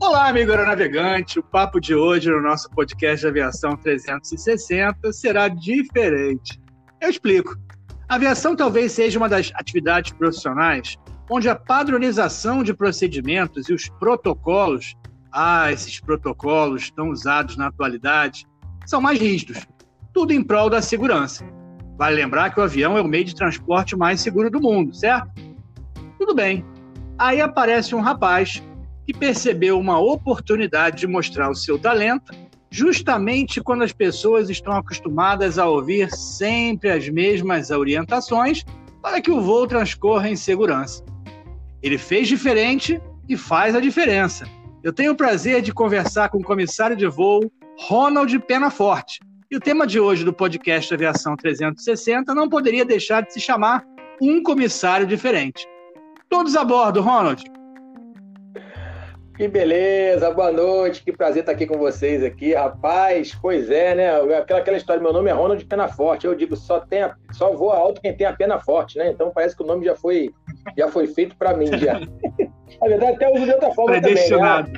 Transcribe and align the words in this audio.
Olá, 0.00 0.28
amigo 0.28 0.52
aeronavegante. 0.52 1.40
O 1.40 1.42
papo 1.42 1.80
de 1.80 1.92
hoje 1.92 2.30
no 2.30 2.40
nosso 2.40 2.70
podcast 2.70 3.20
de 3.20 3.26
aviação 3.26 3.76
360 3.76 5.12
será 5.12 5.48
diferente. 5.48 6.60
Eu 7.00 7.10
explico. 7.10 7.56
A 8.08 8.14
aviação 8.14 8.54
talvez 8.54 8.92
seja 8.92 9.18
uma 9.18 9.28
das 9.28 9.50
atividades 9.54 10.12
profissionais 10.12 10.96
onde 11.28 11.48
a 11.48 11.56
padronização 11.56 12.62
de 12.62 12.72
procedimentos 12.72 13.68
e 13.68 13.72
os 13.72 13.88
protocolos, 13.88 14.94
ah, 15.32 15.72
esses 15.72 15.98
protocolos 15.98 16.90
tão 16.92 17.10
usados 17.10 17.56
na 17.56 17.66
atualidade, 17.66 18.46
são 18.86 19.00
mais 19.00 19.18
rígidos. 19.18 19.66
Tudo 20.14 20.32
em 20.32 20.44
prol 20.44 20.70
da 20.70 20.80
segurança. 20.80 21.44
Vale 21.98 22.14
lembrar 22.14 22.54
que 22.54 22.60
o 22.60 22.62
avião 22.62 22.96
é 22.96 23.00
o 23.00 23.08
meio 23.08 23.24
de 23.24 23.34
transporte 23.34 23.96
mais 23.96 24.20
seguro 24.20 24.48
do 24.48 24.60
mundo, 24.60 24.94
certo? 24.94 25.28
Tudo 26.16 26.36
bem. 26.36 26.64
Aí 27.18 27.40
aparece 27.40 27.96
um 27.96 28.00
rapaz 28.00 28.62
que 29.08 29.14
percebeu 29.14 29.80
uma 29.80 29.98
oportunidade 29.98 30.98
de 30.98 31.06
mostrar 31.06 31.48
o 31.50 31.54
seu 31.54 31.78
talento, 31.78 32.30
justamente 32.70 33.58
quando 33.58 33.82
as 33.82 33.90
pessoas 33.90 34.50
estão 34.50 34.74
acostumadas 34.74 35.58
a 35.58 35.66
ouvir 35.66 36.10
sempre 36.10 36.90
as 36.90 37.08
mesmas 37.08 37.70
orientações 37.70 38.66
para 39.02 39.22
que 39.22 39.30
o 39.30 39.40
voo 39.40 39.66
transcorra 39.66 40.28
em 40.28 40.36
segurança. 40.36 41.02
Ele 41.82 41.96
fez 41.96 42.28
diferente 42.28 43.00
e 43.26 43.34
faz 43.34 43.74
a 43.74 43.80
diferença. 43.80 44.46
Eu 44.84 44.92
tenho 44.92 45.12
o 45.12 45.16
prazer 45.16 45.62
de 45.62 45.72
conversar 45.72 46.28
com 46.28 46.36
o 46.36 46.44
comissário 46.44 46.94
de 46.94 47.06
voo 47.06 47.50
Ronald 47.78 48.38
Penaforte. 48.40 49.20
E 49.50 49.56
o 49.56 49.60
tema 49.60 49.86
de 49.86 49.98
hoje 49.98 50.22
do 50.22 50.34
podcast 50.34 50.92
Aviação 50.92 51.34
360 51.34 52.34
não 52.34 52.46
poderia 52.46 52.84
deixar 52.84 53.22
de 53.22 53.32
se 53.32 53.40
chamar 53.40 53.86
Um 54.20 54.42
Comissário 54.42 55.06
Diferente. 55.06 55.66
Todos 56.28 56.54
a 56.54 56.62
bordo, 56.62 57.00
Ronald. 57.00 57.42
Que 59.38 59.46
beleza, 59.46 60.32
boa 60.32 60.50
noite, 60.50 61.04
que 61.04 61.12
prazer 61.12 61.42
estar 61.42 61.52
aqui 61.52 61.64
com 61.64 61.78
vocês 61.78 62.24
aqui, 62.24 62.54
rapaz. 62.54 63.38
Pois 63.40 63.70
é, 63.70 63.94
né? 63.94 64.36
Aquela, 64.36 64.58
aquela 64.58 64.76
história, 64.76 65.00
meu 65.00 65.12
nome 65.12 65.30
é 65.30 65.32
Ronald 65.32 65.64
Pena 65.64 65.86
Forte. 65.86 66.26
Eu 66.26 66.34
digo, 66.34 66.56
só 66.56 66.80
tem 66.80 67.02
a, 67.02 67.14
só 67.30 67.52
voa 67.52 67.76
alto 67.76 68.00
quem 68.00 68.12
tem 68.12 68.26
a 68.26 68.32
pena 68.32 68.58
forte, 68.58 68.98
né? 68.98 69.10
Então 69.10 69.30
parece 69.32 69.56
que 69.56 69.62
o 69.62 69.66
nome 69.66 69.84
já 69.84 69.94
foi, 69.94 70.34
já 70.76 70.88
foi 70.88 71.06
feito 71.06 71.36
para 71.36 71.56
mim 71.56 71.66
já. 71.78 72.00
Na 72.82 72.88
verdade, 72.88 73.12
até 73.12 73.30
uso 73.30 73.44
de 73.44 73.52
outra 73.52 73.72
forma 73.72 74.00
também, 74.00 74.28
né? 74.28 74.72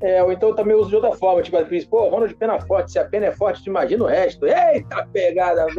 É, 0.00 0.22
ou 0.22 0.30
então 0.30 0.54
também 0.54 0.76
uso 0.76 0.90
de 0.90 0.94
outra 0.94 1.10
forma, 1.10 1.42
tipo, 1.42 1.58
pô, 1.90 2.08
Ronald 2.08 2.32
Pena 2.36 2.60
Forte, 2.60 2.92
se 2.92 3.00
a 3.00 3.04
pena 3.06 3.26
é 3.26 3.32
forte, 3.32 3.64
tu 3.64 3.70
imagina 3.70 4.04
o 4.04 4.06
resto. 4.06 4.46
Eita, 4.46 5.08
pegada! 5.12 5.66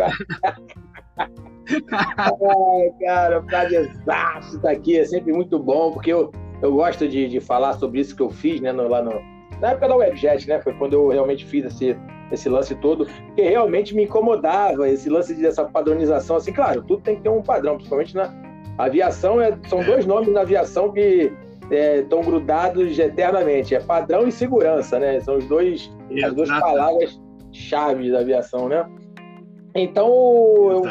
Ai, 1.89 2.93
cara, 2.99 3.41
prazerzaço 3.43 4.59
tá 4.59 4.71
aqui, 4.71 4.99
é 4.99 5.05
sempre 5.05 5.31
muito 5.31 5.57
bom, 5.57 5.93
porque 5.93 6.11
eu 6.11 6.33
eu 6.65 6.73
gosto 6.73 7.07
de, 7.07 7.27
de 7.27 7.39
falar 7.39 7.73
sobre 7.73 7.99
isso 7.99 8.15
que 8.15 8.21
eu 8.21 8.29
fiz, 8.29 8.59
né, 8.59 8.71
no, 8.71 8.87
lá 8.87 9.01
no, 9.01 9.13
na 9.61 9.71
época 9.71 9.87
da 9.87 9.95
Webjet, 9.95 10.47
né, 10.47 10.59
foi 10.59 10.73
quando 10.73 10.93
eu 10.93 11.09
realmente 11.09 11.45
fiz 11.45 11.65
esse, 11.65 11.97
esse 12.31 12.49
lance 12.49 12.75
todo, 12.75 13.05
que 13.35 13.41
realmente 13.41 13.95
me 13.95 14.03
incomodava, 14.03 14.89
esse 14.89 15.09
lance 15.09 15.33
dessa 15.35 15.65
padronização, 15.65 16.35
assim, 16.35 16.51
claro, 16.51 16.81
tudo 16.83 17.01
tem 17.01 17.15
que 17.15 17.21
ter 17.21 17.29
um 17.29 17.41
padrão, 17.41 17.75
principalmente 17.75 18.15
na 18.15 18.33
aviação, 18.77 19.39
é, 19.39 19.57
são 19.67 19.83
dois 19.83 20.05
nomes 20.05 20.33
na 20.33 20.41
aviação 20.41 20.91
que 20.91 21.31
estão 21.71 22.19
é, 22.19 22.23
grudados 22.23 22.99
eternamente, 22.99 23.73
é 23.73 23.79
padrão 23.79 24.27
e 24.27 24.31
segurança, 24.31 24.99
né, 24.99 25.19
são 25.19 25.37
os 25.37 25.45
dois, 25.45 25.91
as 26.23 26.33
duas 26.33 26.49
palavras 26.49 27.21
chaves 27.51 28.11
da 28.11 28.19
aviação, 28.19 28.67
né. 28.67 28.85
Então, 29.73 30.07
eu, 30.71 30.83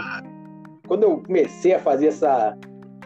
quando 0.86 1.04
eu 1.04 1.22
comecei 1.22 1.74
a 1.74 1.78
fazer 1.78 2.08
essa, 2.08 2.56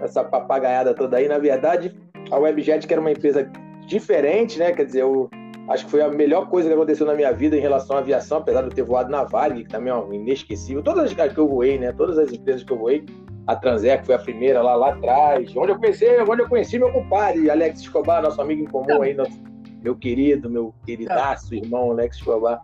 essa 0.00 0.24
papagaiada 0.24 0.94
toda 0.94 1.16
aí, 1.16 1.28
na 1.28 1.39
verdade, 1.39 1.94
a 2.30 2.38
Webjet, 2.38 2.86
que 2.86 2.92
era 2.92 3.00
uma 3.00 3.10
empresa 3.10 3.50
diferente, 3.86 4.58
né? 4.58 4.72
Quer 4.72 4.84
dizer, 4.84 5.02
eu 5.02 5.28
acho 5.68 5.84
que 5.84 5.90
foi 5.90 6.02
a 6.02 6.08
melhor 6.08 6.48
coisa 6.48 6.68
que 6.68 6.74
aconteceu 6.74 7.06
na 7.06 7.14
minha 7.14 7.32
vida 7.32 7.56
em 7.56 7.60
relação 7.60 7.96
à 7.96 8.00
aviação, 8.00 8.39
apesar 8.39 8.62
de 8.62 8.68
eu 8.68 8.74
ter 8.74 8.83
voado 8.83 9.11
na 9.11 9.24
Varig, 9.24 9.64
que 9.64 9.70
também 9.70 9.92
é 9.92 9.96
um 9.96 10.12
inesquecível. 10.12 10.83
Todas 10.83 11.05
as 11.05 11.33
que 11.33 11.38
eu 11.38 11.48
voei, 11.48 11.78
né? 11.78 11.92
Todas 11.92 12.18
as 12.18 12.33
empresas 12.33 12.62
que 12.62 12.72
eu 12.72 12.78
voei, 12.78 13.05
a 13.46 13.56
Transec 13.56 14.05
foi 14.05 14.14
a 14.14 14.18
primeira 14.18 14.62
lá, 14.62 14.74
lá 14.74 14.90
atrás, 14.90 15.55
onde 15.56 15.72
eu 15.72 15.78
conheci, 15.78 16.06
onde 16.28 16.42
eu 16.42 16.48
conheci 16.48 16.78
meu 16.78 16.92
compadre, 16.92 17.50
Alex 17.50 17.80
Escobar, 17.80 18.22
nosso 18.22 18.40
amigo 18.40 18.62
em 18.62 18.67
comum 18.67 19.02
aí, 19.02 19.14
nosso, 19.14 19.40
meu 19.83 19.96
querido, 19.96 20.50
meu 20.50 20.74
queridaço 20.84 21.55
irmão 21.55 21.90
Alex 21.92 22.17
Escobar. 22.17 22.61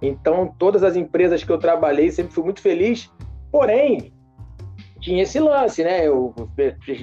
Então, 0.00 0.54
todas 0.58 0.82
as 0.82 0.96
empresas 0.96 1.42
que 1.42 1.50
eu 1.50 1.58
trabalhei, 1.58 2.10
sempre 2.10 2.32
fui 2.32 2.44
muito 2.44 2.60
feliz. 2.60 3.10
Porém, 3.50 4.12
tinha 5.08 5.22
esse 5.22 5.40
lance, 5.40 5.82
né? 5.82 6.06
Eu 6.06 6.34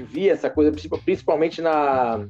vi 0.07 0.29
essa 0.29 0.47
coisa, 0.47 0.71
principalmente 1.03 1.59
na, 1.59 2.27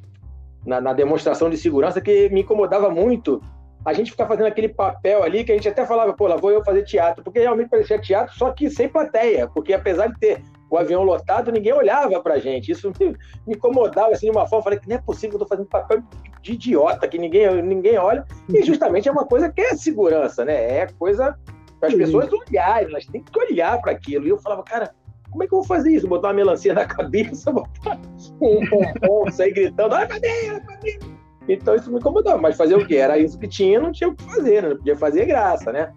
na, 0.65 0.79
na, 0.79 0.93
demonstração 0.93 1.49
de 1.49 1.57
segurança, 1.57 1.99
que 1.99 2.29
me 2.29 2.41
incomodava 2.41 2.89
muito. 2.89 3.41
A 3.83 3.91
gente 3.91 4.11
ficar 4.11 4.25
fazendo 4.25 4.47
aquele 4.47 4.69
papel 4.69 5.21
ali 5.21 5.43
que 5.43 5.51
a 5.51 5.55
gente 5.55 5.67
até 5.67 5.85
falava, 5.85 6.13
pô, 6.13 6.27
lá 6.27 6.37
vou 6.37 6.49
eu 6.49 6.63
fazer 6.63 6.83
teatro, 6.83 7.23
porque 7.23 7.39
realmente 7.39 7.69
parecia 7.69 7.99
teatro, 7.99 8.33
só 8.35 8.51
que 8.51 8.69
sem 8.69 8.87
plateia, 8.87 9.47
porque 9.47 9.73
apesar 9.73 10.07
de 10.07 10.17
ter 10.17 10.41
o 10.71 10.77
avião 10.77 11.03
lotado, 11.03 11.51
ninguém 11.51 11.73
olhava 11.73 12.19
pra 12.21 12.39
gente. 12.39 12.71
Isso 12.71 12.91
me, 12.99 13.15
incomodava 13.53 14.13
assim 14.13 14.31
de 14.31 14.31
uma 14.31 14.47
forma. 14.47 14.63
Falei 14.63 14.79
que 14.79 14.89
não 14.89 14.95
é 14.95 14.99
possível, 14.99 15.35
eu 15.35 15.39
tô 15.39 15.47
fazendo 15.47 15.67
papel 15.67 16.01
de 16.41 16.53
idiota, 16.53 17.07
que 17.07 17.17
ninguém, 17.17 17.61
ninguém 17.61 17.97
olha. 17.97 18.25
E 18.49 18.63
justamente 18.63 19.09
é 19.09 19.11
uma 19.11 19.25
coisa 19.25 19.51
que 19.51 19.61
é 19.61 19.75
segurança, 19.75 20.45
né? 20.45 20.79
É 20.79 20.87
coisa 20.97 21.37
para 21.79 21.89
as 21.89 21.95
pessoas 21.95 22.29
olharem, 22.31 22.87
elas 22.87 23.05
têm 23.05 23.21
que 23.21 23.39
olhar 23.39 23.79
para 23.81 23.91
aquilo. 23.91 24.25
E 24.25 24.29
eu 24.29 24.39
falava, 24.39 24.63
cara, 24.63 24.95
como 25.35 25.43
é 25.43 25.47
que 25.47 25.53
eu 25.53 25.59
vou 25.59 25.67
fazer 25.67 25.91
isso? 25.91 26.07
Botar 26.07 26.29
uma 26.29 26.35
melancia 26.35 26.73
na 26.73 26.85
cabeça, 26.87 27.51
botar 27.51 27.99
um 28.41 28.65
pompom, 28.69 29.29
sair 29.31 29.51
gritando, 29.51 29.93
olha 29.93 30.07
cadeira, 30.07 30.61
cadeira. 30.61 30.99
Então 31.47 31.75
isso 31.75 31.91
me 31.91 31.99
incomodava, 31.99 32.41
mas 32.41 32.55
fazer 32.55 32.75
o 32.75 32.87
quê? 32.87 32.95
Era 32.95 33.19
isso 33.19 33.37
que 33.37 33.47
tinha, 33.47 33.79
não 33.79 33.91
tinha 33.91 34.09
o 34.09 34.15
que 34.15 34.23
fazer, 34.23 34.63
né? 34.63 34.69
não 34.69 34.77
podia 34.77 34.95
fazer 34.95 35.25
graça, 35.25 35.71
né? 35.71 35.93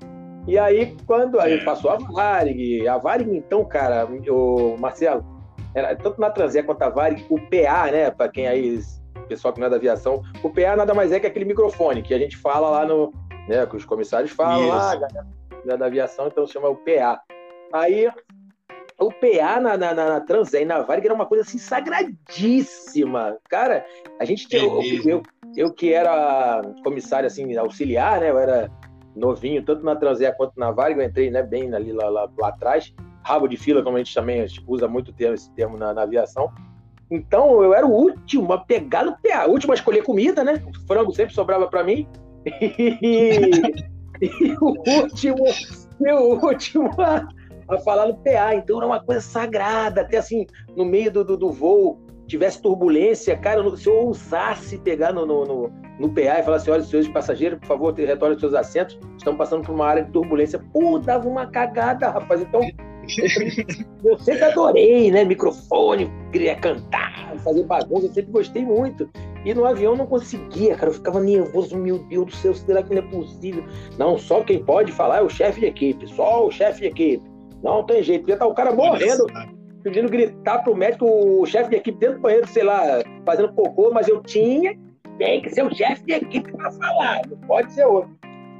E 0.46 0.58
aí, 0.58 0.96
quando 1.06 1.38
aí 1.38 1.64
passou 1.64 1.90
a 1.90 1.96
Varig, 1.96 2.86
a 2.88 2.98
Varig, 2.98 3.30
então, 3.30 3.64
cara, 3.64 4.06
o 4.06 4.76
Marcelo, 4.78 5.24
era, 5.74 5.94
tanto 5.94 6.20
na 6.20 6.30
Transé 6.30 6.62
quanto 6.62 6.82
a 6.82 6.88
Varig, 6.88 7.24
o 7.30 7.38
PA, 7.38 7.90
né, 7.90 8.10
para 8.10 8.28
quem 8.30 8.48
aí, 8.48 8.78
pessoal 9.28 9.52
que 9.54 9.60
não 9.60 9.66
é 9.66 9.70
da 9.70 9.76
aviação, 9.76 10.22
o 10.42 10.50
PA 10.50 10.74
nada 10.74 10.94
mais 10.94 11.12
é 11.12 11.20
que 11.20 11.26
aquele 11.26 11.44
microfone 11.44 12.02
que 12.02 12.14
a 12.14 12.18
gente 12.18 12.36
fala 12.36 12.70
lá 12.70 12.86
no, 12.86 13.12
né, 13.46 13.66
que 13.66 13.76
os 13.76 13.84
comissários 13.84 14.30
falam 14.30 14.62
isso. 14.62 14.74
lá, 14.74 14.96
galera 14.96 15.78
da 15.78 15.86
aviação, 15.86 16.28
então 16.28 16.46
se 16.46 16.54
chama 16.54 16.68
o 16.68 16.76
PA. 16.76 17.20
Aí 17.72 18.08
o 18.98 19.12
PA 19.12 19.60
na, 19.60 19.76
na, 19.76 19.94
na, 19.94 20.08
na 20.08 20.20
Transé 20.20 20.62
e 20.62 20.64
na 20.64 20.80
Varig 20.82 21.06
era 21.06 21.14
uma 21.14 21.26
coisa 21.26 21.44
assim 21.44 21.58
sagradíssima. 21.58 23.38
Cara, 23.48 23.86
a 24.20 24.24
gente 24.24 24.48
tinha. 24.48 24.62
eu, 24.62 24.82
eu, 25.04 25.22
eu, 25.56 25.72
que 25.72 25.92
era 25.92 26.60
comissário 26.82 27.28
assim, 27.28 27.56
auxiliar, 27.56 28.20
né? 28.20 28.30
Eu 28.30 28.38
era 28.38 28.70
novinho, 29.14 29.64
tanto 29.64 29.84
na 29.84 29.94
Transé 29.94 30.30
quanto 30.32 30.58
na 30.58 30.72
Varig, 30.72 30.98
eu 30.98 31.06
entrei 31.06 31.30
né, 31.30 31.42
bem 31.42 31.72
ali 31.72 31.92
lá, 31.92 32.08
lá, 32.08 32.28
lá 32.38 32.48
atrás. 32.48 32.92
Rabo 33.22 33.46
de 33.46 33.56
fila, 33.56 33.82
como 33.82 33.96
a 33.96 33.98
gente 34.00 34.14
também 34.14 34.44
usa 34.66 34.88
muito 34.88 35.12
termo, 35.12 35.34
esse 35.34 35.50
termo 35.52 35.76
na, 35.76 35.94
na 35.94 36.02
aviação. 36.02 36.50
Então 37.10 37.62
eu 37.62 37.72
era 37.72 37.86
o 37.86 37.92
último 37.92 38.52
a 38.52 38.58
pegar 38.58 39.04
no 39.04 39.12
PA, 39.12 39.46
o 39.46 39.52
último 39.52 39.72
a 39.72 39.76
escolher 39.76 40.02
comida, 40.02 40.42
né? 40.42 40.62
O 40.66 40.86
frango 40.86 41.12
sempre 41.12 41.34
sobrava 41.34 41.68
para 41.68 41.84
mim. 41.84 42.06
E, 44.20 44.26
e, 44.42 44.56
o 44.60 44.74
último, 45.00 45.44
e 46.00 46.12
o 46.12 46.44
último 46.44 46.90
a, 47.00 47.28
a 47.68 47.78
falar 47.78 48.06
no 48.06 48.16
PA. 48.16 48.54
Então 48.54 48.78
era 48.78 48.86
uma 48.86 49.00
coisa 49.00 49.20
sagrada, 49.20 50.02
até 50.02 50.18
assim, 50.18 50.46
no 50.76 50.84
meio 50.84 51.10
do, 51.10 51.24
do, 51.24 51.36
do 51.36 51.50
voo, 51.50 52.00
tivesse 52.28 52.60
turbulência, 52.60 53.36
cara, 53.36 53.64
se 53.76 53.88
eu 53.88 54.06
ousasse 54.06 54.78
pegar 54.78 55.12
no, 55.12 55.24
no, 55.24 55.44
no, 55.44 55.72
no 55.98 56.08
PA 56.10 56.38
e 56.38 56.42
falar 56.42 56.56
assim: 56.58 56.70
olha, 56.70 56.82
senhores 56.82 57.10
passageiros, 57.10 57.58
por 57.58 57.66
favor, 57.66 57.94
retornem 57.94 58.36
os 58.36 58.40
seus 58.40 58.54
assentos, 58.54 58.98
estão 59.16 59.36
passando 59.36 59.64
por 59.64 59.74
uma 59.74 59.86
área 59.86 60.04
de 60.04 60.12
turbulência. 60.12 60.62
Pô, 60.72 60.98
dava 60.98 61.28
uma 61.28 61.46
cagada, 61.46 62.10
rapaz. 62.10 62.42
Então, 62.42 62.60
eu 64.04 64.18
sempre 64.18 64.44
adorei, 64.44 65.10
né? 65.10 65.24
Microfone, 65.24 66.12
queria 66.30 66.54
cantar, 66.56 67.34
fazer 67.38 67.64
bagunça, 67.64 68.06
eu 68.06 68.12
sempre 68.12 68.30
gostei 68.30 68.64
muito. 68.64 69.08
E 69.44 69.54
no 69.54 69.64
avião 69.64 69.96
não 69.96 70.06
conseguia, 70.06 70.74
cara. 70.74 70.90
Eu 70.90 70.94
ficava 70.94 71.20
nervoso, 71.20 71.76
meu 71.76 71.98
Deus 72.00 72.26
do 72.26 72.36
céu, 72.36 72.54
será 72.54 72.82
que 72.82 72.94
não 72.94 73.02
é 73.02 73.06
possível? 73.06 73.64
Não, 73.96 74.18
só 74.18 74.42
quem 74.42 74.62
pode 74.62 74.92
falar 74.92 75.18
é 75.18 75.22
o 75.22 75.30
chefe 75.30 75.60
de 75.60 75.66
equipe, 75.66 76.06
só 76.08 76.46
o 76.46 76.50
chefe 76.50 76.80
de 76.80 76.86
equipe. 76.88 77.37
Não 77.62 77.82
tem 77.84 78.02
jeito. 78.02 78.22
Podia 78.22 78.34
estar 78.34 78.46
o 78.46 78.54
cara 78.54 78.72
morrendo, 78.72 79.26
pedindo 79.82 80.08
gritar 80.08 80.62
pro 80.62 80.76
médico, 80.76 81.06
o 81.06 81.46
chefe 81.46 81.70
de 81.70 81.76
equipe 81.76 81.98
dentro 81.98 82.16
do 82.16 82.22
banheiro, 82.22 82.46
sei 82.48 82.62
lá, 82.62 83.02
fazendo 83.24 83.52
cocô, 83.52 83.90
mas 83.92 84.08
eu 84.08 84.20
tinha, 84.22 84.76
tem 85.18 85.42
que 85.42 85.50
ser 85.50 85.64
o 85.64 85.74
chefe 85.74 86.02
de 86.04 86.14
equipe 86.14 86.52
para 86.52 86.70
falar, 86.72 87.22
não 87.28 87.36
pode 87.38 87.72
ser 87.72 87.84
outro. 87.86 88.10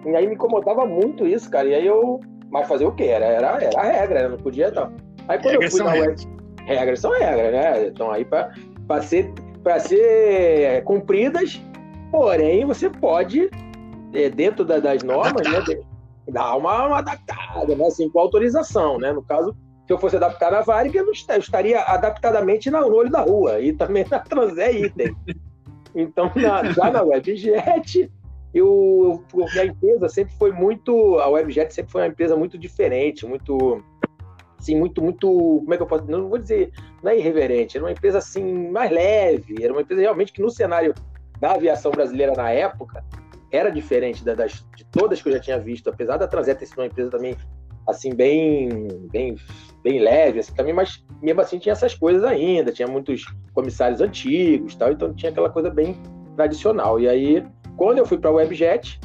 E 0.04 0.14
aí 0.14 0.26
me 0.26 0.34
incomodava 0.34 0.86
muito 0.86 1.26
isso, 1.26 1.50
cara. 1.50 1.68
E 1.68 1.74
aí 1.74 1.86
eu. 1.86 2.20
Mas 2.50 2.66
fazer 2.66 2.86
o 2.86 2.92
quê? 2.92 3.04
Era, 3.04 3.26
era, 3.26 3.62
era 3.62 3.80
a 3.80 3.84
regra, 3.84 4.28
não 4.28 4.38
podia 4.38 4.70
não. 4.70 4.92
Aí 5.28 5.38
quando 5.38 5.60
regras 5.60 5.74
eu 5.74 5.84
fui 5.84 5.86
na 5.86 5.92
web. 5.92 6.16
Regras 6.64 7.00
são 7.00 7.10
regras, 7.12 7.52
né? 7.52 7.86
Então 7.88 8.10
aí 8.10 8.24
para 8.24 9.02
ser, 9.02 9.32
pra 9.62 9.78
ser 9.78 10.82
cumpridas, 10.84 11.60
porém 12.10 12.64
você 12.64 12.88
pode, 12.88 13.50
é, 14.14 14.30
dentro 14.30 14.64
da, 14.64 14.78
das 14.78 15.02
normas, 15.02 15.46
né? 15.46 15.80
Dar 16.30 16.56
uma, 16.56 16.86
uma 16.86 16.98
adaptada, 16.98 17.75
né? 17.75 17.86
assim, 17.86 18.08
com 18.10 18.20
autorização, 18.20 18.98
né? 18.98 19.12
No 19.12 19.22
caso, 19.22 19.56
se 19.86 19.92
eu 19.92 19.98
fosse 19.98 20.16
adaptar 20.16 20.52
na 20.52 20.60
Varig, 20.60 20.94
eu, 20.96 21.10
estaria 21.10 21.80
adaptadamente 21.80 22.70
no 22.70 22.94
olho 22.94 23.10
da 23.10 23.22
rua, 23.22 23.60
e 23.60 23.72
também 23.72 24.04
na 24.10 24.19
Transé 24.19 24.72
Item. 24.72 25.16
Então, 25.94 26.30
na, 26.36 26.70
já 26.72 26.90
na 26.90 27.02
Webjet, 27.02 28.10
eu, 28.52 29.25
eu, 29.34 29.60
a 29.60 29.64
empresa 29.64 30.08
sempre 30.08 30.34
foi 30.36 30.52
muito. 30.52 31.19
A 31.19 31.28
Webjet 31.28 31.72
sempre 31.72 31.90
foi 31.90 32.02
uma 32.02 32.08
empresa 32.08 32.36
muito 32.36 32.58
diferente, 32.58 33.26
muito. 33.26 33.82
Assim, 34.58 34.76
muito, 34.76 35.00
muito. 35.00 35.26
Como 35.26 35.72
é 35.72 35.76
que 35.76 35.82
eu 35.82 35.86
posso. 35.86 36.04
Não 36.04 36.28
vou 36.28 36.38
dizer. 36.38 36.70
Não 37.02 37.10
é 37.10 37.19
irreverente, 37.19 37.76
era 37.76 37.86
uma 37.86 37.92
empresa 37.92 38.19
assim, 38.19 38.70
mais 38.70 38.90
leve, 38.90 39.56
era 39.62 39.72
uma 39.72 39.82
empresa 39.82 40.02
realmente 40.02 40.32
que 40.32 40.42
no 40.42 40.50
cenário 40.50 40.94
da 41.40 41.52
aviação 41.52 41.92
brasileira 41.92 42.32
na 42.34 42.50
época 42.50 43.04
era 43.50 43.70
diferente 43.70 44.24
das, 44.24 44.64
de 44.76 44.84
todas 44.86 45.20
que 45.22 45.28
eu 45.28 45.32
já 45.32 45.40
tinha 45.40 45.58
visto, 45.58 45.88
apesar 45.88 46.16
da 46.16 46.26
Transeta 46.26 46.64
ser 46.64 46.78
uma 46.78 46.86
empresa 46.86 47.10
também 47.10 47.36
assim 47.86 48.14
bem 48.14 48.68
bem 49.10 49.34
bem 49.82 49.98
leve 50.00 50.40
assim, 50.40 50.52
também 50.54 50.74
mas 50.74 51.02
mesmo 51.22 51.40
assim 51.40 51.58
tinha 51.58 51.72
essas 51.72 51.94
coisas 51.94 52.22
ainda 52.22 52.70
tinha 52.70 52.86
muitos 52.86 53.24
comissários 53.54 54.02
antigos 54.02 54.76
tal 54.76 54.92
então 54.92 55.14
tinha 55.14 55.30
aquela 55.32 55.48
coisa 55.48 55.70
bem 55.70 55.96
tradicional 56.36 57.00
e 57.00 57.08
aí 57.08 57.42
quando 57.78 57.98
eu 57.98 58.04
fui 58.04 58.18
para 58.18 58.28
a 58.28 58.32
Webjet, 58.32 59.00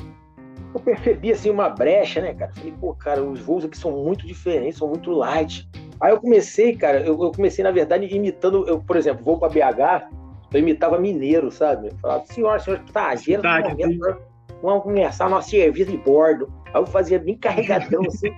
eu 0.73 0.79
percebi 0.79 1.31
assim 1.31 1.51
uma 1.51 1.69
brecha, 1.69 2.19
né, 2.19 2.33
cara? 2.33 2.51
Falei, 2.53 2.73
pô, 2.81 2.93
cara, 2.95 3.23
os 3.23 3.39
voos 3.39 3.63
aqui 3.63 3.77
são 3.77 3.91
muito 3.91 4.25
diferentes, 4.25 4.79
são 4.79 4.87
muito 4.87 5.11
light. 5.11 5.69
Aí 6.01 6.11
eu 6.11 6.19
comecei, 6.19 6.75
cara, 6.75 6.99
eu, 6.99 7.23
eu 7.23 7.31
comecei, 7.31 7.63
na 7.63 7.69
verdade, 7.69 8.07
imitando, 8.07 8.67
eu, 8.67 8.79
por 8.79 8.97
exemplo, 8.97 9.23
vou 9.23 9.37
para 9.37 9.49
BH, 9.49 10.09
eu 10.51 10.59
imitava 10.59 10.99
mineiro, 10.99 11.51
sabe? 11.51 11.89
Eu 11.89 11.97
falava, 11.99 12.25
senhora, 12.25 12.59
senhor, 12.59 12.79
passageiro, 12.91 13.43
tá, 13.43 13.61
vamos 14.63 14.83
começar 14.83 15.29
nosso 15.29 15.49
serviço 15.49 15.91
de 15.91 15.97
bordo. 15.97 16.51
Aí 16.73 16.81
eu 16.81 16.87
fazia 16.87 17.19
bem 17.19 17.37
carregadão, 17.37 18.01
assim. 18.07 18.33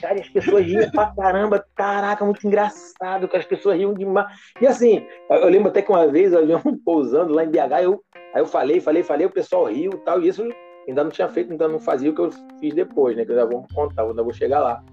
Cara, 0.00 0.18
e 0.18 0.20
as 0.20 0.28
pessoas 0.28 0.64
riam 0.64 0.90
pra 0.90 1.06
caramba. 1.06 1.64
Caraca, 1.74 2.24
muito 2.24 2.46
engraçado, 2.46 3.26
que 3.26 3.36
as 3.36 3.44
pessoas 3.44 3.76
riam 3.76 3.94
demais. 3.94 4.26
E 4.60 4.66
assim, 4.66 5.06
eu 5.28 5.48
lembro 5.48 5.68
até 5.68 5.82
que 5.82 5.90
uma 5.90 6.06
vez 6.06 6.32
eu 6.32 6.40
avião 6.40 6.60
pousando 6.84 7.32
lá 7.32 7.44
em 7.44 7.50
BH, 7.50 7.82
eu 7.82 8.04
Aí 8.36 8.42
eu 8.42 8.46
falei, 8.46 8.82
falei, 8.82 9.02
falei, 9.02 9.26
o 9.26 9.30
pessoal 9.30 9.64
riu 9.64 9.92
e 9.94 10.04
tal, 10.04 10.20
e 10.20 10.28
isso 10.28 10.46
ainda 10.86 11.02
não 11.02 11.10
tinha 11.10 11.26
feito, 11.26 11.52
ainda 11.52 11.66
não 11.66 11.80
fazia 11.80 12.10
o 12.10 12.14
que 12.14 12.20
eu 12.20 12.30
fiz 12.60 12.74
depois, 12.74 13.16
né? 13.16 13.24
Que 13.24 13.32
eu 13.32 13.36
já 13.36 13.46
vou 13.46 13.66
contar, 13.74 14.02
eu 14.02 14.10
ainda 14.10 14.22
vou 14.22 14.34
chegar 14.34 14.60
lá. 14.60 14.84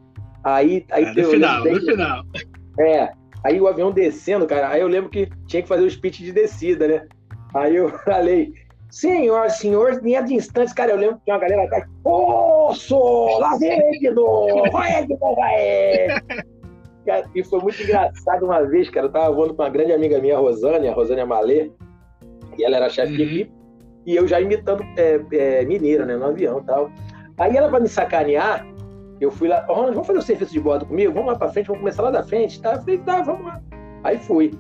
Aí, 0.46 0.86
aí 0.90 1.04
é, 1.04 1.14
no 1.14 1.24
final, 1.26 1.66
no 1.66 1.82
final. 1.82 2.24
É, 2.80 3.12
aí 3.44 3.60
o 3.60 3.68
avião 3.68 3.92
descendo, 3.92 4.48
cara, 4.48 4.70
aí 4.70 4.80
eu 4.80 4.88
lembro 4.88 5.10
que 5.10 5.30
tinha 5.46 5.62
que 5.62 5.68
fazer 5.68 5.84
o 5.84 5.92
speech 5.92 6.24
de 6.24 6.32
descida, 6.32 6.88
né? 6.88 7.06
Aí 7.54 7.76
eu 7.76 7.90
falei, 8.06 8.54
senhor, 8.94 9.50
senhor, 9.50 10.00
nem 10.04 10.24
de 10.24 10.36
instantes, 10.36 10.72
cara, 10.72 10.92
eu 10.92 10.98
lembro 10.98 11.18
que 11.18 11.24
tinha 11.24 11.36
uma 11.36 11.42
galera 11.42 11.64
atrás, 11.64 11.84
poço, 12.04 12.96
lá 13.40 13.58
vem 13.58 13.72
ele 13.72 14.00
de 14.00 14.12
novo, 14.12 14.70
vai 14.72 15.04
de 15.08 15.18
novo, 15.18 15.36
vai! 15.36 16.08
E 17.34 17.44
foi 17.44 17.60
muito 17.60 17.82
engraçado 17.82 18.46
uma 18.46 18.62
vez, 18.62 18.92
cara, 18.92 19.08
eu 19.08 19.12
tava 19.12 19.34
voando 19.34 19.56
com 19.56 19.64
uma 19.64 19.70
grande 19.70 19.94
amiga 19.94 20.20
minha, 20.20 20.38
a 20.38 20.40
Rosânia, 20.40 20.92
a 20.92 20.94
Rosânia 20.94 21.26
Malê, 21.26 21.72
e 22.56 22.64
ela 22.64 22.76
era 22.76 22.88
chefe 22.88 23.12
uhum. 23.12 23.18
de 23.18 23.24
equipe, 23.24 23.52
e 24.06 24.16
eu 24.16 24.28
já 24.28 24.40
imitando 24.40 24.84
é, 24.96 25.20
é, 25.32 25.66
mineira, 25.66 26.06
né, 26.06 26.16
no 26.16 26.26
avião 26.26 26.60
e 26.60 26.64
tal. 26.64 26.92
Aí 27.40 27.58
ela, 27.58 27.70
para 27.70 27.80
me 27.80 27.90
sacanear, 27.90 28.64
eu 29.20 29.32
fui 29.32 29.48
lá, 29.48 29.66
oh, 29.70 29.92
vamos 29.92 30.06
fazer 30.06 30.20
o 30.20 30.22
serviço 30.22 30.54
de 30.54 30.60
bordo 30.60 30.86
comigo? 30.86 31.12
Vamos 31.12 31.32
lá 31.32 31.40
para 31.40 31.50
frente, 31.50 31.66
vamos 31.66 31.80
começar 31.80 32.04
lá 32.04 32.12
da 32.12 32.24
frente, 32.24 32.62
tá? 32.62 32.74
Eu 32.74 32.80
falei, 32.82 32.98
tá, 33.00 33.22
vamos 33.24 33.46
lá. 33.46 33.60
Aí 34.04 34.20
fui. 34.20 34.52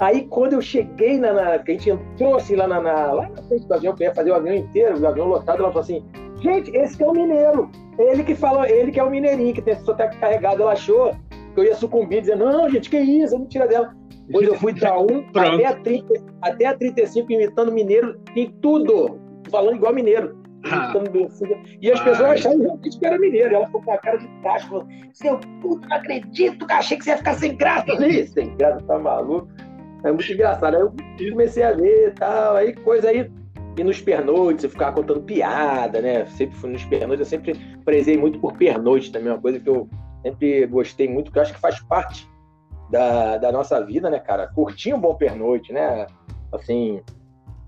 Aí 0.00 0.26
quando 0.26 0.54
eu 0.54 0.62
cheguei 0.62 1.18
na, 1.18 1.32
na 1.32 1.58
que 1.58 1.72
a 1.72 1.74
gente 1.74 1.90
entrou 1.90 2.36
assim 2.36 2.56
lá 2.56 2.66
na, 2.66 2.80
na, 2.80 3.12
lá 3.12 3.28
na 3.28 3.42
frente 3.42 3.66
do 3.66 3.74
avião, 3.74 3.94
que 3.94 4.02
ia 4.02 4.14
fazer 4.14 4.30
o 4.30 4.34
avião 4.34 4.54
inteiro, 4.54 4.98
o 4.98 5.06
avião 5.06 5.28
lotado, 5.28 5.58
ela 5.58 5.68
falou 5.68 5.82
assim, 5.82 6.02
gente, 6.40 6.74
esse 6.74 6.96
que 6.96 7.04
é 7.04 7.06
o 7.06 7.12
mineiro. 7.12 7.70
Ele 7.98 8.24
que 8.24 8.34
falou, 8.34 8.64
ele 8.64 8.90
que 8.90 8.98
é 8.98 9.04
o 9.04 9.10
mineirinho, 9.10 9.52
que 9.52 9.60
tem 9.60 9.74
esse 9.74 9.84
sotaque 9.84 10.16
carregado, 10.16 10.62
ela 10.62 10.72
achou 10.72 11.14
que 11.54 11.60
eu 11.60 11.64
ia 11.64 11.74
sucumbir, 11.74 12.22
dizendo, 12.22 12.46
não, 12.46 12.68
gente, 12.70 12.88
que 12.88 12.98
isso, 12.98 13.34
é 13.34 13.38
mentira 13.38 13.68
dela. 13.68 13.94
Depois 14.26 14.48
eu 14.48 14.54
fui 14.54 14.72
da 14.72 14.98
1 14.98 15.06
até 15.36 15.66
a, 15.66 15.74
30, 15.74 16.14
até 16.40 16.66
a 16.66 16.76
35 16.76 17.32
imitando 17.32 17.72
mineiro 17.72 18.18
em 18.34 18.50
tudo. 18.62 19.20
Falando 19.50 19.76
igual 19.76 19.92
mineiro. 19.92 20.40
Ah. 20.64 20.92
E 21.80 21.90
as 21.90 22.00
pessoas 22.00 22.28
ah. 22.28 22.32
acharam 22.32 22.60
realmente 22.60 22.98
que 22.98 23.06
era 23.06 23.18
mineiro. 23.18 23.54
Ela 23.54 23.66
ficou 23.66 23.82
com 23.82 23.92
a 23.92 23.98
cara 23.98 24.18
de 24.18 24.28
tacho. 24.42 24.68
Falou: 24.68 24.86
Seu 25.12 25.38
puto, 25.60 25.88
não 25.88 25.96
acredito, 25.96 26.66
cara. 26.66 26.80
Achei 26.80 26.96
que 26.96 27.04
você 27.04 27.10
ia 27.10 27.16
ficar 27.16 27.34
sem 27.34 27.56
graça. 27.56 27.86
sem 28.28 28.56
graça, 28.56 28.84
tá 28.86 28.98
maluco? 28.98 29.48
É 30.02 30.10
muito 30.10 30.32
engraçado. 30.32 30.74
Aí 30.74 30.80
eu 30.80 30.94
comecei 31.30 31.62
a 31.62 31.72
ver 31.72 32.08
e 32.08 32.10
tal. 32.12 32.56
Aí 32.56 32.74
coisa 32.74 33.08
aí. 33.08 33.30
E 33.76 33.84
nos 33.84 34.00
pernoites, 34.00 34.64
eu 34.64 34.70
ficava 34.70 34.96
contando 34.96 35.22
piada, 35.22 36.02
né? 36.02 36.26
Sempre 36.26 36.56
fui 36.56 36.70
nos 36.70 36.84
pernoites. 36.84 37.20
Eu 37.20 37.26
sempre 37.26 37.54
prezei 37.84 38.16
muito 38.16 38.38
por 38.38 38.52
pernoite 38.54 39.12
também. 39.12 39.32
Uma 39.32 39.40
coisa 39.40 39.60
que 39.60 39.68
eu 39.68 39.88
sempre 40.22 40.66
gostei 40.66 41.08
muito, 41.08 41.30
que 41.30 41.38
eu 41.38 41.42
acho 41.42 41.54
que 41.54 41.60
faz 41.60 41.80
parte 41.80 42.28
da, 42.90 43.38
da 43.38 43.52
nossa 43.52 43.82
vida, 43.84 44.10
né, 44.10 44.18
cara? 44.18 44.48
Curtir 44.48 44.92
um 44.92 45.00
bom 45.00 45.14
pernoite, 45.14 45.72
né? 45.72 46.06
Assim, 46.52 47.00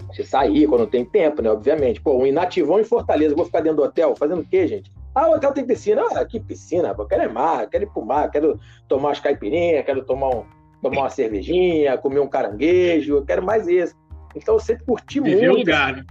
você 0.09 0.25
sair 0.25 0.67
quando 0.67 0.87
tem 0.87 1.05
tempo, 1.05 1.41
né? 1.41 1.51
Obviamente. 1.51 2.01
Pô, 2.01 2.19
um 2.19 2.27
inativão 2.27 2.81
em 2.81 2.85
Fortaleza, 2.85 3.35
vou 3.35 3.47
ficar 3.47 3.61
dentro 3.61 3.79
do 3.79 3.85
hotel 3.85 4.15
fazendo 4.17 4.41
o 4.41 4.45
quê, 4.47 4.67
gente? 4.67 4.93
Ah, 5.15 5.29
o 5.29 5.35
hotel 5.35 5.53
tem 5.53 5.65
piscina. 5.65 6.03
Ah, 6.15 6.25
que 6.25 6.41
piscina, 6.41 6.95
pô. 6.95 7.05
Quero 7.07 7.23
é 7.23 7.29
mar, 7.29 7.69
quero 7.69 7.85
ir 7.85 7.91
pro 7.91 8.05
mar, 8.05 8.31
quero 8.31 8.59
tomar 8.89 9.09
umas 9.09 9.21
caipirinhas, 9.21 9.85
quero 9.85 10.05
tomar, 10.05 10.29
um, 10.29 10.45
tomar 10.83 11.03
uma 11.03 11.11
cervejinha, 11.11 11.97
comer 11.97 12.21
um 12.21 12.29
caranguejo, 12.29 13.15
eu 13.17 13.25
quero 13.25 13.43
mais 13.43 13.69
isso. 13.69 13.95
Então 14.35 14.55
eu 14.57 14.61
sempre 14.61 14.85
curti 14.85 15.21
Viver 15.21 15.49
muito. 15.49 15.61
lugar, 15.61 15.97
né? 15.97 16.05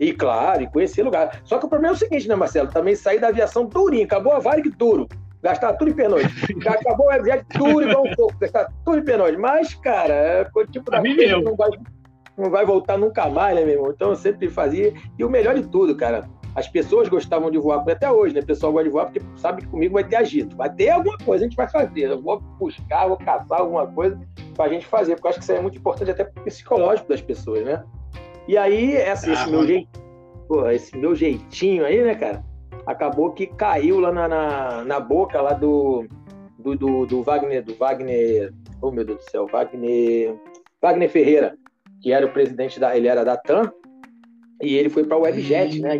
E 0.00 0.12
claro, 0.12 0.62
e 0.62 0.66
conhecer 0.68 1.02
lugar. 1.02 1.40
Só 1.44 1.58
que 1.58 1.66
o 1.66 1.68
problema 1.68 1.92
é 1.92 1.96
o 1.96 1.98
seguinte, 1.98 2.28
né, 2.28 2.34
Marcelo? 2.34 2.70
Também 2.70 2.94
sair 2.94 3.20
da 3.20 3.28
aviação 3.28 3.66
durinho, 3.66 4.04
acabou 4.04 4.32
a 4.32 4.38
Varig 4.38 4.70
duro 4.70 5.08
gastar 5.42 5.74
tudo 5.74 5.90
em 5.90 5.94
pernoite. 5.94 6.28
Já 6.62 6.72
acabou 6.72 7.06
o 7.06 7.08
webjet, 7.10 7.44
tudo 7.50 7.82
igual 7.82 8.06
um 8.06 8.14
pouco, 8.14 8.38
gastar 8.38 8.72
tudo 8.84 8.98
em 8.98 9.04
pernoite. 9.04 9.38
Mas, 9.38 9.74
cara, 9.74 10.14
é 10.14 10.44
tipo 10.70 10.90
da 10.90 11.00
coisa 11.00 11.38
não 11.38 11.56
vai, 11.56 11.70
não 12.36 12.50
vai 12.50 12.66
voltar 12.66 12.98
nunca 12.98 13.28
mais, 13.28 13.54
né, 13.54 13.64
meu 13.64 13.74
irmão? 13.74 13.90
Então 13.90 14.10
eu 14.10 14.16
sempre 14.16 14.48
fazia. 14.48 14.92
E 15.18 15.24
o 15.24 15.30
melhor 15.30 15.54
de 15.54 15.66
tudo, 15.68 15.96
cara, 15.96 16.28
as 16.58 16.68
pessoas 16.68 17.08
gostavam 17.08 17.50
de 17.50 17.58
voar, 17.58 17.84
até 17.88 18.10
hoje, 18.10 18.34
né? 18.34 18.40
O 18.40 18.46
pessoal 18.46 18.72
gosta 18.72 18.84
de 18.84 18.90
voar 18.90 19.06
porque 19.06 19.22
sabe 19.36 19.62
que 19.62 19.68
comigo 19.68 19.94
vai 19.94 20.04
ter 20.04 20.16
agito. 20.16 20.56
Vai 20.56 20.72
ter 20.72 20.90
alguma 20.90 21.16
coisa, 21.18 21.44
a 21.44 21.48
gente 21.48 21.56
vai 21.56 21.68
fazer. 21.68 22.10
Eu 22.10 22.20
vou 22.20 22.40
buscar, 22.40 23.06
vou 23.06 23.16
caçar 23.16 23.60
alguma 23.60 23.86
coisa 23.86 24.18
pra 24.54 24.68
gente 24.68 24.86
fazer, 24.86 25.14
porque 25.14 25.26
eu 25.26 25.30
acho 25.30 25.38
que 25.38 25.44
isso 25.44 25.52
é 25.52 25.60
muito 25.60 25.78
importante 25.78 26.10
até 26.10 26.24
pro 26.24 26.44
psicológico 26.44 27.08
das 27.08 27.20
pessoas, 27.20 27.64
né? 27.64 27.84
E 28.46 28.56
aí, 28.56 28.96
essa, 28.96 29.30
esse, 29.30 29.42
ah, 29.42 29.46
meu 29.46 29.66
jeito, 29.66 29.88
esse 30.72 30.96
meu 30.96 31.14
jeitinho 31.14 31.84
aí, 31.84 32.02
né, 32.02 32.14
cara? 32.14 32.42
acabou 32.88 33.32
que 33.32 33.46
caiu 33.46 34.00
lá 34.00 34.10
na, 34.10 34.26
na, 34.26 34.84
na 34.84 34.98
boca 34.98 35.40
lá 35.42 35.52
do, 35.52 36.06
do, 36.58 36.74
do, 36.74 37.06
do, 37.06 37.22
Wagner, 37.22 37.62
do 37.62 37.74
Wagner, 37.74 38.50
oh 38.80 38.90
meu 38.90 39.04
Deus 39.04 39.18
do 39.18 39.30
céu, 39.30 39.46
Wagner, 39.46 40.34
Wagner 40.80 41.10
Ferreira, 41.10 41.54
que 42.00 42.12
era 42.12 42.24
o 42.24 42.32
presidente 42.32 42.80
da, 42.80 42.96
ele 42.96 43.06
era 43.06 43.24
da 43.24 43.36
TAM, 43.36 43.70
e 44.62 44.74
ele 44.74 44.88
foi 44.88 45.04
para 45.04 45.18
o 45.18 45.20
Webjet, 45.20 45.80
né? 45.80 45.98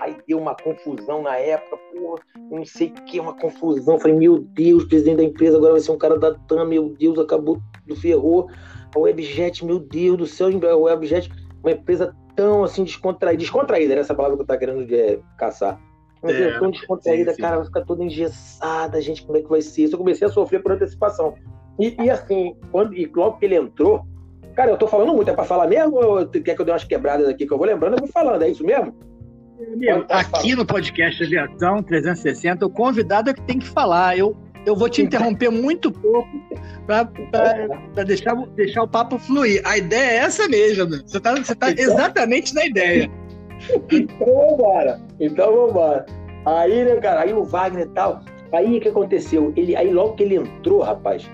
Aí 0.00 0.16
deu 0.26 0.38
uma 0.38 0.56
confusão 0.56 1.22
na 1.22 1.36
época, 1.36 1.76
pô, 1.92 2.18
não 2.50 2.64
sei 2.64 2.88
o 2.88 2.92
que, 3.04 3.20
uma 3.20 3.34
confusão. 3.34 3.98
Falei, 3.98 4.16
meu 4.16 4.38
Deus, 4.38 4.84
presidente 4.84 5.18
da 5.18 5.24
empresa 5.24 5.56
agora 5.56 5.72
vai 5.72 5.80
ser 5.80 5.92
um 5.92 5.98
cara 5.98 6.18
da 6.18 6.34
TAM, 6.34 6.66
meu 6.66 6.88
Deus, 6.98 7.18
acabou 7.18 7.60
do 7.86 7.94
ferrou. 7.96 8.48
A 8.94 8.98
Webjet, 8.98 9.64
meu 9.64 9.78
Deus 9.78 10.18
do 10.18 10.26
céu, 10.26 10.48
a 10.48 10.76
Webjet, 10.76 11.30
uma 11.62 11.72
empresa 11.72 12.14
tão 12.36 12.64
assim 12.64 12.84
descontraída, 12.84 13.38
descontraída, 13.38 13.92
era 13.92 14.00
essa 14.00 14.14
palavra 14.14 14.36
que 14.36 14.42
eu 14.42 14.46
tava 14.46 14.58
querendo 14.58 14.92
é, 14.92 15.18
caçar 15.38 15.80
mas 16.24 16.36
é, 16.36 16.58
tão 16.58 16.70
descontraída, 16.70 17.32
sim, 17.32 17.36
sim. 17.36 17.42
cara, 17.42 17.56
vai 17.56 17.66
ficar 17.66 17.82
toda 17.82 18.02
engessada, 18.02 18.98
gente, 19.02 19.26
como 19.26 19.36
é 19.36 19.42
que 19.42 19.48
vai 19.48 19.60
ser 19.60 19.82
isso? 19.82 19.94
Eu 19.94 19.98
comecei 19.98 20.26
a 20.26 20.30
sofrer 20.30 20.62
por 20.62 20.72
antecipação. 20.72 21.34
E, 21.78 21.94
e 22.02 22.08
assim, 22.08 22.56
quando, 22.72 22.94
e 22.94 23.04
logo 23.14 23.36
que 23.36 23.44
ele 23.44 23.56
entrou, 23.56 24.06
cara, 24.54 24.70
eu 24.70 24.78
tô 24.78 24.86
falando 24.86 25.12
muito, 25.12 25.28
é 25.30 25.34
pra 25.34 25.44
falar 25.44 25.66
mesmo 25.66 25.96
ou 25.96 26.26
quer 26.26 26.54
que 26.54 26.60
eu 26.60 26.64
dê 26.64 26.72
umas 26.72 26.84
quebradas 26.84 27.28
aqui 27.28 27.46
que 27.46 27.52
eu 27.52 27.58
vou 27.58 27.66
lembrando? 27.66 27.94
Eu 27.94 27.98
vou 27.98 28.08
falando, 28.08 28.40
é 28.40 28.48
isso 28.48 28.64
mesmo? 28.64 28.94
Aqui 30.08 30.54
no 30.54 30.64
podcast 30.66 31.22
Aviação 31.22 31.82
360, 31.82 32.66
o 32.66 32.70
convidado 32.70 33.30
é 33.30 33.34
que 33.34 33.42
tem 33.42 33.58
que 33.58 33.66
falar. 33.68 34.18
Eu, 34.18 34.36
eu 34.66 34.76
vou 34.76 34.88
te 34.88 35.02
interromper 35.02 35.50
muito 35.50 35.90
pouco 35.90 36.28
para 36.86 38.04
deixar, 38.04 38.34
deixar 38.54 38.82
o 38.82 38.88
papo 38.88 39.18
fluir. 39.18 39.60
A 39.64 39.78
ideia 39.78 40.10
é 40.10 40.16
essa 40.16 40.48
mesmo, 40.48 40.88
você 40.88 41.16
está 41.18 41.34
você 41.34 41.54
tá 41.54 41.70
então- 41.70 41.84
exatamente 41.84 42.54
na 42.54 42.66
ideia. 42.66 43.10
então 43.90 44.26
vambora. 44.26 45.00
Então 45.20 45.54
vambora. 45.66 46.06
Aí, 46.46 46.84
né, 46.84 46.96
cara, 46.96 47.22
aí 47.22 47.32
o 47.32 47.44
Wagner 47.44 47.86
e 47.86 47.90
tal. 47.90 48.20
Aí 48.52 48.76
o 48.76 48.80
que 48.80 48.88
aconteceu? 48.88 49.52
Ele, 49.56 49.74
aí 49.74 49.92
logo 49.92 50.14
que 50.14 50.22
ele 50.22 50.36
entrou, 50.36 50.82
rapaz, 50.82 51.28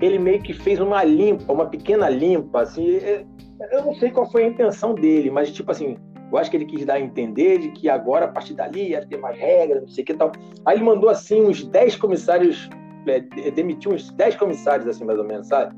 ele 0.00 0.18
meio 0.18 0.40
que 0.40 0.52
fez 0.52 0.78
uma 0.78 1.02
limpa, 1.02 1.52
uma 1.52 1.66
pequena 1.66 2.08
limpa, 2.08 2.62
assim. 2.62 2.96
É, 2.96 3.24
eu 3.72 3.84
não 3.84 3.94
sei 3.94 4.10
qual 4.10 4.30
foi 4.30 4.44
a 4.44 4.48
intenção 4.48 4.94
dele, 4.94 5.30
mas 5.30 5.50
tipo 5.50 5.70
assim, 5.70 5.96
eu 6.32 6.38
acho 6.38 6.50
que 6.50 6.56
ele 6.56 6.64
quis 6.64 6.84
dar 6.84 6.94
a 6.94 7.00
entender 7.00 7.58
de 7.58 7.70
que 7.70 7.88
agora, 7.88 8.26
a 8.26 8.28
partir 8.28 8.54
dali, 8.54 8.90
ia 8.90 9.04
ter 9.04 9.16
mais 9.16 9.38
regras, 9.38 9.82
não 9.82 9.88
sei 9.88 10.02
o 10.02 10.06
que 10.06 10.14
tal. 10.14 10.32
Aí 10.64 10.76
ele 10.76 10.84
mandou, 10.84 11.10
assim, 11.10 11.42
uns 11.42 11.64
10 11.64 11.96
comissários, 11.96 12.68
é, 13.06 13.20
demitiu 13.50 13.92
uns 13.92 14.10
10 14.12 14.36
comissários, 14.36 14.86
assim, 14.86 15.04
mais 15.04 15.18
ou 15.18 15.24
menos, 15.24 15.48
sabe? 15.48 15.74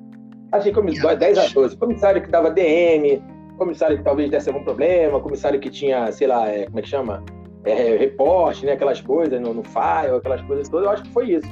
Achei 0.53 0.73
comissário, 0.73 1.19
10 1.19 1.39
a 1.39 1.49
12. 1.49 1.77
Comissário 1.77 2.23
que 2.23 2.31
dava 2.31 2.51
DM, 2.51 3.23
comissário 3.57 3.97
que 3.97 4.05
talvez 4.05 4.31
desse 4.31 4.51
algum 4.51 4.63
problema, 4.63 5.21
comissário 5.21 5.59
que 5.59 5.71
tinha, 5.71 6.13
sei 6.13 6.27
lá, 6.27 6.49
é, 6.49 6.67
como 6.67 6.79
é 6.79 6.83
que 6.83 6.89
chama? 6.89 7.25
É, 7.65 7.97
reporte, 7.97 8.67
né? 8.67 8.73
Aquelas 8.73 9.01
coisas 9.01 9.41
no, 9.41 9.55
no 9.55 9.63
file, 9.63 10.17
aquelas 10.17 10.43
coisas 10.43 10.69
todas, 10.69 10.85
eu 10.85 10.91
acho 10.93 11.03
que 11.05 11.11
foi 11.11 11.31
isso. 11.31 11.49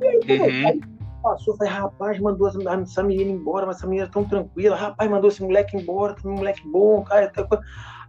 E 0.00 0.06
aí, 0.32 0.40
uhum. 0.40 0.66
aí, 0.66 0.80
passou, 1.22 1.56
falei, 1.56 1.72
rapaz, 1.72 2.18
mandou 2.18 2.48
essa 2.48 3.02
menina 3.02 3.30
embora, 3.30 3.66
mas 3.66 3.76
essa 3.76 3.86
menina 3.86 4.06
é 4.06 4.10
tão 4.10 4.24
tranquila, 4.24 4.76
rapaz, 4.76 5.10
mandou 5.10 5.28
esse 5.28 5.42
moleque 5.42 5.76
embora, 5.76 6.14
que 6.14 6.26
moleque 6.26 6.66
bom, 6.68 7.02
cara. 7.02 7.32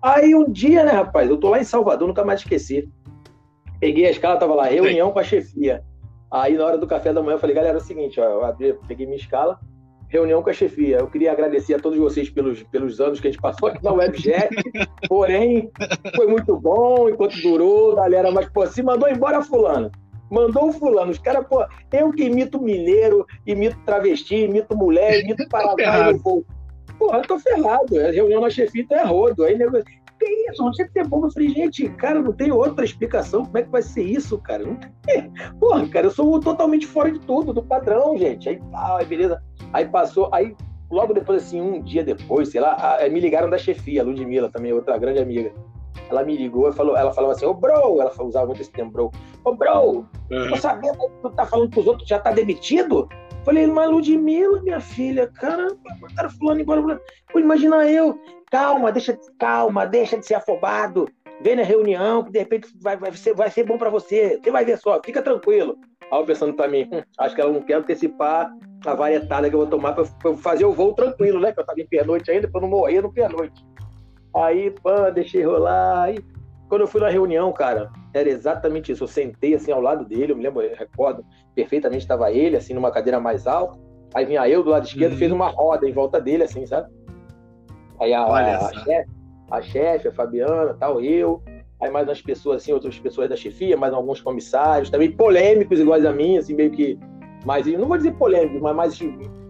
Aí 0.01 0.33
um 0.33 0.49
dia, 0.49 0.83
né, 0.83 0.91
rapaz, 0.91 1.29
eu 1.29 1.37
tô 1.37 1.49
lá 1.49 1.59
em 1.59 1.63
Salvador, 1.63 2.07
nunca 2.07 2.25
mais 2.25 2.41
esqueci. 2.41 2.89
Peguei 3.79 4.05
a 4.05 4.11
escala, 4.11 4.37
tava 4.37 4.55
lá, 4.55 4.65
reunião 4.65 5.11
com 5.11 5.19
a 5.19 5.23
chefia. 5.23 5.83
Aí 6.31 6.57
na 6.57 6.65
hora 6.65 6.77
do 6.77 6.87
café 6.87 7.11
da 7.11 7.21
manhã 7.21 7.35
eu 7.35 7.39
falei, 7.39 7.55
galera, 7.55 7.77
é 7.77 7.81
o 7.81 7.83
seguinte, 7.83 8.19
ó, 8.19 8.23
eu 8.23 8.45
abri, 8.45 8.73
peguei 8.87 9.05
minha 9.05 9.17
escala, 9.17 9.59
reunião 10.07 10.41
com 10.41 10.49
a 10.49 10.53
chefia. 10.53 10.97
Eu 10.97 11.07
queria 11.07 11.31
agradecer 11.31 11.73
a 11.73 11.79
todos 11.79 11.97
vocês 11.97 12.29
pelos, 12.29 12.63
pelos 12.63 13.01
anos 13.01 13.19
que 13.19 13.27
a 13.27 13.31
gente 13.31 13.41
passou 13.41 13.69
aqui 13.69 13.83
na 13.83 13.91
Webjet, 13.91 14.49
porém, 15.07 15.69
foi 16.15 16.27
muito 16.27 16.57
bom 16.57 17.09
enquanto 17.09 17.41
durou, 17.41 17.95
galera, 17.95 18.31
mas, 18.31 18.47
pô, 18.49 18.65
se 18.65 18.81
mandou 18.81 19.09
embora 19.09 19.41
fulano. 19.41 19.91
Mandou 20.31 20.69
o 20.69 20.73
fulano. 20.73 21.11
Os 21.11 21.19
caras, 21.19 21.45
pô, 21.45 21.63
eu 21.91 22.11
que 22.11 22.23
imito 22.23 22.61
mineiro, 22.61 23.25
imito 23.45 23.77
travesti, 23.85 24.45
imito 24.45 24.75
mulher, 24.75 25.19
imito 25.19 25.47
paraguaio 25.49 26.13
no 26.13 26.45
Porra, 26.97 27.17
eu 27.17 27.27
tô 27.27 27.39
ferrado. 27.39 27.99
A 27.99 28.11
reunião 28.11 28.41
na 28.41 28.49
chefia 28.49 28.85
é 28.91 29.03
rodo. 29.03 29.43
Aí, 29.43 29.57
nego, 29.57 29.77
que 30.19 30.51
isso? 30.51 30.63
Não 30.63 30.71
tinha 30.71 30.87
que 30.87 30.93
ter 30.93 31.07
bomba. 31.07 31.27
Eu 31.27 31.31
falei, 31.31 31.49
gente, 31.49 31.89
cara, 31.89 32.21
não 32.21 32.31
tem 32.31 32.51
outra 32.51 32.85
explicação. 32.85 33.43
Como 33.43 33.57
é 33.57 33.63
que 33.63 33.69
vai 33.69 33.81
ser 33.81 34.03
isso, 34.03 34.37
cara? 34.37 34.63
Não 34.63 34.75
tem. 34.75 35.31
Porra, 35.59 35.87
cara, 35.89 36.07
eu 36.07 36.11
sou 36.11 36.39
totalmente 36.39 36.85
fora 36.85 37.11
de 37.11 37.19
tudo, 37.19 37.51
do 37.51 37.63
padrão, 37.63 38.17
gente. 38.17 38.47
Aí, 38.47 38.61
tá, 38.71 38.97
aí 38.97 39.05
beleza. 39.05 39.41
Aí 39.73 39.87
passou, 39.87 40.29
aí 40.31 40.55
logo 40.91 41.13
depois, 41.13 41.43
assim, 41.43 41.59
um 41.59 41.81
dia 41.81 42.03
depois, 42.03 42.49
sei 42.49 42.61
lá, 42.61 42.99
me 43.09 43.19
ligaram 43.19 43.49
da 43.49 43.57
chefia, 43.57 44.01
a 44.01 44.05
Ludmilla 44.05 44.49
também, 44.49 44.73
outra 44.73 44.97
grande 44.97 45.19
amiga. 45.19 45.51
Ela 46.09 46.23
me 46.23 46.35
ligou 46.35 46.69
e 46.69 46.73
falou, 46.73 46.97
ela 46.97 47.13
falava 47.13 47.33
assim, 47.33 47.45
ô 47.45 47.53
bro, 47.53 48.01
ela 48.01 48.11
usava 48.21 48.45
muito 48.47 48.61
esse 48.61 48.71
termo, 48.71 48.91
bro. 48.91 49.11
Ô 49.43 49.55
bro, 49.55 50.05
uhum. 50.29 50.49
tô 50.49 50.55
sabendo 50.57 50.97
que 50.97 51.21
tu 51.21 51.29
tá 51.31 51.45
falando 51.45 51.69
pros 51.69 51.87
outros 51.87 52.07
já 52.07 52.19
tá 52.19 52.31
demitido? 52.31 53.07
Falei, 53.43 53.65
mas 53.65 53.89
Ludmilla, 53.89 54.61
minha 54.61 54.79
filha, 54.79 55.27
caramba, 55.27 55.77
botaram 55.99 56.29
fulano 56.29 56.61
embora. 56.61 57.01
Pô, 57.31 57.39
imagina 57.39 57.87
eu, 57.87 58.19
calma, 58.51 58.91
deixa, 58.91 59.17
calma, 59.39 59.85
deixa 59.85 60.17
de 60.17 60.25
ser 60.25 60.35
afobado. 60.35 61.07
Vem 61.41 61.55
na 61.55 61.63
reunião, 61.63 62.23
que 62.23 62.31
de 62.31 62.37
repente 62.37 62.67
vai, 62.79 62.95
vai, 62.95 63.11
ser, 63.13 63.33
vai 63.33 63.49
ser 63.49 63.63
bom 63.63 63.77
para 63.77 63.89
você. 63.89 64.39
Você 64.43 64.51
vai 64.51 64.63
ver 64.63 64.77
só, 64.77 65.01
fica 65.03 65.23
tranquilo. 65.23 65.75
Aí 66.11 66.25
pensando 66.25 66.53
para 66.53 66.67
mim, 66.67 66.87
hum, 66.91 67.01
acho 67.17 67.33
que 67.33 67.41
ela 67.41 67.51
não 67.51 67.61
quer 67.61 67.75
antecipar 67.75 68.51
a 68.85 68.93
varietada 68.93 69.49
que 69.49 69.55
eu 69.55 69.59
vou 69.59 69.67
tomar 69.67 69.93
para 69.93 70.05
fazer 70.37 70.65
o 70.65 70.73
voo 70.73 70.93
tranquilo, 70.93 71.39
né? 71.39 71.51
Que 71.51 71.61
eu 71.61 71.65
tava 71.65 71.79
em 71.79 71.87
pernoite 71.87 72.29
ainda, 72.29 72.47
para 72.49 72.61
não 72.61 72.67
morrer 72.67 73.01
no 73.01 73.11
pernoite. 73.11 73.65
Aí, 74.35 74.71
pã, 74.71 75.11
deixei 75.11 75.43
rolar. 75.43 76.03
Aí, 76.03 76.19
quando 76.69 76.81
eu 76.81 76.87
fui 76.87 77.01
na 77.01 77.09
reunião, 77.09 77.51
cara, 77.51 77.91
era 78.13 78.29
exatamente 78.29 78.91
isso. 78.91 79.03
Eu 79.03 79.07
sentei 79.07 79.53
assim 79.53 79.71
ao 79.71 79.81
lado 79.81 80.05
dele, 80.05 80.31
eu 80.31 80.35
me 80.37 80.43
lembro, 80.43 80.61
eu 80.61 80.75
recordo 80.75 81.25
perfeitamente, 81.53 82.03
estava 82.03 82.31
ele, 82.31 82.55
assim, 82.55 82.73
numa 82.73 82.91
cadeira 82.91 83.19
mais 83.19 83.45
alta. 83.45 83.77
Aí 84.13 84.25
vinha 84.25 84.47
eu 84.47 84.63
do 84.63 84.69
lado 84.69 84.85
esquerdo, 84.85 85.13
uhum. 85.13 85.17
fez 85.17 85.31
uma 85.31 85.47
roda 85.47 85.87
em 85.87 85.93
volta 85.93 86.19
dele, 86.19 86.43
assim, 86.43 86.65
sabe? 86.65 86.89
Aí 87.99 88.13
a, 88.13 88.23
a, 88.23 88.73
chefe, 88.73 89.09
a 89.49 89.61
chefe, 89.61 90.07
a 90.07 90.11
Fabiana, 90.11 90.73
tal, 90.73 91.01
eu. 91.01 91.41
Aí 91.81 91.89
mais 91.89 92.07
umas 92.07 92.21
pessoas, 92.21 92.61
assim, 92.61 92.73
outras 92.73 92.97
pessoas 92.99 93.29
da 93.29 93.35
chefia, 93.35 93.75
mais 93.75 93.93
alguns 93.93 94.21
comissários, 94.21 94.89
também 94.89 95.11
polêmicos 95.11 95.79
iguais 95.79 96.05
a 96.05 96.11
mim, 96.11 96.37
assim, 96.37 96.53
meio 96.53 96.71
que 96.71 96.97
mais, 97.45 97.65
não 97.65 97.87
vou 97.87 97.97
dizer 97.97 98.13
polêmicos, 98.13 98.61
mas 98.61 98.75
mais 98.75 98.99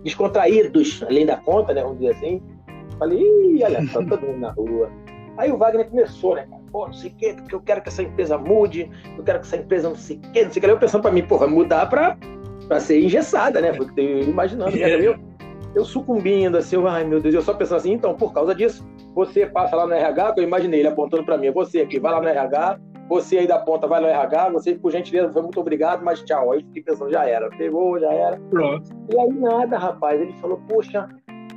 descontraídos, 0.03 1.03
além 1.03 1.25
da 1.25 1.37
conta, 1.37 1.73
né, 1.73 1.81
vamos 1.81 1.99
dizer 1.99 2.13
assim. 2.13 2.41
Falei, 3.01 3.17
ih, 3.17 3.63
olha 3.63 3.83
só, 3.87 4.03
todo 4.05 4.21
mundo 4.21 4.37
na 4.37 4.51
rua. 4.51 4.91
Aí 5.35 5.51
o 5.51 5.57
Wagner 5.57 5.89
começou, 5.89 6.35
né, 6.35 6.45
cara? 6.47 6.61
Pô, 6.71 6.85
não 6.85 6.93
sei 6.93 7.09
o 7.09 7.15
quê, 7.15 7.33
porque 7.35 7.55
eu 7.55 7.59
quero 7.59 7.81
que 7.81 7.89
essa 7.89 8.03
empresa 8.03 8.37
mude, 8.37 8.91
eu 9.17 9.23
quero 9.23 9.39
que 9.39 9.47
essa 9.47 9.57
empresa 9.57 9.89
não 9.89 9.95
sei 9.95 10.17
o 10.17 10.19
quê, 10.31 10.43
não 10.43 10.51
sei 10.51 10.59
o 10.59 10.63
quê. 10.63 10.71
Eu 10.71 10.77
pensando 10.77 11.01
pra 11.01 11.11
mim, 11.11 11.23
porra, 11.23 11.47
mudar 11.47 11.89
pra, 11.89 12.15
pra 12.67 12.79
ser 12.79 13.03
engessada, 13.03 13.59
né? 13.59 13.73
Foi 13.73 13.87
o 13.87 13.91
que 13.91 13.99
eu 13.99 14.19
imaginando. 14.21 14.77
Né? 14.77 15.03
Eu, 15.03 15.15
eu 15.73 15.83
sucumbindo, 15.83 16.59
assim, 16.59 16.75
eu, 16.75 16.87
ai 16.87 17.03
meu 17.03 17.19
Deus, 17.19 17.33
eu 17.33 17.41
só 17.41 17.55
pensando 17.55 17.77
assim, 17.77 17.93
então, 17.93 18.13
por 18.13 18.31
causa 18.33 18.53
disso, 18.53 18.87
você 19.15 19.47
passa 19.47 19.75
lá 19.75 19.87
no 19.87 19.93
RH, 19.93 20.33
que 20.33 20.41
eu 20.41 20.43
imaginei 20.43 20.81
ele 20.81 20.89
apontando 20.89 21.25
pra 21.25 21.39
mim, 21.39 21.49
você 21.49 21.81
aqui, 21.81 21.99
vai 21.99 22.11
lá 22.11 22.21
no 22.21 22.27
RH, 22.27 22.79
você 23.09 23.39
aí 23.39 23.47
da 23.47 23.57
ponta 23.57 23.87
vai 23.87 23.99
no 23.99 24.05
RH, 24.05 24.49
você, 24.49 24.75
por 24.75 24.91
gentileza, 24.91 25.33
foi 25.33 25.41
muito 25.41 25.59
obrigado, 25.59 26.05
mas 26.05 26.21
tchau. 26.21 26.51
Aí 26.51 26.63
fiquei 26.65 26.83
pensando, 26.83 27.09
já 27.09 27.25
era, 27.25 27.49
pegou, 27.49 27.99
já 27.99 28.13
era. 28.13 28.39
Pronto. 28.51 28.91
E 29.11 29.19
aí 29.19 29.33
nada, 29.33 29.79
rapaz, 29.79 30.21
ele 30.21 30.33
falou, 30.33 30.61
poxa, 30.69 31.09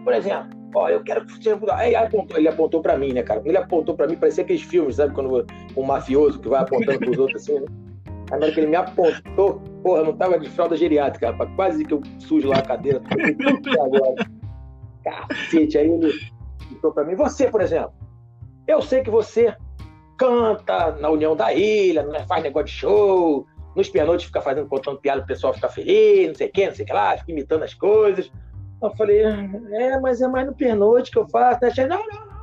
por 0.02 0.14
exemplo, 0.14 0.63
ó, 0.74 0.88
eu 0.88 1.02
quero 1.02 1.24
que 1.26 1.32
você. 1.32 1.56
Aí 1.72 1.94
apontou, 1.94 2.38
ele 2.38 2.48
apontou 2.48 2.80
pra 2.80 2.96
mim, 2.96 3.12
né, 3.12 3.22
cara? 3.22 3.40
Quando 3.40 3.48
ele 3.48 3.58
apontou 3.58 3.94
pra 3.94 4.06
mim, 4.06 4.16
parecia 4.16 4.44
aqueles 4.44 4.62
filmes, 4.62 4.96
sabe? 4.96 5.14
Quando 5.14 5.46
um 5.76 5.82
mafioso 5.82 6.40
que 6.40 6.48
vai 6.48 6.60
apontando 6.60 6.98
pros 6.98 7.18
outros 7.18 7.42
assim, 7.42 7.60
né? 7.60 7.66
Na 8.30 8.36
hora 8.36 8.52
que 8.52 8.60
ele 8.60 8.68
me 8.68 8.76
apontou, 8.76 9.60
porra, 9.82 10.00
eu 10.00 10.06
não 10.06 10.16
tava 10.16 10.38
de 10.38 10.48
fralda 10.50 10.76
geriátrica, 10.76 11.30
rapaz. 11.30 11.50
Quase 11.54 11.84
que 11.84 11.94
eu 11.94 12.02
sujo 12.18 12.48
lá 12.48 12.58
a 12.58 12.62
cadeira. 12.62 13.00
agora. 13.80 14.26
Cacete, 15.04 15.76
aí 15.76 15.88
ele 15.88 16.12
falou 16.80 16.94
pra 16.94 17.04
mim, 17.04 17.14
você, 17.14 17.50
por 17.50 17.60
exemplo, 17.60 17.92
eu 18.66 18.80
sei 18.80 19.02
que 19.02 19.10
você 19.10 19.54
canta 20.16 20.92
na 20.92 21.10
União 21.10 21.36
da 21.36 21.52
Ilha, 21.52 22.02
né, 22.04 22.24
faz 22.26 22.42
negócio 22.42 22.66
de 22.66 22.72
show, 22.72 23.46
nos 23.74 23.88
pernoites 23.88 24.26
fica 24.26 24.40
fazendo, 24.40 24.68
contando 24.68 25.00
piada, 25.00 25.22
o 25.22 25.26
pessoal 25.26 25.52
fica 25.52 25.68
feliz, 25.68 26.28
não 26.28 26.34
sei 26.34 26.48
o 26.48 26.52
que, 26.52 26.66
não 26.66 26.74
sei 26.74 26.84
o 26.84 26.86
que 26.86 26.92
lá, 26.92 27.18
fica 27.18 27.32
imitando 27.32 27.64
as 27.64 27.74
coisas. 27.74 28.30
Eu 28.82 28.90
falei, 28.96 29.22
é, 29.22 29.98
mas 30.00 30.20
é 30.20 30.28
mais 30.28 30.46
no 30.46 30.54
pernoite 30.54 31.10
que 31.10 31.18
eu 31.18 31.28
faço. 31.28 31.60
Né? 31.62 31.86
Não, 31.86 32.06
não, 32.06 32.20
não. 32.20 32.34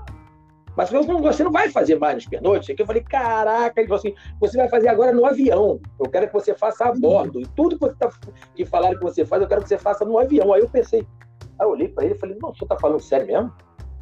Mas 0.76 0.90
você 0.90 1.44
não 1.44 1.52
vai 1.52 1.70
fazer 1.70 2.00
mais 2.00 2.16
nos 2.16 2.26
pernoites. 2.26 2.74
Eu 2.78 2.86
falei, 2.86 3.04
caraca, 3.04 3.80
ele 3.80 3.88
falou 3.88 4.00
assim, 4.00 4.16
você 4.40 4.58
vai 4.58 4.70
fazer 4.70 4.88
agora 4.88 5.12
no 5.12 5.26
avião. 5.26 5.80
Eu 6.00 6.10
quero 6.10 6.28
que 6.28 6.34
você 6.34 6.54
faça 6.56 6.86
a 6.86 6.94
bordo. 6.94 7.42
E 7.42 7.46
tudo 7.48 7.78
que, 7.78 7.82
você 7.82 7.96
tá, 7.96 8.10
que 8.56 8.66
falaram 8.66 8.98
que 8.98 9.04
você 9.04 9.26
faz, 9.26 9.42
eu 9.42 9.48
quero 9.48 9.62
que 9.62 9.68
você 9.68 9.78
faça 9.78 10.06
no 10.06 10.18
avião. 10.18 10.54
Aí 10.54 10.62
eu 10.62 10.70
pensei, 10.70 11.06
aí 11.60 11.68
eu 11.68 11.72
olhei 11.72 11.90
para 11.90 12.06
ele 12.06 12.16
e 12.16 12.18
falei, 12.18 12.38
não, 12.42 12.52
o 12.52 12.56
senhor 12.56 12.68
tá 12.68 12.78
falando 12.80 13.02
sério 13.02 13.28
mesmo? 13.28 13.54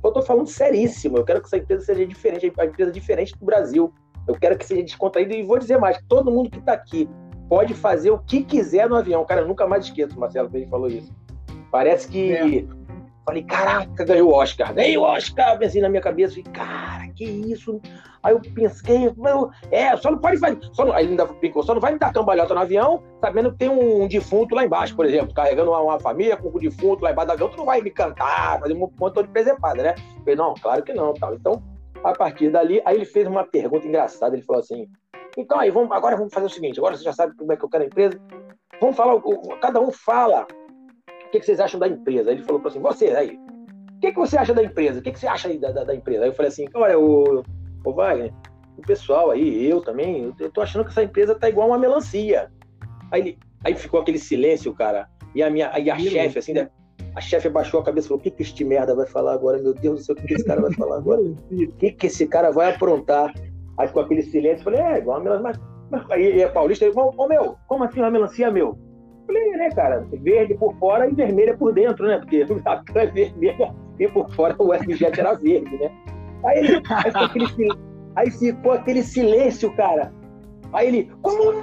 Eu 0.03 0.12
tô 0.12 0.21
falando 0.21 0.48
seríssimo. 0.48 1.17
Eu 1.17 1.25
quero 1.25 1.41
que 1.41 1.48
essa 1.48 1.57
empresa 1.57 1.86
seja 1.86 2.05
diferente, 2.05 2.53
a 2.57 2.65
empresa 2.65 2.91
diferente 2.91 3.38
do 3.38 3.45
Brasil. 3.45 3.91
Eu 4.27 4.36
quero 4.36 4.57
que 4.57 4.65
seja 4.65 4.83
descontraído. 4.83 5.33
E 5.33 5.41
vou 5.43 5.57
dizer 5.57 5.77
mais, 5.77 6.00
todo 6.07 6.31
mundo 6.31 6.51
que 6.51 6.59
está 6.59 6.74
aqui 6.74 7.09
pode 7.50 7.74
fazer 7.74 8.12
o 8.12 8.19
que 8.19 8.43
quiser 8.43 8.88
no 8.88 8.95
avião. 8.95 9.25
Cara, 9.25 9.41
eu 9.41 9.48
nunca 9.48 9.67
mais 9.67 9.86
esqueço, 9.86 10.19
Marcelo, 10.19 10.50
que 10.50 10.57
ele 10.57 10.67
falou 10.67 10.88
isso. 10.88 11.12
Parece 11.71 12.07
que. 12.07 12.33
É. 12.33 12.79
Falei, 13.25 13.43
caraca, 13.43 14.05
ganhou 14.05 14.31
o 14.31 14.33
Oscar. 14.33 14.73
Ganhei 14.73 14.97
o 14.97 15.03
Oscar, 15.03 15.57
pensei 15.59 15.81
na 15.81 15.89
minha 15.89 16.01
cabeça. 16.01 16.33
Falei, 16.33 16.51
cara, 16.51 17.07
que 17.13 17.25
isso? 17.25 17.79
Aí 18.23 18.33
eu 18.33 18.41
pensei, 18.41 19.13
meu, 19.15 19.49
é, 19.71 19.95
só 19.97 20.11
não 20.11 20.17
pode 20.17 20.38
fazer. 20.39 20.57
Só 20.73 20.85
não, 20.85 20.93
aí 20.93 21.03
ele 21.03 21.11
ainda 21.11 21.25
brincou, 21.25 21.63
só 21.63 21.73
não 21.73 21.81
vai 21.81 21.93
me 21.93 21.99
dar 21.99 22.11
cambalhota 22.11 22.53
no 22.53 22.61
avião, 22.61 23.03
sabendo 23.21 23.51
que 23.51 23.59
tem 23.59 23.69
um, 23.69 24.03
um 24.03 24.07
defunto 24.07 24.55
lá 24.55 24.65
embaixo, 24.65 24.95
por 24.95 25.05
exemplo, 25.05 25.33
carregando 25.33 25.71
uma, 25.71 25.79
uma, 25.79 25.99
família 25.99 26.35
com 26.35 26.49
um 26.49 26.59
defunto 26.59 27.03
lá 27.03 27.11
embaixo 27.11 27.27
do 27.27 27.33
avião, 27.33 27.49
tu 27.49 27.57
não 27.57 27.65
vai 27.65 27.81
me 27.81 27.91
cantar, 27.91 28.59
fazer 28.59 28.73
um 28.73 28.89
montão 28.99 29.23
de 29.23 29.29
presepada, 29.29 29.83
né? 29.83 29.95
Eu 29.97 30.23
falei, 30.23 30.35
não, 30.35 30.53
claro 30.55 30.83
que 30.83 30.93
não, 30.93 31.13
tal. 31.13 31.35
Então, 31.35 31.63
a 32.03 32.11
partir 32.13 32.49
dali, 32.49 32.81
aí 32.83 32.95
ele 32.95 33.05
fez 33.05 33.25
uma 33.27 33.45
pergunta 33.45 33.88
engraçada, 33.88 34.35
ele 34.35 34.43
falou 34.43 34.61
assim, 34.61 34.88
então 35.38 35.59
aí, 35.59 35.69
vamos, 35.69 35.91
agora 35.91 36.17
vamos 36.17 36.33
fazer 36.33 36.47
o 36.47 36.49
seguinte, 36.49 36.79
agora 36.79 36.97
você 36.97 37.03
já 37.03 37.13
sabe 37.13 37.35
como 37.38 37.53
é 37.53 37.57
que 37.57 37.63
eu 37.63 37.69
quero 37.69 37.83
a 37.83 37.88
empresa, 37.88 38.19
vamos 38.81 38.97
falar, 38.97 39.21
cada 39.61 39.79
um 39.79 39.91
fala 39.91 40.45
o 41.29 41.31
que, 41.31 41.39
que 41.39 41.45
vocês 41.45 41.59
acham 41.59 41.79
da 41.79 41.88
empresa? 41.88 42.31
Ele 42.31 42.41
falou 42.41 42.59
para 42.59 42.71
assim, 42.71 42.79
você 42.79 43.05
aí, 43.09 43.39
o 43.95 44.00
que, 44.00 44.12
que 44.12 44.17
você 44.17 44.36
acha 44.36 44.53
da 44.53 44.63
empresa? 44.63 45.00
O 45.00 45.03
que, 45.03 45.12
que 45.12 45.19
você 45.19 45.27
acha 45.27 45.48
aí 45.48 45.59
da, 45.59 45.71
da, 45.71 45.83
da 45.83 45.95
empresa? 45.95 46.24
Aí 46.24 46.29
eu 46.29 46.33
falei 46.33 46.50
assim, 46.50 46.67
olha, 46.74 46.98
o, 46.98 47.43
o 47.86 47.93
Wagner, 47.93 48.33
o 48.77 48.81
pessoal 48.81 49.29
aí, 49.29 49.69
eu 49.69 49.79
também, 49.79 50.33
eu, 50.39 50.51
tô 50.51 50.62
achando 50.62 50.83
que 50.83 50.89
essa 50.89 51.03
empresa 51.03 51.36
tá 51.36 51.48
igual 51.48 51.67
uma 51.67 51.77
melancia. 51.77 52.51
Aí, 53.12 53.21
ele, 53.21 53.39
aí 53.63 53.75
ficou 53.75 54.00
aquele 54.00 54.17
silêncio, 54.17 54.74
cara, 54.74 55.07
e 55.36 55.43
a 55.43 55.50
minha, 55.51 55.77
e 55.77 55.91
a 55.91 56.00
chefe, 56.00 56.39
assim, 56.39 56.53
né? 56.53 56.69
a 57.15 57.21
chefe 57.21 57.48
abaixou 57.48 57.79
a 57.79 57.83
cabeça 57.83 58.07
e 58.07 58.09
falou, 58.09 58.19
o 58.19 58.24
que, 58.24 58.31
que 58.31 58.41
este 58.41 58.63
merda 58.63 58.95
vai 58.95 59.05
falar 59.05 59.33
agora? 59.33 59.62
Meu 59.62 59.74
Deus 59.74 60.00
do 60.00 60.05
céu, 60.05 60.15
o 60.15 60.17
que, 60.17 60.27
que 60.27 60.33
esse 60.33 60.45
cara 60.45 60.62
vai 60.62 60.74
falar 60.74 60.98
agora? 60.98 61.21
O 61.21 61.71
que, 61.77 61.91
que 61.91 62.07
esse 62.07 62.27
cara 62.27 62.51
vai 62.51 62.74
aprontar? 62.74 63.33
Aí 63.77 63.88
ficou 63.88 64.01
aquele 64.01 64.24
silêncio, 64.24 64.62
eu 64.62 64.63
falei, 64.63 64.79
é, 64.79 64.98
igual 64.98 65.17
uma 65.17 65.24
melancia, 65.24 65.43
mas, 65.43 65.59
mas 65.91 66.12
aí 66.12 66.41
é 66.41 66.48
paulista, 66.48 66.86
ele 66.86 66.93
falou, 66.93 67.13
ô 67.17 67.27
meu, 67.27 67.57
como 67.67 67.83
assim 67.83 68.00
uma 68.00 68.09
melancia, 68.09 68.50
meu? 68.50 68.77
Falei, 69.29 69.51
né, 69.51 69.69
cara? 69.69 70.07
Verde 70.12 70.55
por 70.55 70.74
fora 70.77 71.07
e 71.07 71.13
vermelha 71.13 71.55
por 71.55 71.71
dentro, 71.71 72.07
né? 72.07 72.17
Porque 72.17 72.43
a 72.65 72.77
cor 72.77 72.98
é 72.98 73.05
vermelha 73.05 73.75
e 74.00 74.07
por 74.07 74.27
fora 74.31 74.55
o 74.57 74.69
Westjet 74.69 75.19
era 75.19 75.36
verde, 75.36 75.77
né? 75.77 75.91
Aí, 76.43 76.57
ele, 76.57 76.81
aí, 76.89 77.12
ficou 77.12 77.24
aquele, 77.24 77.69
aí 78.15 78.31
ficou 78.31 78.71
aquele 78.71 79.03
silêncio, 79.03 79.71
cara. 79.75 80.12
Aí 80.74 80.88
ele, 80.88 81.12
como 81.21 81.62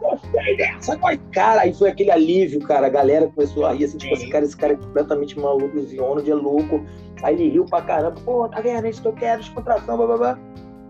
gostei 0.00 0.56
dessa 0.56 0.96
Cara, 1.32 1.62
aí 1.62 1.74
foi 1.74 1.90
aquele 1.90 2.12
alívio, 2.12 2.60
cara. 2.60 2.86
A 2.86 2.90
galera 2.90 3.26
começou 3.26 3.66
a 3.66 3.72
rir, 3.72 3.86
assim, 3.86 3.98
tipo, 3.98 4.14
esse 4.14 4.30
cara, 4.30 4.44
esse 4.44 4.56
cara 4.56 4.74
é 4.74 4.76
completamente 4.76 5.38
maluco, 5.38 5.76
esse 5.78 5.96
de 5.96 6.30
é 6.30 6.34
louco. 6.34 6.80
Aí 7.24 7.34
ele 7.34 7.48
riu 7.48 7.64
pra 7.64 7.82
caramba, 7.82 8.20
pô, 8.24 8.48
tá 8.48 8.60
vendo? 8.60 8.86
É 8.86 8.90
isso 8.90 9.02
que 9.02 9.08
eu 9.08 9.12
quero, 9.14 9.40
descontração, 9.40 9.96
blá 9.96 10.06
blá 10.06 10.16
blá. 10.16 10.38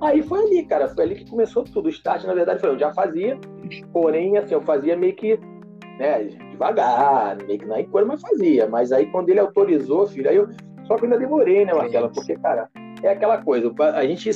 Aí 0.02 0.22
foi 0.22 0.44
ali, 0.44 0.64
cara, 0.66 0.86
foi 0.88 1.04
ali 1.04 1.14
que 1.14 1.30
começou 1.30 1.64
tudo. 1.64 1.86
O 1.86 1.90
start, 1.90 2.24
na 2.24 2.34
verdade, 2.34 2.60
foi 2.60 2.68
eu 2.68 2.78
já 2.78 2.92
fazia, 2.92 3.38
porém, 3.90 4.36
assim, 4.36 4.52
eu 4.52 4.60
fazia 4.60 4.96
meio 4.96 5.14
que 5.14 5.38
né, 6.00 6.24
devagar, 6.50 7.36
meio 7.46 7.58
que 7.58 7.66
na 7.66 7.84
coisa, 7.84 8.08
mas 8.08 8.22
fazia. 8.22 8.66
Mas 8.66 8.90
aí 8.90 9.06
quando 9.06 9.28
ele 9.28 9.38
autorizou, 9.38 10.06
filho, 10.08 10.28
aí 10.28 10.36
eu 10.36 10.48
só 10.86 10.96
que 10.96 11.04
ainda 11.04 11.18
demorei, 11.18 11.64
né, 11.64 11.72
Marcela? 11.72 12.08
Porque, 12.08 12.34
cara, 12.36 12.68
é 13.02 13.10
aquela 13.10 13.38
coisa, 13.38 13.72
a 13.94 14.04
gente, 14.04 14.30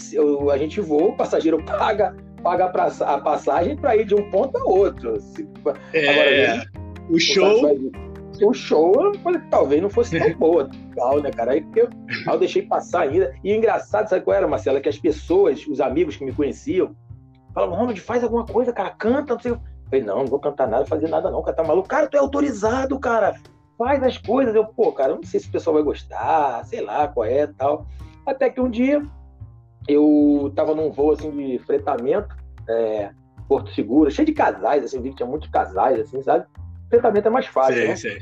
a 0.52 0.58
gente 0.58 0.80
voa, 0.80 1.08
o 1.08 1.16
passageiro 1.16 1.60
paga, 1.64 2.14
paga 2.42 2.66
a 2.66 3.18
passagem 3.18 3.76
para 3.76 3.96
ir 3.96 4.04
de 4.04 4.14
um 4.14 4.30
ponto 4.30 4.56
a 4.56 4.64
outro. 4.64 5.14
É. 5.92 6.10
Agora, 6.10 6.70
O 7.10 7.18
show. 7.18 7.94
O 8.42 8.52
show 8.52 9.12
talvez 9.48 9.80
não 9.80 9.88
fosse 9.88 10.18
tão 10.18 10.32
boa, 10.38 10.68
legal, 10.88 11.20
né, 11.22 11.30
cara? 11.30 11.52
Aí 11.52 11.64
eu, 11.76 11.88
aí 12.26 12.34
eu 12.34 12.38
deixei 12.38 12.62
passar 12.62 13.02
ainda. 13.02 13.32
E 13.44 13.52
o 13.52 13.56
engraçado, 13.56 14.08
sabe 14.08 14.24
qual 14.24 14.36
era, 14.36 14.46
Marcela? 14.46 14.80
Que 14.80 14.88
as 14.88 14.98
pessoas, 14.98 15.64
os 15.66 15.80
amigos 15.80 16.16
que 16.16 16.24
me 16.24 16.32
conheciam, 16.32 16.94
falavam, 17.54 17.76
Ronald, 17.76 18.00
faz 18.00 18.24
alguma 18.24 18.44
coisa, 18.44 18.72
cara, 18.72 18.90
canta, 18.90 19.34
não 19.34 19.40
sei. 19.40 19.52
Eu 19.52 19.60
falei, 19.88 20.04
não, 20.04 20.18
não 20.18 20.26
vou 20.26 20.38
cantar 20.38 20.68
nada, 20.68 20.86
fazer 20.86 21.08
nada, 21.08 21.30
não, 21.30 21.42
cara, 21.42 21.56
tá 21.56 21.64
maluco. 21.64 21.88
Cara, 21.88 22.06
tu 22.06 22.16
é 22.16 22.20
autorizado, 22.20 22.98
cara. 22.98 23.34
Faz 23.76 24.02
as 24.02 24.18
coisas. 24.18 24.54
Eu, 24.54 24.64
pô, 24.64 24.92
cara, 24.92 25.14
não 25.14 25.22
sei 25.22 25.40
se 25.40 25.48
o 25.48 25.52
pessoal 25.52 25.74
vai 25.74 25.82
gostar, 25.82 26.64
sei 26.64 26.80
lá 26.80 27.08
qual 27.08 27.26
é 27.26 27.46
tal. 27.46 27.86
Até 28.26 28.50
que 28.50 28.60
um 28.60 28.70
dia 28.70 29.02
eu 29.88 30.52
tava 30.54 30.74
num 30.74 30.90
voo 30.90 31.12
assim 31.12 31.30
de 31.30 31.58
fretamento, 31.58 32.34
é, 32.68 33.10
Porto 33.48 33.70
Seguro, 33.74 34.10
cheio 34.10 34.26
de 34.26 34.32
casais, 34.32 34.84
assim, 34.84 35.00
vi 35.00 35.10
que 35.10 35.16
tinha 35.16 35.28
muitos 35.28 35.48
casais, 35.50 36.00
assim, 36.00 36.22
sabe? 36.22 36.46
Fretamento 36.88 37.28
é 37.28 37.30
mais 37.30 37.46
fácil, 37.46 37.74
sei, 37.74 37.88
né? 37.88 37.96
Sei. 37.96 38.18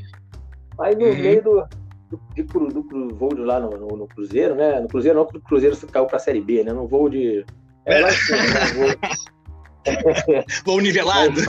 Aí 0.80 0.96
no 0.96 1.04
uhum. 1.04 1.14
meio 1.14 1.42
do, 1.42 1.68
do, 2.10 2.20
do, 2.68 2.82
do, 2.82 3.14
voo 3.14 3.34
de 3.34 3.42
lá 3.42 3.60
no, 3.60 3.70
no, 3.70 3.88
no, 3.96 4.08
Cruzeiro, 4.08 4.54
né? 4.54 4.80
No 4.80 4.88
Cruzeiro 4.88 5.18
não, 5.18 5.24
porque 5.24 5.38
o 5.38 5.42
Cruzeiro 5.42 5.76
caiu 5.88 6.06
pra 6.06 6.18
Série 6.18 6.40
B, 6.40 6.64
né? 6.64 6.72
No 6.72 6.88
voo 6.88 7.08
de... 7.08 7.44
É, 7.84 8.00
lá 8.00 8.08
assim, 8.08 8.32
né? 8.32 8.96
voo 10.64 10.80
nivelado. 10.80 11.40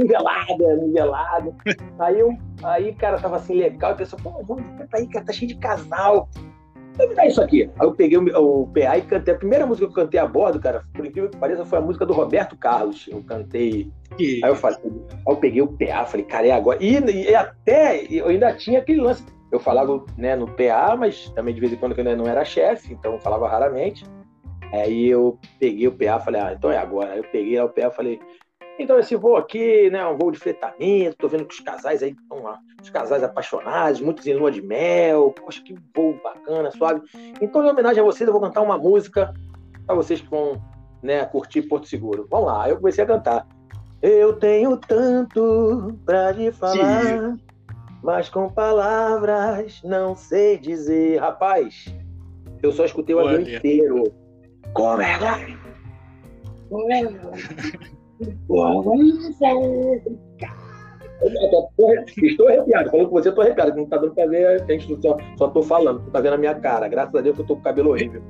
Nivelado, 0.00 0.66
é, 0.66 0.76
nivelado. 0.76 1.56
Aí, 1.98 2.20
eu, 2.20 2.36
aí, 2.62 2.94
cara, 2.94 3.18
tava 3.18 3.36
assim, 3.36 3.54
legal, 3.54 3.92
e 3.92 3.94
o 3.94 3.96
pessoal, 3.96 4.20
pô, 4.22 4.42
vamos, 4.44 4.64
tá 4.90 4.98
aí, 4.98 5.06
cara, 5.06 5.24
tá 5.24 5.32
cheio 5.32 5.48
de 5.48 5.56
casal 5.56 6.28
me 7.06 7.14
dá 7.14 7.26
isso 7.26 7.40
aqui. 7.40 7.70
Aí 7.78 7.86
eu 7.86 7.92
peguei 7.92 8.18
o, 8.18 8.62
o 8.62 8.66
PA 8.68 8.98
e 8.98 9.02
cantei. 9.02 9.34
A 9.34 9.38
primeira 9.38 9.66
música 9.66 9.86
que 9.86 9.92
eu 9.92 10.04
cantei 10.04 10.18
a 10.18 10.26
bordo, 10.26 10.58
cara, 10.58 10.82
por 10.94 11.06
incrível 11.06 11.30
que 11.30 11.36
pareça, 11.36 11.64
foi 11.64 11.78
a 11.78 11.82
música 11.82 12.04
do 12.04 12.12
Roberto 12.12 12.56
Carlos. 12.56 13.06
Eu 13.08 13.22
cantei. 13.22 13.92
Que... 14.16 14.40
Aí 14.42 14.50
eu 14.50 14.56
falei, 14.56 14.78
aí 14.82 15.22
eu 15.26 15.36
peguei 15.36 15.62
o 15.62 15.68
PA, 15.68 16.04
falei, 16.06 16.26
cara, 16.26 16.46
é 16.46 16.50
agora. 16.50 16.78
E, 16.82 16.98
e, 16.98 17.34
até 17.34 18.04
eu 18.10 18.28
ainda 18.28 18.52
tinha 18.54 18.80
aquele 18.80 19.00
lance. 19.00 19.24
Eu 19.50 19.60
falava 19.60 20.04
né, 20.16 20.36
no 20.36 20.46
PA, 20.46 20.94
mas 20.96 21.30
também 21.30 21.54
de 21.54 21.60
vez 21.60 21.72
em 21.72 21.76
quando 21.76 21.92
eu 21.92 21.98
ainda 21.98 22.16
não 22.16 22.26
era 22.26 22.44
chefe, 22.44 22.92
então 22.92 23.14
eu 23.14 23.18
falava 23.18 23.48
raramente. 23.48 24.04
Aí 24.72 25.06
eu 25.06 25.38
peguei 25.58 25.88
o 25.88 25.92
PA, 25.92 26.20
falei, 26.20 26.40
ah, 26.40 26.52
então 26.52 26.70
é 26.70 26.78
agora. 26.78 27.12
Aí 27.12 27.18
eu 27.18 27.24
peguei 27.24 27.60
o 27.60 27.68
PA 27.68 27.86
e 27.86 27.90
falei, 27.90 28.20
então, 28.78 28.96
esse 28.96 29.16
voo 29.16 29.36
aqui, 29.36 29.90
né, 29.90 30.06
um 30.06 30.16
voo 30.16 30.30
de 30.30 30.38
fretamento, 30.38 31.16
tô 31.18 31.26
vendo 31.26 31.46
que 31.46 31.54
os 31.54 31.60
casais 31.60 32.00
aí 32.00 32.12
estão 32.12 32.44
lá, 32.44 32.60
os 32.80 32.88
casais 32.88 33.24
apaixonados, 33.24 34.00
muitos 34.00 34.24
em 34.24 34.34
lua 34.34 34.52
de 34.52 34.62
mel, 34.62 35.32
poxa, 35.32 35.60
que 35.62 35.74
voo 35.94 36.16
bacana, 36.22 36.70
suave. 36.70 37.02
Então, 37.40 37.64
em 37.64 37.70
homenagem 37.70 38.00
a 38.00 38.04
vocês, 38.04 38.26
eu 38.26 38.32
vou 38.32 38.40
cantar 38.40 38.62
uma 38.62 38.78
música 38.78 39.34
para 39.84 39.96
vocês 39.96 40.20
que 40.20 40.30
vão, 40.30 40.62
né, 41.02 41.24
curtir 41.24 41.62
Porto 41.62 41.88
Seguro. 41.88 42.28
Vamos 42.30 42.46
lá, 42.46 42.68
eu 42.68 42.76
comecei 42.76 43.02
a 43.02 43.06
cantar. 43.06 43.48
Eu 44.00 44.34
tenho 44.34 44.76
tanto 44.76 45.98
para 46.06 46.30
lhe 46.30 46.52
falar, 46.52 47.02
Sim. 47.02 47.40
mas 48.00 48.28
com 48.28 48.48
palavras 48.48 49.82
não 49.82 50.14
sei 50.14 50.56
dizer. 50.56 51.18
Rapaz, 51.18 51.86
eu 52.62 52.70
só 52.70 52.84
escutei 52.84 53.12
o 53.12 53.18
avião 53.18 53.40
inteiro. 53.40 54.04
Como 54.74 55.02
é? 55.02 55.18
Como 56.68 56.92
é? 56.92 57.02
Estou 62.22 62.48
arrepiado. 62.48 62.90
Falando 62.90 63.08
com 63.08 63.14
você, 63.14 63.28
estou 63.28 63.42
arrepiado. 63.42 63.76
Não 63.76 63.84
está 63.84 63.96
dando 63.96 64.14
para 64.14 64.26
ver, 64.26 64.62
a 64.62 64.72
gente 64.72 65.00
só, 65.02 65.16
só 65.36 65.48
tô 65.48 65.62
falando. 65.62 66.04
Tu 66.04 66.10
tá 66.10 66.20
vendo 66.20 66.34
a 66.34 66.38
minha 66.38 66.54
cara. 66.54 66.88
Graças 66.88 67.14
a 67.14 67.20
Deus 67.20 67.36
que 67.36 67.42
eu 67.42 67.46
tô 67.46 67.54
com 67.54 67.60
o 67.60 67.64
cabelo 67.64 67.90
horrível. 67.90 68.22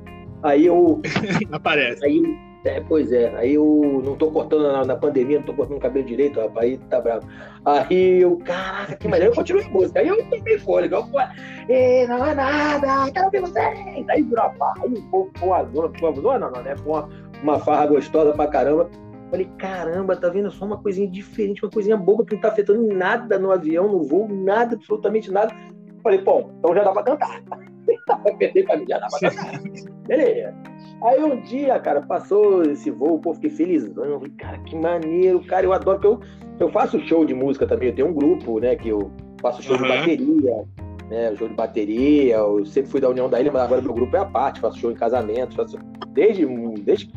Aí 0.43 0.65
eu. 0.65 1.01
Aparece. 1.51 2.03
Aí, 2.05 2.21
é, 2.65 2.81
pois 2.81 3.11
é. 3.11 3.33
Aí 3.35 3.53
eu 3.53 4.01
não 4.03 4.15
tô 4.15 4.29
cortando 4.31 4.63
na, 4.63 4.83
na 4.83 4.95
pandemia, 4.95 5.39
não 5.39 5.45
tô 5.45 5.53
cortando 5.53 5.77
o 5.77 5.81
cabelo 5.81 6.05
direito, 6.05 6.41
rapaz. 6.41 6.65
Aí 6.65 6.77
tá 6.89 6.99
bravo. 6.99 7.27
Aí 7.63 8.21
eu, 8.21 8.37
caraca, 8.37 8.95
que 8.97 9.07
maneiro. 9.07 9.31
Eu 9.31 9.35
continuei 9.35 9.67
música. 9.69 9.99
Aí 9.99 10.07
eu 10.07 10.29
tomei 10.29 10.59
fôlego. 10.59 10.95
Eu 10.95 11.07
falei, 11.07 12.07
não 12.07 12.25
é 12.25 12.35
nada, 12.35 13.11
quero 13.11 13.29
ver 13.29 13.41
vocês. 13.41 14.09
Aí 14.09 14.23
virou 14.23 14.45
a 14.45 14.49
farra. 14.51 14.83
Aí 14.83 14.93
o 14.93 15.01
povo 15.03 15.31
com 15.39 15.53
a 15.53 15.63
zona, 15.63 15.89
com 15.99 16.07
a 16.07 16.11
zona, 16.11 16.39
não, 16.39 16.51
não, 16.51 16.61
né? 16.61 16.75
Uma, 16.85 17.09
uma 17.41 17.59
farra 17.59 17.87
gostosa 17.87 18.33
pra 18.33 18.47
caramba. 18.47 18.89
Falei, 19.31 19.49
caramba, 19.57 20.17
tá 20.17 20.27
vendo 20.27 20.51
só 20.51 20.65
uma 20.65 20.81
coisinha 20.81 21.07
diferente, 21.07 21.63
uma 21.63 21.71
coisinha 21.71 21.95
boba 21.95 22.25
que 22.25 22.33
não 22.33 22.41
tá 22.41 22.47
afetando 22.47 22.81
nada 22.87 23.37
no 23.37 23.51
avião, 23.51 23.87
no 23.87 24.03
voo, 24.03 24.27
nada, 24.27 24.75
absolutamente 24.75 25.31
nada. 25.31 25.53
Falei, 26.01 26.19
pô, 26.19 26.49
então 26.57 26.73
já 26.73 26.83
dá 26.83 26.91
pra 26.91 27.03
cantar. 27.03 27.41
Perder 28.39 28.65
pra 28.65 28.77
mim, 28.77 28.85
já 28.89 28.97
dá 28.97 29.07
pra 29.07 29.29
cantar. 29.29 29.61
Beleza. 30.07 30.68
Aí 31.01 31.23
um 31.23 31.41
dia, 31.41 31.79
cara, 31.79 32.01
passou 32.01 32.63
esse 32.63 32.91
voo, 32.91 33.19
pô, 33.19 33.33
fiquei 33.33 33.49
felizão. 33.49 34.21
Cara, 34.37 34.57
que 34.59 34.75
maneiro, 34.75 35.39
cara, 35.45 35.65
eu 35.65 35.73
adoro 35.73 35.99
que 35.99 36.07
eu, 36.07 36.19
eu 36.59 36.69
faço 36.69 36.99
show 37.01 37.25
de 37.25 37.33
música 37.33 37.65
também. 37.65 37.89
Eu 37.89 37.95
tenho 37.95 38.07
um 38.09 38.13
grupo, 38.13 38.59
né, 38.59 38.75
que 38.75 38.89
eu 38.89 39.11
faço 39.41 39.61
show 39.63 39.75
uhum. 39.77 39.83
de 39.83 39.87
bateria 39.87 40.65
né? 41.09 41.35
Show 41.35 41.49
de 41.49 41.55
bateria, 41.55 42.35
eu 42.35 42.65
sempre 42.65 42.91
fui 42.91 43.01
da 43.01 43.09
União 43.09 43.29
da 43.29 43.41
Ilha, 43.41 43.51
mas 43.51 43.63
agora 43.63 43.81
meu 43.81 43.93
grupo 43.93 44.15
é 44.15 44.19
a 44.19 44.25
parte, 44.25 44.61
faço 44.61 44.77
show 44.77 44.91
em 44.91 44.95
casamento, 44.95 45.55
faço 45.55 45.77
desde, 46.09 46.45
desde 46.83 47.07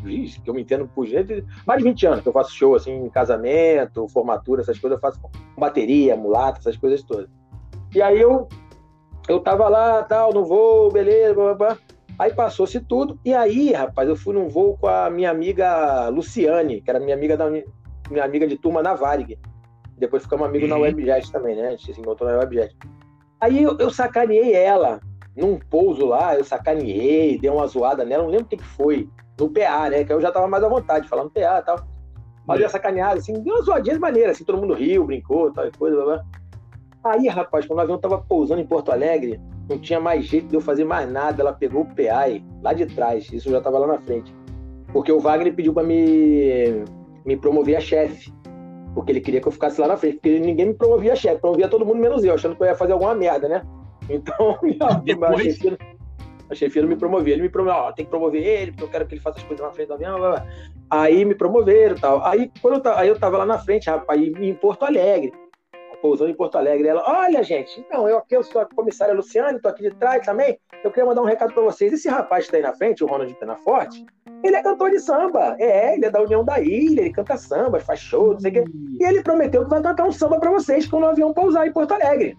que 0.40 0.48
eu 0.48 0.54
me 0.54 0.62
entendo 0.62 0.88
por 0.88 1.06
gente, 1.06 1.44
mais 1.66 1.78
de 1.78 1.88
20 1.88 2.06
anos 2.06 2.20
que 2.22 2.28
eu 2.28 2.32
faço 2.32 2.54
show 2.54 2.74
assim 2.74 3.04
em 3.04 3.10
casamento, 3.10 4.08
formatura, 4.08 4.62
essas 4.62 4.78
coisas, 4.78 4.96
eu 4.96 5.00
faço 5.00 5.20
bateria, 5.56 6.16
mulata, 6.16 6.58
essas 6.58 6.76
coisas 6.76 7.02
todas. 7.02 7.28
E 7.94 8.00
aí 8.00 8.20
eu 8.20 8.48
eu 9.28 9.38
tava 9.38 9.68
lá, 9.68 10.02
tal, 10.02 10.32
no 10.32 10.44
voo, 10.44 10.90
beleza, 10.90 11.34
blá, 11.34 11.54
blá, 11.54 11.54
blá. 11.54 11.78
Aí 12.22 12.32
passou-se 12.32 12.78
tudo, 12.78 13.18
e 13.24 13.34
aí, 13.34 13.72
rapaz, 13.72 14.08
eu 14.08 14.14
fui 14.14 14.32
num 14.32 14.48
voo 14.48 14.78
com 14.78 14.86
a 14.86 15.10
minha 15.10 15.28
amiga 15.28 16.08
Luciane, 16.08 16.80
que 16.80 16.88
era 16.88 17.00
minha 17.00 17.16
amiga 17.16 17.36
da 17.36 17.50
minha 17.50 18.24
amiga 18.24 18.46
de 18.46 18.56
turma 18.56 18.80
na 18.80 18.94
Varig. 18.94 19.36
Depois 19.98 20.22
ficamos 20.22 20.46
amigos 20.46 20.70
uhum. 20.70 20.76
na 20.76 20.82
Webjet 20.82 21.32
também, 21.32 21.56
né? 21.56 21.66
A 21.66 21.70
gente 21.72 21.92
se 21.92 22.00
encontrou 22.00 22.30
na 22.30 22.38
Webjet. 22.38 22.76
Aí 23.40 23.60
eu, 23.60 23.76
eu 23.76 23.90
sacaneei 23.90 24.54
ela 24.54 25.00
num 25.36 25.58
pouso 25.58 26.06
lá, 26.06 26.36
eu 26.36 26.44
sacaneei, 26.44 27.40
dei 27.40 27.50
uma 27.50 27.66
zoada 27.66 28.04
nela, 28.04 28.22
não 28.22 28.30
lembro 28.30 28.46
o 28.46 28.48
que, 28.48 28.56
que 28.56 28.62
foi, 28.62 29.08
no 29.36 29.50
PA, 29.50 29.90
né? 29.90 30.04
Que 30.04 30.12
eu 30.12 30.20
já 30.20 30.30
tava 30.30 30.46
mais 30.46 30.62
à 30.62 30.68
vontade, 30.68 31.08
falando 31.08 31.28
PA 31.28 31.58
e 31.58 31.62
tal. 31.62 31.84
Mas 32.46 32.58
deu 32.58 32.66
uma 32.66 32.72
sacaneada, 32.72 33.18
assim, 33.18 33.32
deu 33.32 33.56
uma 33.56 33.62
zoadinha 33.62 33.96
de 33.96 34.00
maneira, 34.00 34.30
assim, 34.30 34.44
todo 34.44 34.58
mundo 34.58 34.74
riu, 34.74 35.04
brincou, 35.04 35.52
tal 35.52 35.68
coisa, 35.76 35.96
blá, 35.96 36.04
blá. 36.04 36.24
Aí, 37.02 37.26
rapaz, 37.26 37.66
quando 37.66 37.80
o 37.80 37.82
avião 37.82 37.98
tava 37.98 38.18
pousando 38.18 38.60
em 38.60 38.66
Porto 38.66 38.92
Alegre, 38.92 39.40
não 39.68 39.78
tinha 39.78 40.00
mais 40.00 40.24
jeito 40.24 40.48
de 40.48 40.54
eu 40.54 40.60
fazer 40.60 40.84
mais 40.84 41.10
nada. 41.10 41.42
Ela 41.42 41.52
pegou 41.52 41.82
o 41.82 41.86
PA 41.86 42.26
lá 42.62 42.72
de 42.72 42.86
trás, 42.86 43.30
isso 43.32 43.50
já 43.50 43.60
tava 43.60 43.78
lá 43.78 43.86
na 43.86 43.98
frente. 43.98 44.34
Porque 44.92 45.10
o 45.10 45.20
Wagner 45.20 45.54
pediu 45.54 45.72
para 45.72 45.82
me, 45.82 46.84
me 47.24 47.36
promover 47.36 47.76
a 47.76 47.80
chefe 47.80 48.32
porque 48.94 49.12
ele 49.12 49.20
queria 49.20 49.40
que 49.40 49.48
eu 49.48 49.52
ficasse 49.52 49.80
lá 49.80 49.88
na 49.88 49.96
frente, 49.96 50.14
porque 50.14 50.38
ninguém 50.38 50.66
me 50.66 50.74
promovia 50.74 51.16
chefe, 51.16 51.40
promovia 51.40 51.68
todo 51.68 51.86
mundo 51.86 51.98
menos 51.98 52.22
eu, 52.24 52.34
achando 52.34 52.54
que 52.54 52.62
eu 52.62 52.66
ia 52.66 52.74
fazer 52.74 52.92
alguma 52.92 53.14
merda, 53.14 53.48
né? 53.48 53.62
Então, 54.08 54.58
Depois... 55.04 55.34
a, 55.34 55.42
chefia, 55.42 55.78
a 56.50 56.54
chefia 56.54 56.82
não 56.82 56.88
me 56.88 56.96
promovia, 56.96 57.34
ele 57.34 57.42
me 57.42 57.48
promoveu, 57.48 57.80
ó, 57.80 57.92
tem 57.92 58.04
que 58.04 58.10
promover 58.10 58.42
ele, 58.42 58.72
porque 58.72 58.84
eu 58.84 58.88
quero 58.88 59.06
que 59.06 59.14
ele 59.14 59.20
faça 59.20 59.38
as 59.38 59.44
coisas 59.44 59.64
na 59.64 59.72
frente 59.72 59.88
do 59.88 59.94
avião, 59.94 60.18
blá, 60.18 60.30
blá. 60.30 60.46
aí 60.90 61.24
me 61.24 61.34
promoveram 61.34 61.96
e 61.96 62.00
tal. 62.00 62.24
Aí, 62.24 62.50
quando 62.60 62.84
eu, 62.84 62.92
aí 62.92 63.08
eu 63.08 63.18
tava 63.18 63.38
lá 63.38 63.46
na 63.46 63.58
frente, 63.58 63.88
rapaz, 63.88 64.20
em 64.20 64.54
Porto 64.54 64.84
Alegre, 64.84 65.32
pousando 66.02 66.30
em 66.30 66.34
Porto 66.34 66.58
Alegre. 66.58 66.88
Ela, 66.88 67.02
olha, 67.06 67.42
gente, 67.44 67.80
então, 67.80 68.08
eu 68.08 68.18
aqui, 68.18 68.36
eu 68.36 68.42
sou 68.42 68.60
a 68.60 68.66
comissária 68.66 69.14
Luciane, 69.14 69.60
tô 69.60 69.68
aqui 69.68 69.84
de 69.84 69.94
trás 69.94 70.26
também. 70.26 70.58
Eu 70.82 70.90
queria 70.90 71.06
mandar 71.06 71.22
um 71.22 71.26
recado 71.26 71.54
para 71.54 71.62
vocês. 71.62 71.92
Esse 71.92 72.08
rapaz 72.08 72.46
que 72.46 72.50
tá 72.50 72.56
aí 72.56 72.62
na 72.62 72.74
frente, 72.74 73.04
o 73.04 73.06
Ronald 73.06 73.32
Penaforte, 73.34 74.04
ele 74.42 74.56
é 74.56 74.62
cantor 74.62 74.90
de 74.90 74.98
samba. 74.98 75.56
É, 75.60 75.94
ele 75.94 76.04
é 76.04 76.10
da 76.10 76.20
União 76.20 76.44
da 76.44 76.60
Ilha, 76.60 77.02
ele 77.02 77.12
canta 77.12 77.36
samba, 77.36 77.78
faz 77.78 78.00
show, 78.00 78.32
não 78.32 78.40
sei 78.40 78.50
o 78.50 78.54
quê. 78.54 78.64
E 79.00 79.04
ele 79.04 79.22
prometeu 79.22 79.62
que 79.62 79.70
vai 79.70 79.80
cantar 79.80 80.04
um 80.04 80.12
samba 80.12 80.40
para 80.40 80.50
vocês 80.50 80.86
quando 80.88 81.04
o 81.04 81.06
avião 81.06 81.32
pousar 81.32 81.66
em 81.66 81.72
Porto 81.72 81.92
Alegre. 81.92 82.36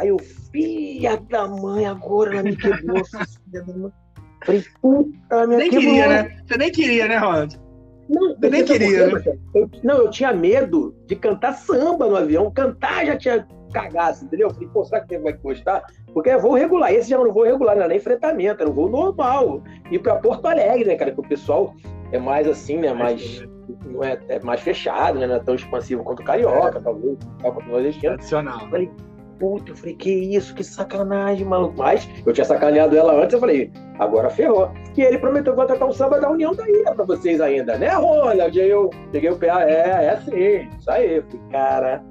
Aí 0.00 0.08
eu, 0.08 0.18
filha 0.52 1.16
da 1.16 1.46
mãe, 1.46 1.86
agora 1.86 2.32
ela 2.34 2.42
me 2.42 2.56
quebrou. 2.56 3.02
filha 3.06 3.64
da 3.64 3.72
mãe. 3.72 3.92
Falei, 4.44 4.64
puta, 4.80 5.46
minha 5.46 5.58
Nem 5.58 5.70
queria, 5.70 6.08
né? 6.08 6.42
Você 6.46 6.58
nem 6.58 6.70
queria, 6.70 7.08
né, 7.08 7.16
Ronald? 7.16 7.67
Não, 8.08 8.36
eu 8.40 8.50
nem 8.50 8.64
queria. 8.64 9.06
Né? 9.08 9.22
Eu, 9.54 9.70
não, 9.82 9.96
eu 9.96 10.10
tinha 10.10 10.32
medo 10.32 10.94
de 11.06 11.14
cantar 11.14 11.52
samba 11.54 12.06
no 12.06 12.16
avião. 12.16 12.50
Cantar 12.50 13.04
já 13.04 13.16
tinha 13.16 13.46
cagaço, 13.72 14.24
entendeu? 14.24 14.48
Eu 14.48 14.54
falei, 14.54 14.68
pô, 14.72 14.84
será 14.84 15.00
que 15.02 15.18
vai 15.18 15.32
gostar? 15.34 15.84
Porque 16.14 16.30
é 16.30 16.38
voo 16.38 16.54
regular. 16.54 16.92
Esse 16.92 17.10
já 17.10 17.18
não 17.18 17.32
voo 17.32 17.44
regular, 17.44 17.74
não 17.74 17.82
era 17.82 17.88
nem 17.88 17.98
enfrentamento, 17.98 18.62
era 18.62 18.70
um 18.70 18.74
voo 18.74 18.88
normal. 18.88 19.62
Ir 19.90 19.98
para 19.98 20.16
Porto 20.16 20.46
Alegre, 20.46 20.86
né, 20.86 20.96
cara? 20.96 21.12
Que 21.12 21.20
o 21.20 21.28
pessoal 21.28 21.74
é 22.12 22.18
mais 22.18 22.48
assim, 22.48 22.78
né? 22.78 22.92
Mais, 22.92 23.46
não 23.84 24.02
é, 24.02 24.18
é 24.28 24.40
mais 24.40 24.60
fechado, 24.60 25.18
né? 25.18 25.26
Não 25.26 25.36
é 25.36 25.40
tão 25.40 25.54
expansivo 25.54 26.02
quanto 26.02 26.20
o 26.20 26.24
Carioca, 26.24 26.78
é. 26.78 26.80
talvez. 26.80 27.18
Quanto 27.42 27.60
o 27.60 27.68
nordestino. 27.68 28.14
Tradicional. 28.14 28.60
Eu 28.62 28.68
falei, 28.70 28.90
puta, 29.38 29.70
eu 29.70 29.76
falei, 29.76 29.94
que 29.94 30.10
isso, 30.10 30.54
que 30.54 30.64
sacanagem, 30.64 31.46
maluco. 31.46 31.74
Mas 31.76 32.08
eu 32.26 32.32
tinha 32.32 32.44
sacaneado 32.44 32.96
ela 32.96 33.14
antes, 33.14 33.34
eu 33.34 33.40
falei, 33.40 33.72
agora 33.98 34.30
ferrou. 34.30 34.70
E 34.96 35.02
ele 35.02 35.18
prometeu 35.18 35.54
contratar 35.54 35.88
um 35.88 35.92
samba 35.92 36.20
da 36.20 36.30
União 36.30 36.54
da 36.54 36.68
Ilha 36.68 36.94
pra 36.94 37.04
vocês 37.04 37.40
ainda, 37.40 37.78
né? 37.78 37.88
Aí 37.88 38.70
eu 38.70 38.90
peguei 39.12 39.30
o 39.30 39.38
PA, 39.38 39.62
é, 39.62 40.06
é 40.06 40.10
assim, 40.10 40.68
isso 40.78 40.90
aí. 40.90 41.22
Falei, 41.22 41.42
cara, 41.50 42.04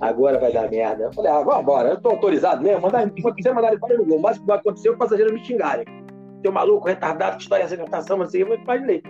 agora 0.00 0.38
vai 0.38 0.52
dar 0.52 0.70
merda. 0.70 1.04
Eu 1.04 1.12
falei, 1.12 1.30
ah, 1.30 1.42
vambora, 1.42 1.90
eu 1.90 2.00
tô 2.00 2.10
autorizado 2.10 2.62
mesmo, 2.62 2.82
mandar, 2.82 3.10
você 3.10 3.52
mandar 3.52 3.68
ele 3.68 3.80
para 3.80 3.96
no 3.96 4.04
gol, 4.04 4.18
o 4.18 4.22
máximo 4.22 4.44
que 4.44 4.48
vai 4.48 4.58
acontecer 4.58 4.88
é 4.88 4.92
o 4.92 4.96
passageiro 4.96 5.32
me 5.32 5.44
xingarem. 5.44 5.84
Seu 6.42 6.52
maluco, 6.52 6.88
retardado, 6.88 7.36
que 7.36 7.42
história 7.42 7.64
essa 7.64 8.02
samba, 8.02 8.24
assim, 8.24 8.38
eu 8.38 8.54
imaginei. 8.54 9.02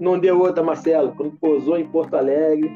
Não 0.00 0.18
deu 0.18 0.40
outra, 0.40 0.62
Marcelo, 0.62 1.12
quando 1.14 1.32
pousou 1.32 1.76
em 1.76 1.86
Porto 1.86 2.14
Alegre, 2.14 2.72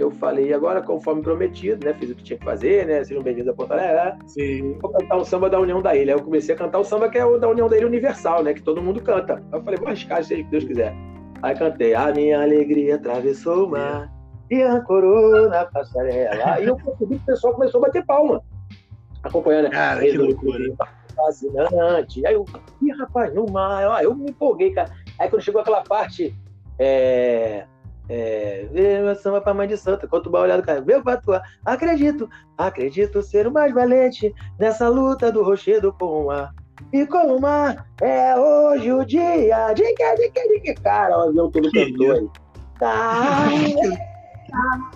eu 0.00 0.10
falei, 0.10 0.54
agora, 0.54 0.80
conforme 0.80 1.20
prometido, 1.20 1.84
né? 1.84 1.92
Fiz 1.92 2.10
o 2.10 2.14
que 2.14 2.22
tinha 2.22 2.38
que 2.38 2.44
fazer, 2.44 2.86
né? 2.86 3.04
Sejam 3.04 3.22
bem-vindos 3.22 3.52
a 3.52 3.54
Porto 3.54 3.72
Alegre. 3.72 4.16
Sim. 4.26 4.78
Vou 4.80 4.90
cantar 4.90 5.16
o 5.18 5.24
samba 5.26 5.50
da 5.50 5.60
União 5.60 5.82
da 5.82 5.94
Ilha. 5.94 6.14
Aí 6.14 6.18
eu 6.18 6.24
comecei 6.24 6.54
a 6.54 6.58
cantar 6.58 6.78
o 6.78 6.84
samba 6.84 7.10
que 7.10 7.18
é 7.18 7.24
o 7.24 7.36
da 7.36 7.46
União 7.46 7.68
da 7.68 7.76
Ilha 7.76 7.86
Universal, 7.86 8.42
né? 8.42 8.54
Que 8.54 8.62
todo 8.62 8.80
mundo 8.80 9.02
canta. 9.02 9.34
Aí 9.34 9.58
eu 9.58 9.62
falei, 9.62 9.78
vou 9.78 9.88
arriscar, 9.88 10.24
seja 10.24 10.40
o 10.40 10.44
que 10.46 10.50
Deus 10.50 10.64
quiser. 10.64 10.94
Aí 11.42 11.54
cantei, 11.54 11.94
a 11.94 12.10
minha 12.12 12.40
alegria 12.40 12.94
atravessou 12.94 13.66
o 13.66 13.70
mar 13.70 14.10
e 14.50 14.62
ancorou 14.62 15.50
na 15.50 15.66
passarela. 15.66 16.60
E 16.60 16.64
eu 16.64 16.76
percebi 16.76 17.16
que 17.16 17.22
o 17.22 17.26
pessoal 17.26 17.52
começou 17.52 17.84
a 17.84 17.86
bater 17.86 18.04
palma, 18.06 18.42
acompanhando. 19.22 19.70
Cara, 19.70 20.00
que 20.00 20.16
loucura. 20.16 20.64
Fascinante. 21.14 22.26
Aí 22.26 22.32
eu, 22.32 22.46
ih, 22.80 22.90
rapaz, 22.92 23.34
no 23.34 23.44
mar. 23.44 24.02
Eu 24.02 24.14
me 24.14 24.30
empolguei, 24.30 24.70
cara. 24.72 24.90
Aí 25.18 25.28
quando 25.28 25.42
chegou 25.42 25.60
aquela 25.60 25.82
parte. 25.82 26.34
É, 26.78 27.66
é, 28.12 28.66
meu 28.72 29.14
samba 29.14 29.40
pra 29.40 29.54
mãe 29.54 29.68
de 29.68 29.76
santa, 29.76 30.08
quanto 30.08 30.28
o 30.28 30.36
olhado 30.36 30.64
cara, 30.64 30.80
meu 30.80 31.00
patua, 31.00 31.40
acredito, 31.64 32.28
acredito 32.58 33.22
ser 33.22 33.46
o 33.46 33.52
mais 33.52 33.72
valente 33.72 34.34
nessa 34.58 34.88
luta 34.88 35.30
do 35.30 35.44
rochedo 35.44 35.92
com 35.92 36.22
o 36.22 36.26
mar. 36.26 36.52
E 36.92 37.06
com 37.06 37.36
o 37.36 37.40
mar 37.40 37.86
é 38.02 38.36
hoje 38.36 38.92
o 38.92 39.04
dia. 39.04 39.72
Dica, 39.74 40.16
dica, 40.16 40.40
dica. 40.48 40.82
Cara, 40.82 41.18
o 41.18 41.28
avião 41.28 41.50
todo 41.52 41.70
cantou 41.70 42.12
aí. 42.12 42.28
Tá, 42.80 43.46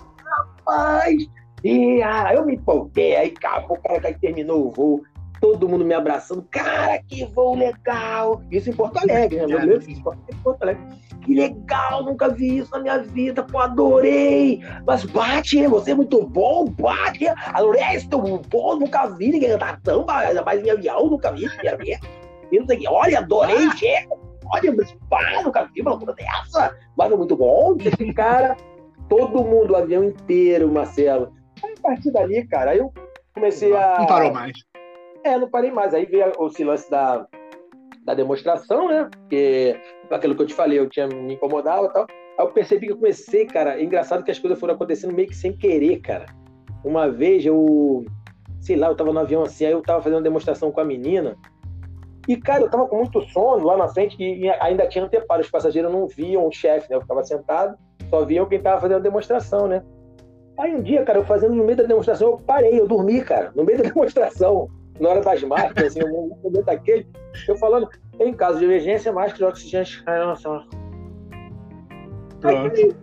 rapaz. 0.67 1.29
E 1.63 2.03
ah, 2.03 2.33
eu 2.33 2.45
me 2.45 2.55
empolguei, 2.55 3.15
aí 3.15 3.33
acabou, 3.35 3.77
o 3.77 3.81
cara 3.81 4.13
que 4.13 4.19
terminou 4.19 4.67
o 4.67 4.71
voo 4.71 5.03
todo 5.45 5.69
mundo 5.69 5.85
me 5.85 5.93
abraçando. 5.93 6.43
Cara, 6.49 6.99
que 7.07 7.23
voo 7.25 7.55
legal! 7.55 8.41
Isso 8.49 8.71
em 8.71 8.73
Porto 8.73 8.97
Alegre, 8.97 9.37
né? 9.37 9.45
Meu 9.45 9.59
Deus, 9.59 9.87
em 9.87 10.01
Porto 10.01 10.63
Alegre. 10.63 10.83
Que 11.21 11.35
legal, 11.35 12.03
nunca 12.03 12.29
vi 12.29 12.57
isso 12.57 12.71
na 12.71 12.79
minha 12.79 12.97
vida, 12.99 13.43
pô, 13.43 13.59
adorei! 13.59 14.61
Mas 14.87 15.05
bate, 15.05 15.67
você 15.67 15.91
é 15.91 15.95
muito 15.95 16.25
bom, 16.25 16.65
bate! 16.65 17.27
Adorei 17.27 17.83
isso, 17.95 18.09
bom, 18.09 18.75
nunca 18.79 19.07
vi 19.07 19.31
ninguém 19.31 19.51
cantar 19.51 19.79
tão, 19.81 20.03
mais 20.05 20.65
em 20.65 20.69
avião, 20.71 21.07
nunca 21.07 21.31
vi, 21.31 21.47
minha 21.61 21.77
vida. 21.77 21.99
E 22.51 22.59
não 22.59 22.65
sei 22.65 22.77
o 22.77 22.79
que, 22.79 22.87
olha, 22.87 23.19
adorei, 23.19 23.67
ah. 23.67 23.75
chega! 23.75 24.15
Olha, 24.47 24.73
mas 24.75 24.95
pá, 25.09 25.43
nunca 25.43 25.69
vi 25.73 25.81
uma 25.81 25.91
loucura 25.91 26.13
dessa! 26.13 26.75
Mas 26.97 27.11
é 27.11 27.15
muito 27.15 27.35
bom, 27.35 27.75
cara, 28.15 28.57
todo 29.07 29.43
mundo, 29.43 29.73
o 29.73 29.75
avião 29.75 30.03
inteiro, 30.03 30.71
Marcelo. 30.71 31.31
Aí, 31.63 31.73
a 31.77 31.81
partir 31.81 32.11
dali, 32.11 32.47
cara, 32.47 32.71
aí 32.71 32.79
eu 32.79 32.91
comecei 33.33 33.75
a. 33.75 33.99
Não 33.99 34.07
parou 34.07 34.33
mais. 34.33 34.53
É, 35.25 35.39
não 35.39 35.49
parei 35.49 35.71
mais. 35.71 35.91
Aí 35.91 36.05
veio 36.05 36.31
o 36.37 36.63
lance 36.63 36.89
da, 36.89 37.25
da 38.05 38.13
demonstração, 38.13 38.87
né? 38.87 39.09
Porque 39.11 39.75
aquilo 40.11 40.35
que 40.35 40.43
eu 40.43 40.45
te 40.45 40.53
falei, 40.53 40.77
eu 40.77 40.87
tinha 40.87 41.07
me 41.07 41.33
incomodava 41.33 41.87
e 41.87 41.93
tal. 41.93 42.05
Aí 42.37 42.45
eu 42.45 42.51
percebi 42.51 42.85
que 42.85 42.93
eu 42.93 42.97
comecei, 42.97 43.47
cara. 43.47 43.79
É 43.79 43.83
engraçado 43.83 44.23
que 44.23 44.29
as 44.29 44.37
coisas 44.37 44.59
foram 44.59 44.75
acontecendo 44.75 45.15
meio 45.15 45.27
que 45.27 45.35
sem 45.35 45.51
querer, 45.51 45.99
cara. 46.01 46.27
Uma 46.83 47.09
vez 47.09 47.43
eu, 47.43 48.05
sei 48.61 48.75
lá, 48.75 48.87
eu 48.87 48.95
tava 48.95 49.11
no 49.11 49.19
avião 49.19 49.41
assim, 49.41 49.65
aí 49.65 49.71
eu 49.71 49.81
tava 49.81 49.99
fazendo 49.99 50.17
uma 50.17 50.23
demonstração 50.23 50.71
com 50.71 50.79
a 50.79 50.85
menina. 50.85 51.35
E, 52.27 52.37
cara, 52.37 52.61
eu 52.61 52.69
tava 52.69 52.87
com 52.87 52.97
muito 52.97 53.19
sono 53.29 53.65
lá 53.65 53.75
na 53.75 53.87
frente 53.87 54.15
e 54.19 54.47
ainda 54.61 54.87
tinha 54.87 55.05
anteparo. 55.05 55.41
Os 55.41 55.49
passageiros 55.49 55.91
não 55.91 56.07
viam 56.07 56.47
o 56.47 56.51
chefe, 56.51 56.87
né? 56.87 56.97
Eu 56.97 57.01
ficava 57.01 57.23
sentado, 57.23 57.75
só 58.11 58.23
viam 58.23 58.45
quem 58.45 58.61
tava 58.61 58.79
fazendo 58.79 58.97
a 58.97 59.01
demonstração, 59.01 59.67
né? 59.67 59.83
Aí 60.59 60.75
um 60.75 60.83
dia, 60.83 61.03
cara, 61.03 61.17
eu 61.17 61.25
fazendo 61.25 61.55
no 61.55 61.63
meio 61.63 61.77
da 61.77 61.83
demonstração, 61.83 62.29
eu 62.29 62.37
parei, 62.37 62.79
eu 62.79 62.87
dormi, 62.87 63.21
cara, 63.21 63.51
no 63.55 63.63
meio 63.63 63.79
da 63.79 63.85
demonstração 63.89 64.69
na 64.99 65.09
hora 65.09 65.21
das 65.21 65.43
máscaras, 65.43 65.97
assim, 65.97 66.03
um 66.05 66.37
momento 66.43 66.65
daquele, 66.65 67.07
eu 67.47 67.57
falando, 67.57 67.89
em 68.19 68.33
caso 68.33 68.59
de 68.59 68.65
emergência, 68.65 69.11
máscara 69.11 69.37
de 69.37 69.43
oxigênio. 69.45 69.87
Nossa. 70.05 70.65
Aí, 72.43 72.95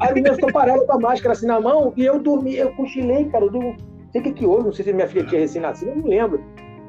a 0.00 0.12
menina 0.12 0.34
ficou 0.34 0.52
parada 0.52 0.84
com 0.84 0.92
a 0.92 1.00
máscara 1.00 1.32
assim 1.32 1.46
na 1.46 1.60
mão 1.60 1.92
e 1.96 2.04
eu 2.04 2.20
dormi, 2.20 2.56
eu 2.56 2.72
cochilei, 2.74 3.24
cara. 3.26 3.46
Eu 3.46 3.52
não 3.52 3.76
sei 4.12 4.20
o 4.20 4.24
que, 4.24 4.32
que 4.32 4.46
houve, 4.46 4.64
não 4.64 4.72
sei 4.72 4.84
se 4.84 4.92
minha 4.92 5.08
filha 5.08 5.26
tinha 5.26 5.40
recém-nascido, 5.40 5.90
eu 5.90 5.96
não 5.96 6.06
lembro. 6.06 6.44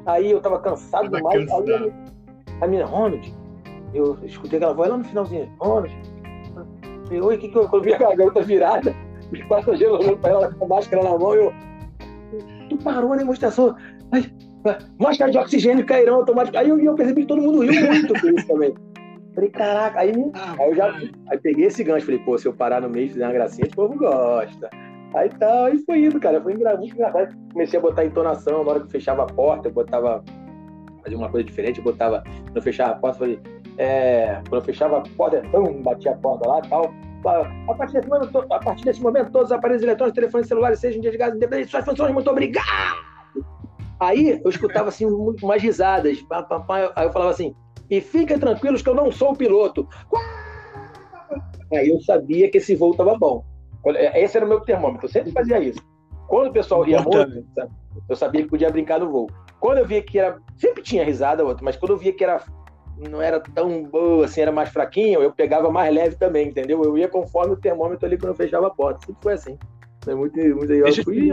Aí 0.05 0.31
eu 0.31 0.41
tava 0.41 0.59
cansado 0.59 1.09
demais. 1.09 1.49
Aí 1.51 1.73
a, 1.73 2.65
a 2.65 2.67
menina, 2.67 2.85
Ronald, 2.85 3.33
eu 3.93 4.17
escutei 4.23 4.57
aquela 4.57 4.73
voz 4.73 4.89
lá 4.89 4.97
no 4.97 5.03
finalzinho, 5.03 5.51
Ronald. 5.59 5.93
Oi, 7.11 7.35
o 7.35 7.39
que 7.39 7.49
que 7.49 7.57
eu, 7.57 7.67
quando 7.67 7.83
vi 7.83 7.93
a 7.93 7.97
garganta 7.97 8.41
virada, 8.41 8.95
os 9.31 9.43
passageiros 9.45 9.99
olhando 9.99 10.17
pra 10.17 10.29
ela 10.29 10.53
com 10.53 10.65
a 10.65 10.67
máscara 10.67 11.03
na 11.03 11.17
mão, 11.17 11.33
eu 11.33 11.51
tu 12.69 12.77
parou 12.77 13.13
a 13.13 13.17
demonstração. 13.17 13.75
Mas, 14.11 14.31
máscara 14.99 15.31
de 15.31 15.37
oxigênio 15.37 15.85
cairão 15.85 16.15
automático. 16.15 16.57
Aí 16.57 16.69
eu, 16.69 16.95
percebi 16.95 17.21
que 17.21 17.27
todo 17.27 17.41
mundo 17.41 17.61
riu 17.61 17.87
muito 17.87 18.13
com 18.19 18.27
isso 18.29 18.47
também. 18.47 18.73
Falei, 19.33 19.49
caraca, 19.51 19.99
aí, 19.99 20.11
ah, 20.33 20.55
aí 20.59 20.69
eu 20.69 20.75
já 20.75 20.93
aí 21.29 21.37
peguei 21.37 21.65
esse 21.65 21.83
gancho, 21.83 22.05
falei, 22.05 22.19
pô, 22.21 22.37
se 22.37 22.47
eu 22.47 22.53
parar 22.53 22.81
no 22.81 22.89
meio 22.89 23.05
e 23.05 23.09
fizer 23.09 23.25
uma 23.25 23.33
gracinha, 23.33 23.67
o 23.67 23.75
povo 23.75 23.95
gosta. 23.95 24.69
Aí 25.13 25.29
tal, 25.39 25.65
aí 25.65 25.77
foi 25.79 26.05
indo, 26.05 26.19
cara. 26.19 26.41
Foi 26.41 26.53
muito 26.53 26.93
engraçado. 26.93 27.35
Comecei 27.51 27.79
a 27.79 27.81
botar 27.81 28.05
entonação, 28.05 28.63
na 28.63 28.71
hora 28.71 28.79
que 28.81 28.91
fechava 28.91 29.23
a 29.23 29.25
porta, 29.25 29.67
eu 29.67 29.71
botava. 29.71 30.23
Fazia 31.03 31.17
uma 31.17 31.29
coisa 31.29 31.45
diferente, 31.45 31.79
eu 31.79 31.83
botava. 31.83 32.23
Quando 32.45 32.57
eu 32.57 32.61
fechava 32.61 32.91
a 32.91 32.95
porta, 32.95 33.19
falei. 33.19 33.39
É, 33.77 34.41
quando 34.49 34.61
eu 34.61 34.65
fechava 34.65 34.97
a 34.97 35.01
porta, 35.01 35.41
pum, 35.51 35.81
batia 35.81 36.11
a 36.11 36.15
porta 36.15 36.47
lá 36.47 36.59
e 36.63 36.69
tal. 36.69 36.93
A 37.25 37.73
partir, 37.73 37.93
desse 37.93 38.07
momento, 38.07 38.37
a 38.37 38.59
partir 38.59 38.85
desse 38.85 39.01
momento, 39.01 39.31
todos 39.31 39.49
os 39.49 39.51
aparelhos 39.51 39.83
eletrônicos, 39.83 40.15
telefones 40.15 40.47
celulares, 40.47 40.79
sejam 40.79 41.01
desligados, 41.01 41.35
independente 41.35 41.69
suas 41.69 41.83
funções, 41.83 42.13
muito 42.13 42.29
obrigado! 42.29 42.65
Aí 43.99 44.39
eu 44.43 44.49
escutava 44.49 44.87
assim 44.87 45.05
umas 45.05 45.61
risadas. 45.61 46.17
Aí 46.95 47.05
eu 47.05 47.11
falava 47.11 47.31
assim, 47.31 47.53
e 47.89 47.99
fiquem 47.99 48.39
tranquilos 48.39 48.81
que 48.81 48.89
eu 48.89 48.95
não 48.95 49.11
sou 49.11 49.31
o 49.31 49.35
piloto. 49.35 49.87
Aí 51.73 51.89
eu 51.89 51.99
sabia 52.01 52.49
que 52.49 52.57
esse 52.59 52.75
voo 52.75 52.91
estava 52.91 53.17
bom. 53.17 53.43
Esse 54.15 54.37
era 54.37 54.45
o 54.45 54.49
meu 54.49 54.61
termômetro, 54.61 55.05
eu 55.05 55.11
sempre 55.11 55.31
fazia 55.31 55.59
isso. 55.59 55.81
Quando 56.27 56.47
o 56.49 56.53
pessoal 56.53 56.83
ria 56.83 57.01
muito, 57.01 57.43
eu 58.07 58.15
sabia 58.15 58.43
que 58.43 58.49
podia 58.49 58.69
brincar 58.69 58.99
no 58.99 59.11
voo. 59.11 59.27
Quando 59.59 59.79
eu 59.79 59.85
via 59.85 60.01
que 60.01 60.17
era. 60.17 60.39
Sempre 60.55 60.81
tinha 60.81 61.03
risada, 61.03 61.43
outro, 61.43 61.65
mas 61.65 61.75
quando 61.75 61.91
eu 61.91 61.97
via 61.97 62.13
que 62.13 62.23
era 62.23 62.41
não 63.07 63.21
era 63.21 63.39
tão 63.39 63.83
boa, 63.83 64.25
assim, 64.25 64.41
era 64.41 64.51
mais 64.51 64.69
fraquinho, 64.69 65.21
eu 65.21 65.31
pegava 65.31 65.71
mais 65.71 65.93
leve 65.93 66.15
também, 66.15 66.47
entendeu? 66.47 66.83
Eu 66.83 66.97
ia 66.97 67.07
conforme 67.07 67.53
o 67.53 67.57
termômetro 67.57 68.05
ali 68.05 68.17
quando 68.17 68.31
eu 68.31 68.35
fechava 68.35 68.67
a 68.67 68.71
porta. 68.71 69.05
Sempre 69.05 69.21
foi 69.21 69.33
assim. 69.33 69.57
Foi 70.03 70.15
muito, 70.15 70.37
muito. 70.37 70.67
Deixa 70.67 71.03
fui, 71.03 71.31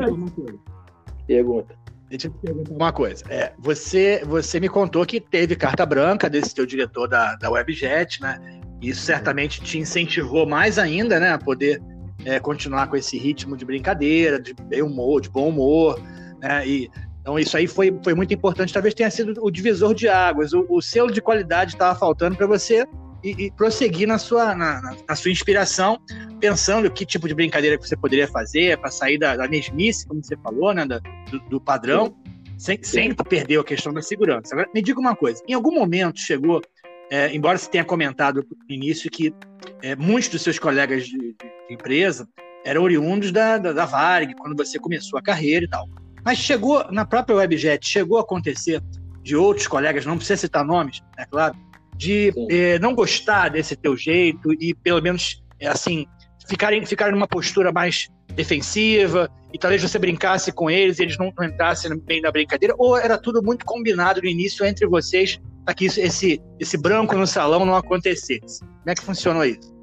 Pergunta. 1.26 1.74
Deixa 2.08 2.28
eu 2.28 2.32
te 2.32 2.38
perguntar 2.38 2.72
uma 2.72 2.92
coisa. 2.92 3.24
É, 3.28 3.52
você, 3.58 4.22
você 4.24 4.60
me 4.60 4.68
contou 4.68 5.04
que 5.04 5.20
teve 5.20 5.56
carta 5.56 5.84
branca 5.84 6.30
desse 6.30 6.54
teu 6.54 6.64
diretor 6.64 7.08
da, 7.08 7.34
da 7.34 7.50
Webjet, 7.50 8.20
né? 8.22 8.38
Isso 8.80 9.02
certamente 9.02 9.60
te 9.60 9.78
incentivou 9.78 10.46
mais 10.46 10.78
ainda, 10.78 11.18
né? 11.18 11.32
A 11.32 11.38
poder 11.38 11.82
é, 12.24 12.38
continuar 12.38 12.86
com 12.88 12.96
esse 12.96 13.18
ritmo 13.18 13.56
de 13.56 13.64
brincadeira, 13.64 14.40
de 14.40 14.54
bem 14.54 14.82
humor, 14.82 15.20
de 15.20 15.28
bom 15.28 15.48
humor, 15.48 16.00
né? 16.40 16.66
E 16.66 16.88
então, 17.26 17.40
isso 17.40 17.56
aí 17.56 17.66
foi, 17.66 17.92
foi 18.04 18.14
muito 18.14 18.32
importante. 18.32 18.72
Talvez 18.72 18.94
tenha 18.94 19.10
sido 19.10 19.34
o 19.44 19.50
divisor 19.50 19.92
de 19.92 20.08
águas. 20.08 20.52
O, 20.52 20.64
o 20.68 20.80
selo 20.80 21.10
de 21.10 21.20
qualidade 21.20 21.72
estava 21.72 21.98
faltando 21.98 22.36
para 22.36 22.46
você 22.46 22.86
e, 23.24 23.46
e, 23.46 23.50
prosseguir 23.50 24.06
na 24.06 24.16
sua, 24.16 24.54
na, 24.54 24.94
na, 25.08 25.16
sua 25.16 25.32
inspiração, 25.32 25.98
pensando 26.38 26.88
que 26.88 27.04
tipo 27.04 27.26
de 27.26 27.34
brincadeira 27.34 27.76
que 27.76 27.84
você 27.84 27.96
poderia 27.96 28.28
fazer 28.28 28.78
para 28.78 28.92
sair 28.92 29.18
da, 29.18 29.34
da, 29.34 29.48
mesmice, 29.48 30.06
como 30.06 30.22
você 30.22 30.36
falou, 30.36 30.72
né, 30.72 30.86
da, 30.86 31.00
do, 31.28 31.40
do, 31.50 31.60
padrão, 31.60 32.16
sem, 32.56 32.80
sem 32.80 33.12
perder 33.12 33.58
a 33.58 33.64
questão 33.64 33.92
da 33.92 34.02
segurança. 34.02 34.54
Agora, 34.54 34.70
me 34.72 34.80
diga 34.80 35.00
uma 35.00 35.16
coisa: 35.16 35.42
em 35.48 35.52
algum 35.52 35.74
momento 35.74 36.20
chegou, 36.20 36.62
é, 37.10 37.34
embora 37.34 37.58
você 37.58 37.68
tenha 37.68 37.84
comentado 37.84 38.46
no 38.48 38.72
início 38.72 39.10
que 39.10 39.34
é, 39.82 39.96
muitos 39.96 40.28
dos 40.28 40.42
seus 40.42 40.60
colegas 40.60 41.04
de, 41.04 41.18
de, 41.18 41.74
empresa 41.74 42.28
eram 42.64 42.84
oriundos 42.84 43.32
da, 43.32 43.58
da, 43.58 43.72
da 43.72 43.84
Varig, 43.84 44.32
quando 44.36 44.56
você 44.56 44.78
começou 44.78 45.18
a 45.18 45.22
carreira 45.22 45.64
e 45.64 45.68
tal. 45.68 45.88
Mas 46.26 46.38
chegou, 46.38 46.84
na 46.90 47.04
própria 47.04 47.36
Webjet, 47.36 47.86
chegou 47.86 48.18
a 48.18 48.22
acontecer 48.22 48.82
de 49.22 49.36
outros 49.36 49.68
colegas, 49.68 50.04
não 50.04 50.16
precisa 50.16 50.36
citar 50.36 50.64
nomes, 50.64 51.00
é 51.16 51.24
claro, 51.24 51.54
de 51.96 52.32
eh, 52.50 52.80
não 52.80 52.96
gostar 52.96 53.50
desse 53.50 53.76
teu 53.76 53.96
jeito 53.96 54.52
e 54.54 54.74
pelo 54.74 55.00
menos, 55.00 55.40
eh, 55.60 55.68
assim, 55.68 56.04
ficarem, 56.48 56.84
ficarem 56.84 57.14
numa 57.14 57.28
postura 57.28 57.70
mais 57.70 58.08
defensiva 58.34 59.30
e 59.52 59.58
talvez 59.58 59.80
você 59.80 60.00
brincasse 60.00 60.50
com 60.50 60.68
eles 60.68 60.98
e 60.98 61.04
eles 61.04 61.16
não, 61.16 61.32
não 61.38 61.46
entrassem 61.46 61.96
bem 61.96 62.20
na 62.20 62.32
brincadeira, 62.32 62.74
ou 62.76 62.98
era 62.98 63.16
tudo 63.16 63.40
muito 63.40 63.64
combinado 63.64 64.20
no 64.20 64.26
início 64.26 64.66
entre 64.66 64.84
vocês 64.84 65.40
para 65.64 65.74
que 65.74 65.84
isso, 65.84 66.00
esse, 66.00 66.42
esse 66.58 66.76
branco 66.76 67.14
no 67.14 67.26
salão 67.26 67.64
não 67.64 67.76
acontecesse? 67.76 68.58
Como 68.58 68.90
é 68.90 68.94
que 68.96 69.02
funcionou 69.02 69.44
isso? 69.44 69.75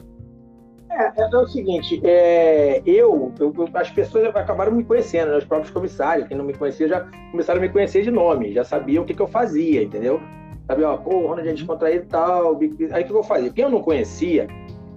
É, 0.96 1.12
é, 1.22 1.38
o 1.38 1.48
seguinte, 1.48 2.00
é, 2.04 2.82
eu, 2.86 3.34
eu, 3.40 3.54
as 3.74 3.90
pessoas 3.90 4.26
acabaram 4.36 4.72
me 4.72 4.84
conhecendo, 4.84 5.32
né, 5.32 5.38
os 5.38 5.44
próprios 5.44 5.72
comissários, 5.72 6.28
quem 6.28 6.38
não 6.38 6.46
me 6.46 6.54
conhecia 6.54 6.88
já 6.88 7.02
começaram 7.32 7.60
a 7.60 7.62
me 7.62 7.70
conhecer 7.70 8.04
de 8.04 8.12
nome, 8.12 8.54
já 8.54 8.64
sabiam 8.64 9.04
o 9.04 9.06
que, 9.06 9.16
que 9.16 9.22
eu 9.22 9.28
fazia, 9.28 9.82
entendeu? 9.82 10.22
Sabia, 10.68 10.90
ó, 10.90 10.98
pô, 10.98 11.28
Ronald 11.28 11.50
é 11.50 11.54
descontraído 11.54 12.06
e 12.06 12.08
tal, 12.08 12.60
aí 12.60 12.68
o 12.68 12.70
que, 12.70 13.04
que 13.06 13.12
eu 13.12 13.24
fazia? 13.24 13.52
Quem 13.52 13.64
eu 13.64 13.72
não 13.72 13.82
conhecia, 13.82 14.48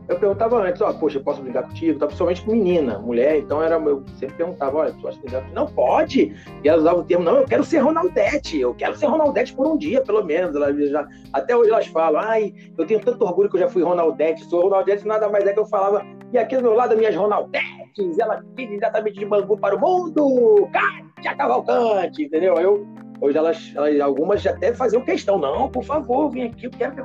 eu 0.08 0.18
perguntava 0.18 0.62
antes, 0.62 0.80
ó, 0.80 0.92
poxa, 0.92 1.18
eu 1.18 1.22
posso 1.22 1.42
brincar 1.42 1.64
contigo? 1.64 1.98
Tá, 1.98 2.06
principalmente 2.06 2.44
com 2.44 2.52
menina, 2.52 2.98
mulher, 2.98 3.38
então 3.38 3.62
era, 3.62 3.76
eu 3.76 4.04
sempre 4.18 4.36
perguntava, 4.36 4.78
olha, 4.78 4.92
tu 4.92 5.08
acha 5.08 5.18
que 5.18 5.54
não 5.54 5.66
pode? 5.66 6.34
E 6.62 6.68
elas 6.68 6.82
usavam 6.82 7.00
o 7.00 7.04
termo, 7.04 7.24
não, 7.24 7.36
eu 7.36 7.44
quero 7.44 7.64
ser 7.64 7.78
Ronaldete, 7.78 8.60
eu 8.60 8.74
quero 8.74 8.96
ser 8.96 9.06
Ronaldete 9.06 9.54
por 9.54 9.66
um 9.66 9.76
dia, 9.76 10.00
pelo 10.02 10.24
menos. 10.24 10.54
Elas 10.54 10.90
já, 10.90 11.06
até 11.32 11.56
hoje 11.56 11.70
elas 11.70 11.86
falam, 11.88 12.20
ai, 12.20 12.54
eu 12.76 12.86
tenho 12.86 13.00
tanto 13.00 13.24
orgulho 13.24 13.50
que 13.50 13.56
eu 13.56 13.60
já 13.60 13.68
fui 13.68 13.82
Ronaldete, 13.82 14.44
sou 14.44 14.62
Ronaldete, 14.62 15.06
nada 15.06 15.28
mais 15.28 15.46
é 15.46 15.52
que 15.52 15.58
eu 15.58 15.66
falava, 15.66 16.04
e 16.32 16.38
aqui 16.38 16.56
do 16.56 16.62
meu 16.62 16.74
lado, 16.74 16.96
minhas 16.96 17.14
Ronaldete, 17.14 17.86
Cavalcantes, 17.96 18.18
ela 18.18 18.44
vem 18.54 18.68
diretamente 18.68 19.18
de 19.18 19.24
Bangu 19.24 19.56
para 19.56 19.76
o 19.76 19.80
mundo, 19.80 20.68
Kátia 20.72 21.36
Cavalcante, 21.36 22.24
entendeu? 22.24 22.54
Eu, 22.54 22.86
hoje 23.20 23.38
elas, 23.38 23.72
elas, 23.74 24.00
algumas 24.00 24.42
já 24.42 24.50
até 24.50 24.74
faziam 24.74 25.02
questão, 25.02 25.38
não, 25.38 25.68
por 25.68 25.82
favor, 25.84 26.30
vem 26.30 26.44
aqui, 26.44 26.66
eu 26.66 26.70
quero 26.70 26.94
que 26.94 27.02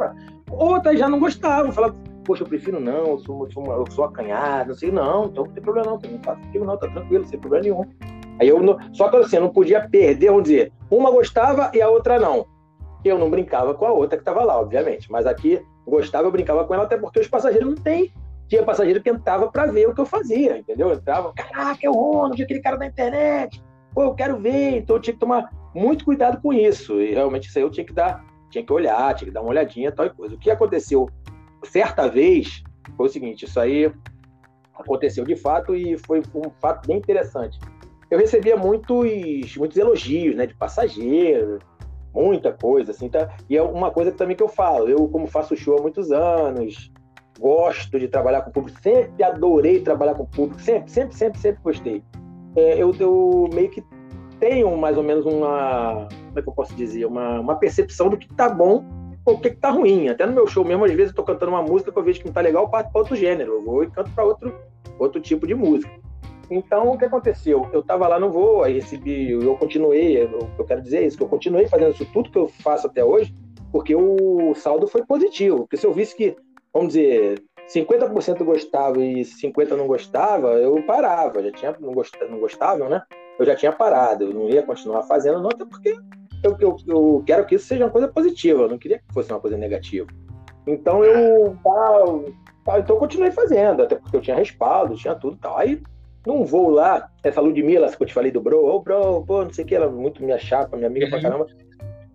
Outras 0.51 0.99
já 0.99 1.07
não 1.07 1.19
gostavam, 1.19 1.71
falavam, 1.71 1.97
poxa, 2.23 2.43
eu 2.43 2.47
prefiro 2.47 2.79
não, 2.79 3.07
eu 3.07 3.19
sou, 3.19 3.49
sou, 3.51 3.65
eu 3.65 3.86
sou 3.91 4.05
acanhado, 4.05 4.69
não 4.69 4.75
sei, 4.75 4.91
não, 4.91 5.25
então 5.25 5.45
não 5.45 5.51
tem 5.51 5.63
problema 5.63 5.91
não, 5.91 5.99
não 6.12 6.23
faço 6.23 6.41
contigo 6.41 6.65
não, 6.65 6.77
tá 6.77 6.88
tranquilo, 6.88 7.25
sem 7.25 7.39
problema 7.39 7.63
nenhum. 7.63 7.86
Aí 8.39 8.47
eu, 8.47 8.62
não, 8.62 8.77
só 8.93 9.10
que 9.10 9.17
assim, 9.17 9.36
eu 9.36 9.43
não 9.43 9.49
podia 9.49 9.88
perder, 9.88 10.27
vamos 10.27 10.43
dizer, 10.43 10.71
uma 10.89 11.12
gostava 11.12 11.71
e 11.73 11.81
a 11.81 11.89
outra 11.89 12.19
não. 12.19 12.45
Eu 13.03 13.17
não 13.17 13.29
brincava 13.29 13.73
com 13.73 13.86
a 13.86 13.91
outra 13.91 14.17
que 14.17 14.21
estava 14.21 14.43
lá, 14.43 14.60
obviamente, 14.60 15.12
mas 15.12 15.25
aqui 15.25 15.62
gostava, 15.86 16.27
eu 16.27 16.31
brincava 16.31 16.65
com 16.65 16.73
ela, 16.73 16.84
até 16.84 16.97
porque 16.97 17.19
os 17.19 17.27
passageiros 17.27 17.67
não 17.67 17.75
têm. 17.75 18.12
Tinha 18.47 18.63
passageiro 18.63 19.01
que 19.01 19.10
entrava 19.10 19.49
para 19.49 19.65
ver 19.67 19.88
o 19.88 19.95
que 19.95 20.01
eu 20.01 20.05
fazia, 20.05 20.57
entendeu? 20.57 20.91
Entrava, 20.91 21.31
caraca, 21.34 21.79
é 21.84 21.89
o 21.89 21.93
Ronald, 21.93 22.41
aquele 22.41 22.60
cara 22.60 22.77
da 22.77 22.86
internet, 22.86 23.63
pô, 23.93 24.03
eu 24.03 24.13
quero 24.13 24.38
ver, 24.38 24.77
então 24.77 24.97
eu 24.97 25.01
tinha 25.01 25.13
que 25.13 25.19
tomar 25.19 25.49
muito 25.73 26.03
cuidado 26.03 26.41
com 26.41 26.51
isso, 26.51 26.99
e 27.01 27.13
realmente 27.13 27.47
isso 27.47 27.57
aí 27.57 27.63
eu 27.63 27.69
tinha 27.69 27.86
que 27.86 27.93
dar, 27.93 28.25
tinha 28.49 28.63
que 28.63 28.73
olhar, 28.73 29.13
tinha 29.15 29.27
que 29.27 29.34
dar 29.34 29.41
uma 29.41 29.51
olhadinha, 29.51 29.91
tal 29.91 30.05
e 30.05 30.10
coisa. 30.10 30.36
O 30.36 30.38
que 30.38 30.51
aconteceu 30.51 31.07
certa 31.63 32.08
vez 32.08 32.63
foi 32.95 33.08
o 33.08 33.10
seguinte, 33.10 33.45
isso 33.45 33.60
aí 33.60 33.91
aconteceu 34.74 35.24
de 35.24 35.36
fato 35.36 35.76
e 35.76 35.97
foi 35.97 36.21
um 36.34 36.50
fato 36.60 36.88
bem 36.88 36.97
interessante. 36.97 37.60
Eu 38.10 38.19
recebia 38.19 38.58
muitos, 38.58 39.56
muitos 39.56 39.78
elogios, 39.78 40.36
né, 40.36 40.45
de 40.45 40.54
passageiro, 40.54 41.60
muita 42.13 42.52
coisa, 42.52 42.91
assim, 42.91 43.10
tá? 43.10 43.34
E 43.50 43.56
é 43.56 43.62
uma 43.62 43.91
coisa 43.91 44.12
também 44.12 44.36
que 44.36 44.43
eu 44.43 44.50
falo, 44.50 44.89
eu 44.89 45.08
como 45.08 45.28
faço 45.28 45.56
show 45.56 45.78
há 45.78 45.82
muitos 45.82 46.12
anos, 46.12 46.91
gosto 47.39 47.97
de 47.97 48.08
trabalhar 48.08 48.41
com 48.41 48.50
o 48.50 48.54
público, 48.54 48.80
sempre 48.82 49.24
adorei 49.24 49.80
trabalhar 49.82 50.15
com 50.15 50.24
o 50.24 50.28
público, 50.28 50.62
sempre, 50.62 50.91
sempre, 50.91 51.15
sempre, 51.15 51.39
sempre 51.39 51.63
gostei. 51.63 52.04
É, 52.56 52.82
eu, 52.82 52.93
eu 53.00 53.50
meio 53.54 53.69
que 53.69 53.82
tenho 54.39 54.76
mais 54.76 54.97
ou 54.97 55.04
menos 55.04 55.26
uma, 55.26 56.08
como 56.10 56.39
é 56.39 56.41
que 56.41 56.50
eu 56.50 56.54
posso 56.54 56.76
dizer, 56.76 57.06
uma, 57.06 57.39
uma 57.39 57.56
percepção 57.56 58.10
do 58.10 58.17
que 58.17 58.28
tá 58.34 58.50
bom 58.50 58.84
o 59.25 59.38
que, 59.38 59.51
que 59.51 59.57
tá 59.57 59.69
ruim. 59.69 60.10
Até 60.10 60.25
no 60.25 60.34
meu 60.34 60.47
show 60.47 60.65
mesmo, 60.65 60.86
às 60.86 60.91
vezes 60.91 61.10
eu 61.10 61.15
tô 61.15 61.23
cantando 61.23 61.51
uma 61.51 61.62
música 61.62 61.91
que 61.91 61.97
eu 61.97 62.03
vejo 62.03 62.19
que 62.19 62.25
não 62.25 62.34
tá 62.34 62.41
legal, 62.41 62.63
eu 62.63 62.69
parto 62.69 62.91
para 62.91 63.01
outro 63.01 63.15
gênero, 63.15 63.53
eu 63.53 63.62
vou 63.62 63.84
e 63.84 63.91
canto 63.91 64.12
para 64.12 64.23
outro, 64.23 64.53
outro 64.97 65.21
tipo 65.21 65.45
de 65.45 65.55
música. 65.55 65.91
Então, 66.49 66.91
o 66.91 66.97
que 66.97 67.05
aconteceu? 67.05 67.69
Eu 67.71 67.79
estava 67.79 68.07
lá 68.10 68.19
no 68.19 68.29
voo, 68.29 68.63
aí 68.63 68.73
recebi, 68.73 69.31
eu 69.31 69.55
continuei, 69.55 70.21
eu, 70.21 70.49
eu 70.60 70.65
quero 70.65 70.81
dizer 70.81 71.05
isso, 71.05 71.17
que 71.17 71.23
eu 71.23 71.29
continuei 71.29 71.65
fazendo 71.67 71.93
isso 71.93 72.05
tudo 72.12 72.29
que 72.29 72.38
eu 72.38 72.47
faço 72.47 72.88
até 72.88 73.03
hoje, 73.03 73.34
porque 73.71 73.95
o 73.95 74.53
saldo 74.55 74.86
foi 74.86 75.05
positivo. 75.05 75.60
Porque 75.60 75.77
se 75.77 75.88
eu 75.88 75.93
visse 75.93 76.13
que, 76.13 76.36
vamos 76.73 76.89
dizer, 76.89 77.41
50% 77.73 78.43
gostava 78.43 79.01
e 79.01 79.21
50% 79.21 79.77
não 79.77 79.88
gostava, 79.88 80.49
eu 80.55 80.84
parava. 80.84 81.41
Já 81.41 81.51
tinha, 81.51 81.75
não, 81.79 81.93
gostava, 81.93 82.29
não 82.29 82.39
gostavam, 82.39 82.89
né? 82.89 83.01
Eu 83.39 83.45
já 83.45 83.55
tinha 83.55 83.71
parado, 83.71 84.25
eu 84.25 84.34
não 84.34 84.49
ia 84.49 84.62
continuar 84.62 85.03
fazendo, 85.03 85.41
não, 85.41 85.49
até 85.49 85.63
porque 85.63 85.95
eu, 86.43 86.58
eu, 86.60 86.77
eu 86.88 87.23
quero 87.25 87.45
que 87.45 87.56
isso 87.56 87.67
seja 87.67 87.86
uma 87.86 87.91
coisa 87.91 88.08
positiva, 88.08 88.63
eu 88.63 88.69
não 88.69 88.77
queria 88.77 88.99
que 88.99 89.13
fosse 89.13 89.32
uma 89.32 89.39
coisa 89.39 89.58
negativa. 89.58 90.08
Então 90.67 91.04
eu, 91.04 91.58
tá, 91.63 92.80
então 92.80 92.95
eu 92.95 92.99
continuei 92.99 93.32
fazendo, 93.32 93.84
até 93.84 93.95
porque 93.95 94.15
eu 94.15 94.21
tinha 94.21 94.36
respaldo, 94.36 94.95
tinha 94.95 95.15
tudo 95.15 95.36
e 95.36 95.39
tal. 95.39 95.58
Aí 95.58 95.82
num 96.25 96.43
voo 96.43 96.69
lá, 96.69 97.10
essa 97.23 97.41
Ludmilla, 97.41 97.89
que 97.89 98.01
eu 98.01 98.08
te 98.08 98.13
falei 98.13 98.32
do 98.32 98.41
bro, 98.41 98.65
ô 98.65 98.75
oh, 98.75 98.80
bro, 98.80 99.23
pô, 99.25 99.43
não 99.43 99.51
sei 99.51 99.63
o 99.63 99.67
que, 99.67 99.75
ela 99.75 99.89
muito 99.89 100.23
minha 100.23 100.38
chapa, 100.38 100.77
minha 100.77 100.88
amiga 100.88 101.06
uhum. 101.06 101.12
pra 101.12 101.21
caramba. 101.21 101.47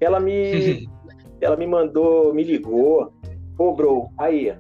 Ela 0.01 0.21
me, 0.21 0.89
ela 1.41 1.57
me 1.57 1.67
mandou, 1.67 2.33
me 2.33 2.45
ligou, 2.45 3.13
pô, 3.57 3.73
bro, 3.73 4.09
aí, 4.17 4.55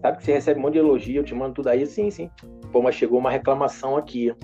sabe 0.00 0.18
que 0.18 0.24
você 0.24 0.32
recebe 0.32 0.58
um 0.58 0.62
monte 0.62 0.74
de 0.74 0.78
elogio, 0.78 1.20
eu 1.20 1.24
te 1.24 1.34
mando 1.34 1.54
tudo 1.54 1.68
aí? 1.68 1.86
Sim, 1.86 2.10
sim. 2.10 2.30
Pô, 2.72 2.80
mas 2.80 2.94
chegou 2.94 3.18
uma 3.18 3.30
reclamação 3.30 3.96
aqui. 3.96 4.34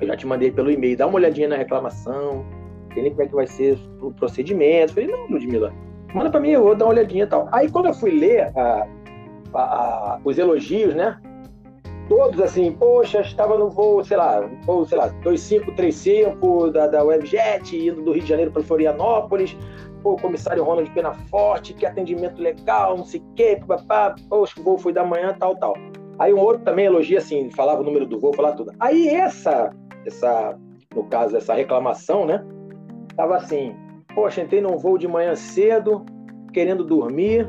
Eu 0.00 0.06
já 0.06 0.16
te 0.16 0.26
mandei 0.26 0.50
pelo 0.50 0.70
e-mail, 0.70 0.96
dá 0.96 1.06
uma 1.06 1.16
olhadinha 1.16 1.48
na 1.48 1.56
reclamação, 1.56 2.44
entende 2.90 3.10
como 3.10 3.22
é 3.22 3.26
que 3.26 3.34
vai 3.34 3.46
ser 3.46 3.78
o 4.00 4.12
procedimento. 4.12 4.94
Falei, 4.94 5.10
não, 5.10 5.26
Ludmilla, 5.26 5.72
manda 6.14 6.30
pra 6.30 6.40
mim, 6.40 6.50
eu 6.50 6.62
vou 6.62 6.74
dar 6.74 6.86
uma 6.86 6.92
olhadinha 6.92 7.24
e 7.24 7.26
tal. 7.26 7.48
Aí 7.52 7.70
quando 7.70 7.86
eu 7.86 7.94
fui 7.94 8.10
ler 8.10 8.52
a, 8.56 8.86
a, 9.54 10.20
os 10.24 10.38
elogios, 10.38 10.94
né? 10.94 11.18
todos 12.10 12.40
assim, 12.40 12.72
poxa, 12.72 13.20
estava 13.20 13.56
no 13.56 13.70
voo, 13.70 14.04
sei 14.04 14.16
lá, 14.16 14.40
voo, 14.66 14.84
sei 14.84 14.98
lá, 14.98 15.06
2535 15.22 16.72
da, 16.72 16.88
da 16.88 17.04
Webjet, 17.04 17.76
indo 17.76 18.02
do 18.02 18.10
Rio 18.10 18.22
de 18.22 18.28
Janeiro 18.28 18.50
para 18.50 18.64
Florianópolis, 18.64 19.56
pô, 20.02 20.16
comissário 20.16 20.64
Ronald 20.64 20.90
Penaforte, 20.90 21.72
que 21.72 21.86
atendimento 21.86 22.42
legal, 22.42 22.96
não 22.96 23.04
sei 23.04 23.20
o 23.20 23.34
quê, 23.36 23.60
papá, 23.64 24.16
poxa, 24.28 24.60
o 24.60 24.64
voo 24.64 24.76
foi 24.76 24.92
da 24.92 25.04
manhã, 25.04 25.36
tal, 25.38 25.54
tal. 25.54 25.74
Aí 26.18 26.34
um 26.34 26.40
outro 26.40 26.64
também 26.64 26.86
elogia 26.86 27.18
assim, 27.18 27.48
falava 27.52 27.80
o 27.80 27.84
número 27.84 28.04
do 28.04 28.18
voo, 28.18 28.34
falava 28.34 28.56
tudo. 28.56 28.72
Aí 28.80 29.08
essa, 29.08 29.70
essa, 30.04 30.58
no 30.92 31.04
caso, 31.04 31.36
essa 31.36 31.54
reclamação, 31.54 32.26
né, 32.26 32.44
tava 33.20 33.36
assim, 33.36 33.76
poxa, 34.14 34.40
entrei 34.40 34.62
num 34.62 34.78
voo 34.78 34.96
de 34.96 35.06
manhã 35.06 35.36
cedo, 35.36 36.06
querendo 36.54 36.82
dormir, 36.82 37.46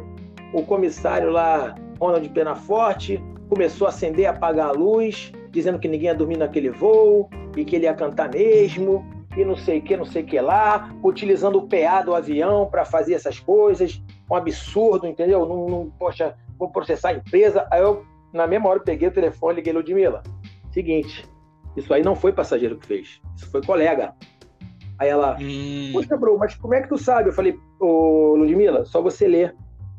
o 0.54 0.64
comissário 0.64 1.30
lá, 1.30 1.74
Ronald 1.98 2.28
Penaforte, 2.28 3.24
começou 3.48 3.88
a 3.88 3.90
acender 3.90 4.26
e 4.26 4.28
apagar 4.28 4.68
a 4.68 4.72
luz, 4.74 5.32
dizendo 5.50 5.80
que 5.80 5.88
ninguém 5.88 6.08
ia 6.08 6.14
dormir 6.14 6.36
naquele 6.36 6.70
voo 6.70 7.30
e 7.56 7.64
que 7.64 7.78
ele 7.78 7.86
ia 7.86 7.94
cantar 7.94 8.30
mesmo 8.34 9.06
e 9.38 9.46
não 9.46 9.56
sei 9.56 9.80
o 9.80 9.82
que, 9.82 9.96
não 9.96 10.04
sei 10.04 10.24
o 10.24 10.26
que 10.26 10.42
lá, 10.42 10.94
utilizando 11.02 11.60
o 11.60 11.68
PA 11.70 12.02
do 12.02 12.14
avião 12.14 12.66
para 12.70 12.84
fazer 12.84 13.14
essas 13.14 13.40
coisas, 13.40 14.04
um 14.30 14.36
absurdo, 14.36 15.08
entendeu? 15.08 15.46
Não, 15.46 15.70
não, 15.70 15.90
poxa, 15.98 16.36
vou 16.60 16.70
processar 16.70 17.12
a 17.12 17.14
empresa. 17.14 17.66
Aí 17.72 17.82
eu, 17.82 18.04
na 18.34 18.46
mesma 18.46 18.68
hora, 18.68 18.82
peguei 18.82 19.08
o 19.08 19.14
telefone 19.14 19.54
e 19.54 19.56
liguei 19.56 19.72
Ludmilla. 19.72 20.22
Seguinte, 20.74 21.26
isso 21.78 21.94
aí 21.94 22.04
não 22.04 22.14
foi 22.14 22.34
passageiro 22.34 22.76
que 22.76 22.86
fez, 22.86 23.22
isso 23.38 23.50
foi 23.50 23.62
colega. 23.64 24.14
Aí 25.02 25.10
ela, 25.10 25.36
hum. 25.42 25.90
poxa, 25.94 26.16
bro, 26.16 26.38
mas 26.38 26.54
como 26.54 26.76
é 26.76 26.82
que 26.82 26.88
tu 26.88 26.96
sabe? 26.96 27.30
Eu 27.30 27.34
falei, 27.34 27.58
ô 27.80 28.36
Ludmilla, 28.36 28.86
só 28.86 29.02
você 29.02 29.28
ler 29.28 29.56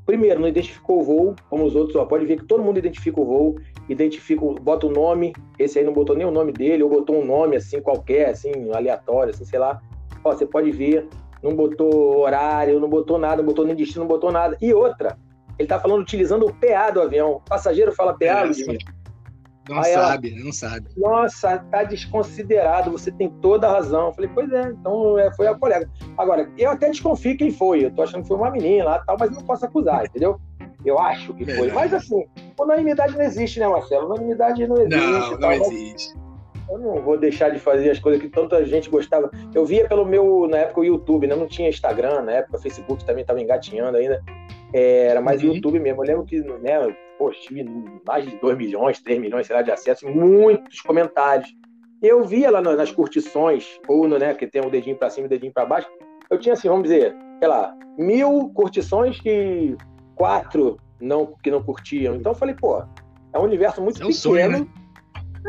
primeiro, 0.06 0.40
não 0.40 0.46
identificou 0.46 1.00
o 1.00 1.02
voo, 1.02 1.34
como 1.50 1.64
os 1.64 1.74
outros, 1.74 1.96
ó, 1.96 2.04
pode 2.04 2.24
ver 2.24 2.36
que 2.36 2.44
todo 2.44 2.62
mundo 2.62 2.78
identifica 2.78 3.20
o 3.20 3.24
voo, 3.24 3.56
identifica, 3.88 4.44
bota 4.60 4.86
o 4.86 4.92
nome, 4.92 5.32
esse 5.58 5.78
aí 5.78 5.84
não 5.84 5.92
botou 5.92 6.16
nem 6.16 6.24
o 6.24 6.30
nome 6.30 6.52
dele, 6.52 6.84
ou 6.84 6.88
botou 6.88 7.20
um 7.20 7.24
nome 7.24 7.56
assim 7.56 7.80
qualquer, 7.80 8.28
assim, 8.28 8.52
aleatório, 8.72 9.34
assim, 9.34 9.44
sei 9.44 9.58
lá. 9.58 9.80
Ó, 10.22 10.32
você 10.32 10.46
pode 10.46 10.70
ver, 10.70 11.08
não 11.42 11.54
botou 11.56 12.20
horário, 12.20 12.78
não 12.78 12.88
botou 12.88 13.18
nada, 13.18 13.38
não 13.38 13.44
botou 13.44 13.66
nem 13.66 13.74
destino, 13.74 14.02
não 14.02 14.08
botou 14.08 14.30
nada. 14.30 14.56
E 14.60 14.72
outra, 14.72 15.18
ele 15.58 15.66
tá 15.66 15.80
falando 15.80 16.02
utilizando 16.02 16.46
o 16.46 16.54
PA 16.54 16.90
do 16.90 17.00
avião. 17.00 17.32
O 17.32 17.40
passageiro 17.40 17.90
fala 17.92 18.16
PA, 18.16 18.24
é, 18.24 18.46
não 19.68 19.78
Aí 19.78 19.92
sabe, 19.92 20.32
ela, 20.32 20.44
não 20.44 20.52
sabe. 20.52 20.88
Nossa, 20.96 21.58
tá 21.70 21.84
desconsiderado, 21.84 22.90
você 22.90 23.10
tem 23.10 23.30
toda 23.40 23.68
a 23.68 23.72
razão. 23.72 24.06
Eu 24.06 24.12
falei, 24.12 24.30
pois 24.34 24.52
é, 24.52 24.62
então 24.70 25.18
é, 25.18 25.32
foi 25.34 25.46
a 25.46 25.54
colega. 25.54 25.88
Agora, 26.18 26.50
eu 26.58 26.70
até 26.70 26.90
desconfio 26.90 27.36
quem 27.36 27.50
foi, 27.50 27.84
eu 27.84 27.90
tô 27.92 28.02
achando 28.02 28.22
que 28.22 28.28
foi 28.28 28.36
uma 28.36 28.50
menina 28.50 28.84
lá 28.84 28.98
tal, 29.00 29.16
mas 29.18 29.30
não 29.30 29.42
posso 29.42 29.64
acusar, 29.64 30.04
entendeu? 30.06 30.40
Eu 30.84 30.98
acho 30.98 31.32
que 31.34 31.44
foi. 31.44 31.70
Mas 31.70 31.94
assim, 31.94 32.24
unanimidade 32.58 33.16
não 33.16 33.22
existe, 33.22 33.60
né, 33.60 33.68
Marcelo? 33.68 34.06
Unanimidade 34.06 34.66
não 34.66 34.76
existe. 34.76 34.96
Não, 34.98 35.30
não 35.30 35.38
tal, 35.38 35.52
existe. 35.52 36.14
Eu 36.68 36.78
não 36.78 37.02
vou 37.02 37.18
deixar 37.18 37.50
de 37.50 37.58
fazer 37.58 37.90
as 37.90 37.98
coisas 37.98 38.20
que 38.20 38.28
tanta 38.28 38.64
gente 38.64 38.88
gostava. 38.88 39.30
Eu 39.54 39.64
via 39.64 39.86
pelo 39.88 40.04
meu, 40.04 40.46
na 40.48 40.58
época, 40.58 40.80
o 40.80 40.84
YouTube, 40.84 41.26
né? 41.26 41.34
Não 41.34 41.46
tinha 41.46 41.68
Instagram, 41.68 42.22
na 42.22 42.32
época, 42.32 42.56
o 42.56 42.60
Facebook 42.60 43.04
também 43.04 43.22
estava 43.22 43.40
engatinhando 43.40 43.98
ainda. 43.98 44.22
É, 44.72 45.06
era 45.08 45.20
mais 45.20 45.42
uhum. 45.42 45.54
YouTube 45.54 45.78
mesmo. 45.78 46.02
Eu 46.02 46.06
lembro 46.06 46.24
que, 46.24 46.40
né, 46.40 46.96
poxa, 47.18 47.40
tive 47.40 47.64
mais 48.06 48.24
de 48.24 48.36
2 48.36 48.56
milhões, 48.56 49.00
3 49.00 49.20
milhões, 49.20 49.46
sei 49.46 49.56
lá, 49.56 49.62
de 49.62 49.70
acessos, 49.70 50.08
muitos 50.08 50.80
comentários. 50.80 51.54
Eu 52.02 52.24
via 52.24 52.50
lá 52.50 52.60
nas 52.60 52.90
curtições, 52.90 53.78
ou 53.86 54.08
no, 54.08 54.18
né, 54.18 54.34
que 54.34 54.46
tem 54.46 54.60
o 54.60 54.66
um 54.66 54.70
dedinho 54.70 54.96
para 54.96 55.10
cima 55.10 55.26
e 55.26 55.26
o 55.26 55.28
um 55.28 55.30
dedinho 55.30 55.52
para 55.52 55.66
baixo, 55.66 55.88
eu 56.28 56.38
tinha 56.38 56.54
assim, 56.54 56.68
vamos 56.68 56.84
dizer, 56.84 57.14
sei 57.38 57.48
lá, 57.48 57.76
mil 57.96 58.50
curtições 58.54 59.20
e 59.24 59.76
quatro 60.16 60.78
não, 61.00 61.34
que 61.42 61.50
não 61.50 61.62
curtiam. 61.62 62.16
Então 62.16 62.32
eu 62.32 62.36
falei, 62.36 62.54
pô, 62.54 62.82
é 63.32 63.38
um 63.38 63.44
universo 63.44 63.80
muito 63.82 64.02
é 64.02 64.04
um 64.04 64.08
pequeno. 64.08 64.20
Sonho, 64.20 64.50
né? 64.50 64.66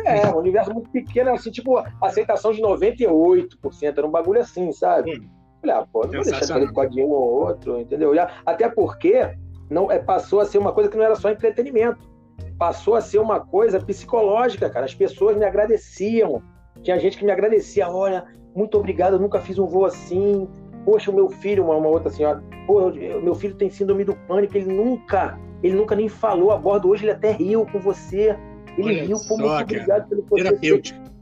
É, 0.06 0.27
um 0.27 0.38
universo 0.38 0.73
muito 0.73 0.89
pequeno, 0.89 1.32
assim, 1.32 1.51
tipo, 1.51 1.77
aceitação 2.01 2.51
de 2.51 2.62
98%, 2.62 3.97
era 3.97 4.08
um 4.08 4.12
bagulho 4.12 4.41
assim, 4.41 4.71
sabe? 4.71 5.12
Hum. 5.12 5.29
Falei, 5.62 5.75
ah, 5.77 5.88
pô, 5.91 6.03
não 6.03 6.12
vou 6.12 6.23
deixar 6.23 6.39
de 6.41 6.47
fazer 6.47 6.71
com 6.71 7.01
um 7.01 7.10
ou 7.10 7.47
outro, 7.47 7.79
entendeu? 7.79 8.12
Até 8.45 8.67
porque 8.67 9.34
não 9.69 9.91
é, 9.91 9.97
passou 9.97 10.41
a 10.41 10.45
ser 10.45 10.58
uma 10.58 10.73
coisa 10.73 10.89
que 10.89 10.97
não 10.97 11.06
era 11.06 11.15
só 11.15 11.29
entretenimento. 11.29 12.12
Passou 12.58 12.95
a 12.95 13.01
ser 13.01 13.19
uma 13.19 13.39
coisa 13.39 13.79
psicológica, 13.79 14.69
cara. 14.69 14.86
As 14.86 14.93
pessoas 14.93 15.38
me 15.38 15.45
agradeciam. 15.45 16.41
Tinha 16.82 16.99
gente 16.99 17.17
que 17.17 17.25
me 17.25 17.32
agradecia, 17.32 17.88
olha, 17.88 18.25
muito 18.56 18.77
obrigado, 18.77 19.13
eu 19.13 19.19
nunca 19.19 19.39
fiz 19.39 19.58
um 19.58 19.65
voo 19.65 19.86
assim. 19.86 20.47
Poxa, 20.86 21.10
o 21.10 21.15
meu 21.15 21.29
filho, 21.29 21.63
uma, 21.63 21.77
uma 21.77 21.88
outra 21.88 22.10
senhora, 22.10 22.43
pô, 22.67 22.91
meu 22.91 23.34
filho 23.34 23.56
tem 23.56 23.69
síndrome 23.69 24.03
do 24.03 24.15
pânico, 24.27 24.58
ele 24.58 24.73
nunca, 24.73 25.39
ele 25.62 25.75
nunca 25.75 25.95
nem 25.95 26.10
falou 26.10 26.51
a 26.51 26.58
bordo, 26.58 26.89
hoje 26.89 27.06
ele 27.06 27.13
até 27.13 27.32
riu 27.32 27.65
com 27.65 27.79
você. 27.79 28.38
Ele 28.78 28.88
olha 28.88 29.06
riu, 29.06 29.18
pô, 29.28 29.38
muito 29.38 29.52
obrigado 29.52 30.10
pelo 30.10 30.24
Terapêutico. 30.24 31.14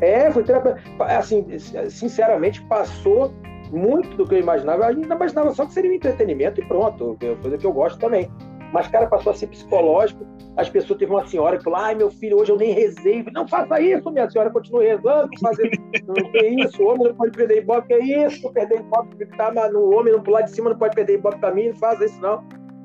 É, 0.00 0.30
foi 0.30 0.42
terapêutico. 0.44 1.02
Assim, 1.02 1.46
sinceramente, 1.88 2.62
passou 2.62 3.32
muito 3.72 4.16
do 4.16 4.26
que 4.26 4.34
eu 4.34 4.40
imaginava. 4.40 4.92
Eu 4.92 5.02
imaginava 5.02 5.54
só 5.54 5.66
que 5.66 5.72
seria 5.72 5.90
um 5.90 5.94
entretenimento 5.94 6.60
e 6.60 6.64
pronto, 6.66 7.16
coisa 7.40 7.56
que 7.56 7.66
eu 7.66 7.72
gosto 7.72 7.98
também. 7.98 8.30
Mas, 8.72 8.88
cara, 8.88 9.06
passou 9.06 9.30
a 9.30 9.34
ser 9.36 9.46
psicológico. 9.46 10.26
As 10.56 10.68
pessoas, 10.68 10.98
teve 10.98 11.12
uma 11.12 11.26
senhora 11.26 11.56
que 11.56 11.64
falou: 11.64 11.78
ai, 11.78 11.94
meu 11.94 12.10
filho, 12.10 12.38
hoje 12.38 12.50
eu 12.50 12.56
nem 12.56 12.72
rezei. 12.72 13.24
Não 13.32 13.46
faça 13.46 13.80
isso, 13.80 14.10
minha 14.10 14.28
senhora, 14.28 14.50
continue 14.50 14.86
rezando, 14.86 15.28
fazendo. 15.40 15.70
não 16.06 16.14
que 16.14 16.46
isso, 16.46 16.82
o 16.82 16.88
homem 16.88 17.08
não 17.08 17.14
pode 17.14 17.32
perder 17.32 17.58
ibope, 17.58 17.86
que 17.86 17.94
é 17.94 18.26
isso, 18.26 18.52
perder 18.52 18.80
ibope, 18.80 19.26
tá, 19.36 19.52
mas 19.52 19.72
o 19.72 19.90
homem 19.90 20.12
não 20.12 20.22
pular 20.22 20.42
de 20.42 20.50
cima 20.50 20.70
não 20.70 20.76
pode 20.76 20.94
perder 20.94 21.14
ibope 21.14 21.38
pra 21.38 21.54
mim, 21.54 21.68
não 21.68 21.76
faz 21.76 22.00
isso, 22.00 22.20
não. 22.20 22.44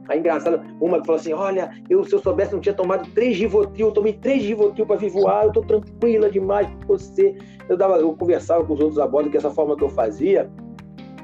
Aí 0.10 0.20
engraçado, 0.20 0.62
uma 0.82 1.00
que 1.00 1.06
falou 1.06 1.22
assim: 1.22 1.34
Olha, 1.34 1.72
eu 1.88 2.04
se 2.04 2.14
eu 2.14 2.20
soubesse 2.20 2.52
não 2.52 2.60
tinha 2.60 2.74
tomado 2.74 3.08
três 3.12 3.38
Rivotril, 3.38 3.88
eu 3.88 3.94
tomei 3.94 4.14
três 4.14 4.44
Rivotril 4.44 4.86
para 4.86 4.96
vir 4.96 5.10
voar, 5.10 5.46
eu 5.46 5.52
tô 5.52 5.62
tranquila 5.62 6.30
demais 6.30 6.68
com 6.68 6.88
você. 6.88 7.38
Eu, 7.70 7.78
dava, 7.78 7.98
eu 7.98 8.12
conversava 8.14 8.66
com 8.66 8.74
os 8.74 8.80
outros 8.80 9.00
a 9.00 9.08
bordo 9.08 9.30
que 9.30 9.38
essa 9.38 9.52
forma 9.52 9.78
que 9.78 9.84
eu 9.84 9.90
fazia, 9.90 10.50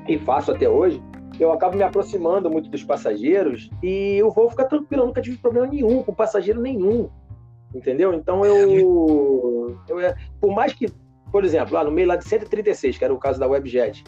e 0.07 0.19
faço 0.19 0.51
até 0.51 0.69
hoje, 0.69 1.01
eu 1.39 1.51
acabo 1.51 1.75
me 1.75 1.83
aproximando 1.83 2.49
muito 2.49 2.69
dos 2.69 2.83
passageiros 2.83 3.69
e 3.81 4.17
eu 4.17 4.29
vou 4.29 4.49
ficar 4.49 4.65
tranquilo, 4.65 5.03
eu 5.03 5.07
nunca 5.07 5.21
tive 5.21 5.37
problema 5.37 5.67
nenhum 5.67 6.03
com 6.03 6.13
passageiro 6.13 6.61
nenhum. 6.61 7.09
Entendeu? 7.73 8.13
Então 8.13 8.45
eu, 8.45 9.75
eu 9.89 9.97
por 10.39 10.53
mais 10.53 10.73
que, 10.73 10.87
por 11.31 11.43
exemplo, 11.43 11.73
lá 11.73 11.83
no 11.83 11.91
meio 11.91 12.07
lá 12.07 12.15
de 12.15 12.23
136, 12.23 12.97
que 12.97 13.03
era 13.03 13.13
o 13.13 13.17
caso 13.17 13.39
da 13.39 13.47
Webjet, 13.47 14.03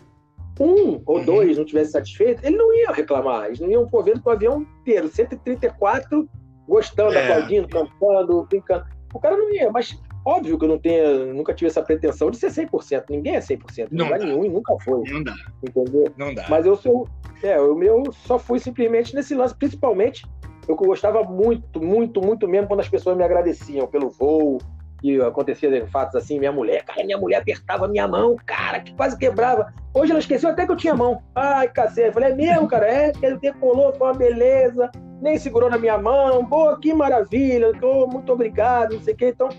um 0.59 1.01
ou 1.05 1.17
uhum. 1.17 1.25
dois 1.25 1.57
não 1.57 1.65
tivesse 1.65 1.91
satisfeito, 1.91 2.45
ele 2.45 2.57
não 2.57 2.73
ia 2.73 2.91
reclamar. 2.91 3.45
Eles 3.45 3.59
não 3.59 3.69
iam 3.69 3.87
por 3.87 4.03
vendo 4.03 4.21
com 4.21 4.29
o 4.29 4.33
avião 4.33 4.65
inteiro, 4.81 5.07
134, 5.07 6.29
gostando, 6.67 7.13
é. 7.13 7.23
aplaudindo, 7.23 7.67
cantando, 7.67 8.43
brincando. 8.49 8.85
O 9.13 9.19
cara 9.19 9.37
não 9.37 9.53
ia, 9.53 9.71
mas 9.71 9.99
óbvio 10.25 10.57
que 10.57 10.65
eu 10.65 10.69
não 10.69 10.79
tenho, 10.79 11.33
nunca 11.33 11.53
tive 11.53 11.69
essa 11.69 11.81
pretensão 11.81 12.29
de 12.29 12.37
ser 12.37 12.51
100%. 12.51 13.05
Ninguém 13.09 13.35
é 13.35 13.39
100%, 13.39 13.87
não 13.91 14.05
lugar 14.05 14.19
nenhum 14.19 14.45
e 14.45 14.49
nunca 14.49 14.77
foi. 14.79 15.01
Não 15.09 15.23
dá. 15.23 15.33
Entendeu? 15.63 16.05
Não 16.17 16.33
dá. 16.33 16.45
Mas 16.49 16.65
eu 16.65 16.75
sou, 16.75 17.07
é, 17.41 17.59
o 17.59 17.75
meu 17.75 18.11
só 18.11 18.37
fui 18.37 18.59
simplesmente 18.59 19.15
nesse 19.15 19.33
lance, 19.33 19.55
principalmente 19.55 20.23
eu 20.67 20.75
gostava 20.75 21.23
muito, 21.23 21.81
muito, 21.81 22.21
muito 22.21 22.47
mesmo 22.47 22.67
quando 22.67 22.81
as 22.81 22.89
pessoas 22.89 23.15
me 23.15 23.23
agradeciam 23.23 23.87
pelo 23.87 24.09
voo, 24.09 24.57
que 24.99 25.21
acontecia 25.21 25.87
fatos 25.87 26.15
assim, 26.15 26.39
minha 26.39 26.51
mulher, 26.51 26.83
cara, 26.83 27.03
minha 27.03 27.17
mulher 27.17 27.37
apertava 27.37 27.87
minha 27.87 28.07
mão, 28.07 28.35
cara, 28.45 28.79
que 28.79 28.93
quase 28.93 29.17
quebrava. 29.17 29.73
Hoje 29.93 30.11
ela 30.11 30.19
esqueceu 30.19 30.49
até 30.49 30.65
que 30.65 30.71
eu 30.71 30.75
tinha 30.75 30.95
mão. 30.95 31.21
Ai, 31.35 31.67
cacete. 31.69 32.07
Eu 32.07 32.13
falei, 32.13 32.31
é 32.31 32.35
mesmo, 32.35 32.67
cara, 32.67 32.87
é, 32.87 33.11
que 33.11 33.25
ele 33.25 33.37
decolou, 33.37 33.93
foi 33.93 34.07
uma 34.07 34.13
beleza, 34.13 34.91
nem 35.21 35.37
segurou 35.37 35.69
na 35.69 35.77
minha 35.77 35.97
mão, 35.97 36.45
pô, 36.45 36.75
que 36.77 36.93
maravilha, 36.93 37.71
tô, 37.79 38.07
muito 38.07 38.31
obrigado, 38.31 38.95
não 38.95 39.01
sei 39.01 39.13
o 39.13 39.17
que. 39.17 39.27
Então, 39.27 39.49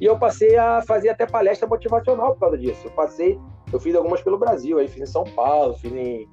e 0.00 0.04
eu 0.04 0.18
passei 0.18 0.56
a 0.56 0.82
fazer 0.82 1.08
até 1.08 1.26
palestra 1.26 1.66
motivacional 1.66 2.34
por 2.34 2.40
causa 2.40 2.58
disso. 2.58 2.86
Eu 2.86 2.90
passei, 2.92 3.38
eu 3.72 3.80
fiz 3.80 3.94
algumas 3.94 4.22
pelo 4.22 4.38
Brasil, 4.38 4.78
aí 4.78 4.88
fiz 4.88 5.02
em 5.02 5.12
São 5.12 5.24
Paulo, 5.24 5.74
fiz 5.74 5.92
em, 5.92 6.26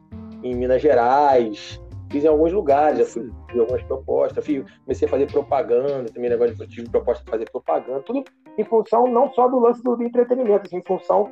em 0.43 0.55
Minas 0.55 0.81
Gerais, 0.81 1.81
fiz 2.13 2.23
em 2.23 2.27
alguns 2.27 2.53
lugares, 2.53 2.99
já 2.99 3.05
fui, 3.05 3.31
fiz 3.49 3.59
algumas 3.59 3.81
propostas, 3.83 4.45
fiz, 4.45 4.63
comecei 4.85 5.07
a 5.07 5.11
fazer 5.11 5.25
propaganda, 5.31 6.05
também 6.13 6.29
negócio 6.29 6.55
de 6.55 6.67
tive 6.67 6.87
proposta 6.87 7.23
de 7.25 7.31
fazer 7.31 7.49
propaganda, 7.49 8.01
tudo 8.01 8.23
em 8.55 8.63
função 8.63 9.07
não 9.07 9.33
só 9.33 9.47
do 9.47 9.59
lance 9.59 9.83
do, 9.83 9.95
do 9.95 10.03
entretenimento, 10.03 10.67
assim, 10.67 10.77
em 10.77 10.83
função 10.83 11.31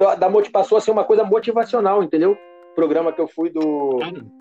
da, 0.00 0.14
da 0.14 0.30
motivação, 0.30 0.78
assim, 0.78 0.90
uma 0.90 1.04
coisa 1.04 1.22
motivacional, 1.22 2.02
entendeu? 2.02 2.32
O 2.32 2.74
programa 2.74 3.12
que 3.12 3.20
eu 3.20 3.28
fui 3.28 3.50
do, 3.50 3.98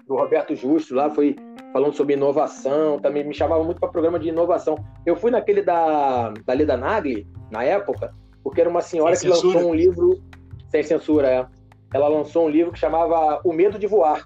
do 0.08 0.16
Roberto 0.16 0.56
Justo 0.56 0.96
lá 0.96 1.10
foi 1.10 1.36
falando 1.74 1.94
sobre 1.94 2.14
inovação, 2.14 2.98
também 2.98 3.26
me 3.26 3.34
chamava 3.34 3.62
muito 3.62 3.82
para 3.82 3.90
programa 3.90 4.18
de 4.18 4.30
inovação. 4.30 4.78
Eu 5.06 5.18
fui 5.18 5.30
naquele 5.30 5.62
da, 5.62 6.34
da 6.46 6.54
Leda 6.54 6.78
Nagli, 6.78 7.28
na 7.52 7.66
época, 7.66 8.16
porque 8.42 8.62
era 8.62 8.70
uma 8.70 8.80
senhora 8.80 9.14
sem 9.18 9.30
que 9.30 9.36
censura. 9.36 9.56
lançou 9.56 9.72
um 9.72 9.76
livro, 9.76 10.22
sem 10.70 10.84
censura, 10.84 11.30
é. 11.30 11.46
Ela 11.94 12.08
lançou 12.08 12.46
um 12.46 12.50
livro 12.50 12.72
que 12.72 12.80
chamava 12.80 13.42
O 13.44 13.52
Medo 13.52 13.78
de 13.78 13.88
Voar. 13.88 14.26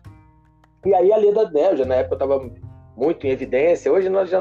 E 0.86 0.94
aí 0.94 1.12
a 1.12 1.18
Leda 1.18 1.46
Del, 1.48 1.78
já 1.78 1.86
na 1.86 1.96
época 1.96 2.14
eu 2.14 2.28
estava 2.28 2.52
muito 2.96 3.26
em 3.26 3.32
evidência, 3.32 3.92
hoje 3.92 4.08
nós 4.08 4.30
já 4.30 4.40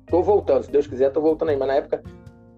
estou 0.00 0.22
voltando, 0.22 0.64
se 0.64 0.70
Deus 0.70 0.86
quiser, 0.86 1.08
estou 1.08 1.22
voltando 1.22 1.50
aí, 1.50 1.56
mas 1.56 1.68
na 1.68 1.74
época 1.74 2.02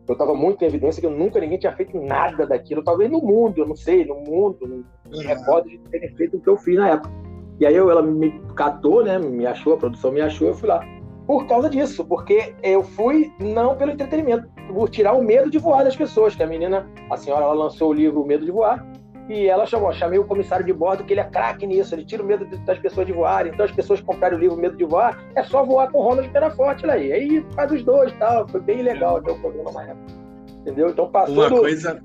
eu 0.07 0.13
estava 0.13 0.35
muito 0.35 0.63
em 0.63 0.67
evidência 0.69 1.01
que 1.01 1.07
eu 1.07 1.11
nunca 1.11 1.41
ninguém 1.41 1.59
tinha 1.59 1.73
feito 1.73 2.01
nada 2.01 2.47
daquilo, 2.47 2.85
talvez 2.85 3.11
no 3.11 3.21
mundo, 3.21 3.59
eu 3.59 3.67
não 3.67 3.75
sei, 3.75 4.05
no 4.05 4.15
mundo, 4.17 4.59
não 4.63 4.85
me 5.11 5.25
recordo 5.25 5.69
de 5.69 5.79
terem 5.79 6.15
feito 6.15 6.37
o 6.37 6.41
que 6.41 6.49
eu 6.49 6.57
fiz 6.57 6.77
na 6.77 6.91
época. 6.91 7.11
E 7.59 7.67
aí 7.67 7.75
eu, 7.75 7.91
ela 7.91 8.03
me 8.03 8.41
catou, 8.55 9.05
né, 9.05 9.19
me 9.19 9.47
achou, 9.47 9.75
a 9.75 9.79
produção 9.79 10.13
me 10.13 10.21
achou, 10.21 10.49
eu 10.49 10.55
fui 10.55 10.69
lá. 10.69 10.85
Por 11.27 11.47
causa 11.47 11.71
disso, 11.71 12.05
porque 12.05 12.55
eu 12.63 12.83
fui 12.83 13.33
não 13.41 13.77
pelo 13.77 13.93
entretenimento, 13.93 14.47
por 14.69 14.89
tirar 14.91 15.15
o 15.15 15.23
medo 15.25 15.51
de 15.51 15.59
voar 15.59 15.83
das 15.83 15.97
pessoas, 15.97 16.37
que 16.37 16.43
a 16.43 16.47
menina, 16.47 16.89
a 17.11 17.17
senhora, 17.17 17.45
ela 17.45 17.55
lançou 17.55 17.91
o 17.91 17.95
livro 17.95 18.23
O 18.23 18.27
Medo 18.27 18.45
de 18.45 18.53
Voar, 18.53 18.87
e 19.29 19.47
ela 19.47 19.65
chamou, 19.65 19.93
chamei 19.93 20.19
o 20.19 20.25
comissário 20.25 20.67
de 20.67 20.73
bordo, 20.73 21.05
que 21.05 21.13
ele 21.13 21.21
é 21.21 21.25
craque 21.25 21.67
nisso, 21.67 21.95
ele 21.95 22.05
tira 22.05 22.23
o 22.23 22.27
medo 22.27 22.45
das 22.65 22.79
pessoas 22.79 23.07
de 23.07 23.13
voar. 23.13 23.47
Então, 23.47 23.65
as 23.65 23.73
pessoas 23.73 24.01
comprarem 24.01 24.37
o 24.37 24.41
livro 24.41 24.57
Medo 24.57 24.77
de 24.77 24.85
Voar, 24.85 25.19
é 25.35 25.43
só 25.43 25.65
voar 25.65 25.91
com 25.91 25.99
o 25.99 26.03
Ronald 26.03 26.29
Peraforte 26.29 26.89
aí. 26.89 27.13
Aí 27.13 27.47
faz 27.55 27.73
os 27.73 27.83
dois 27.83 28.13
e 28.13 28.17
tal. 28.17 28.47
Foi 28.49 28.61
bem 28.61 28.83
legal 28.83 29.17
até 29.17 29.33
o 29.33 29.39
programa 29.39 29.73
na 29.73 29.83
época. 29.85 30.13
Entendeu? 30.61 30.91
Então 30.91 31.11
passou. 31.11 31.35
Uma 31.35 31.49
do... 31.49 31.57
coisa. 31.57 32.03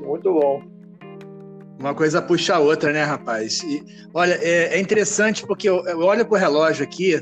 Muito 0.00 0.32
bom. 0.32 0.62
Uma 1.78 1.94
coisa 1.94 2.20
puxa 2.20 2.56
a 2.56 2.58
outra, 2.58 2.92
né, 2.92 3.02
rapaz? 3.04 3.62
E, 3.62 3.82
olha, 4.12 4.34
é, 4.42 4.76
é 4.76 4.80
interessante 4.80 5.46
porque 5.46 5.66
eu, 5.66 5.82
eu 5.86 6.00
olho 6.00 6.26
pro 6.26 6.36
relógio 6.36 6.84
aqui 6.84 7.16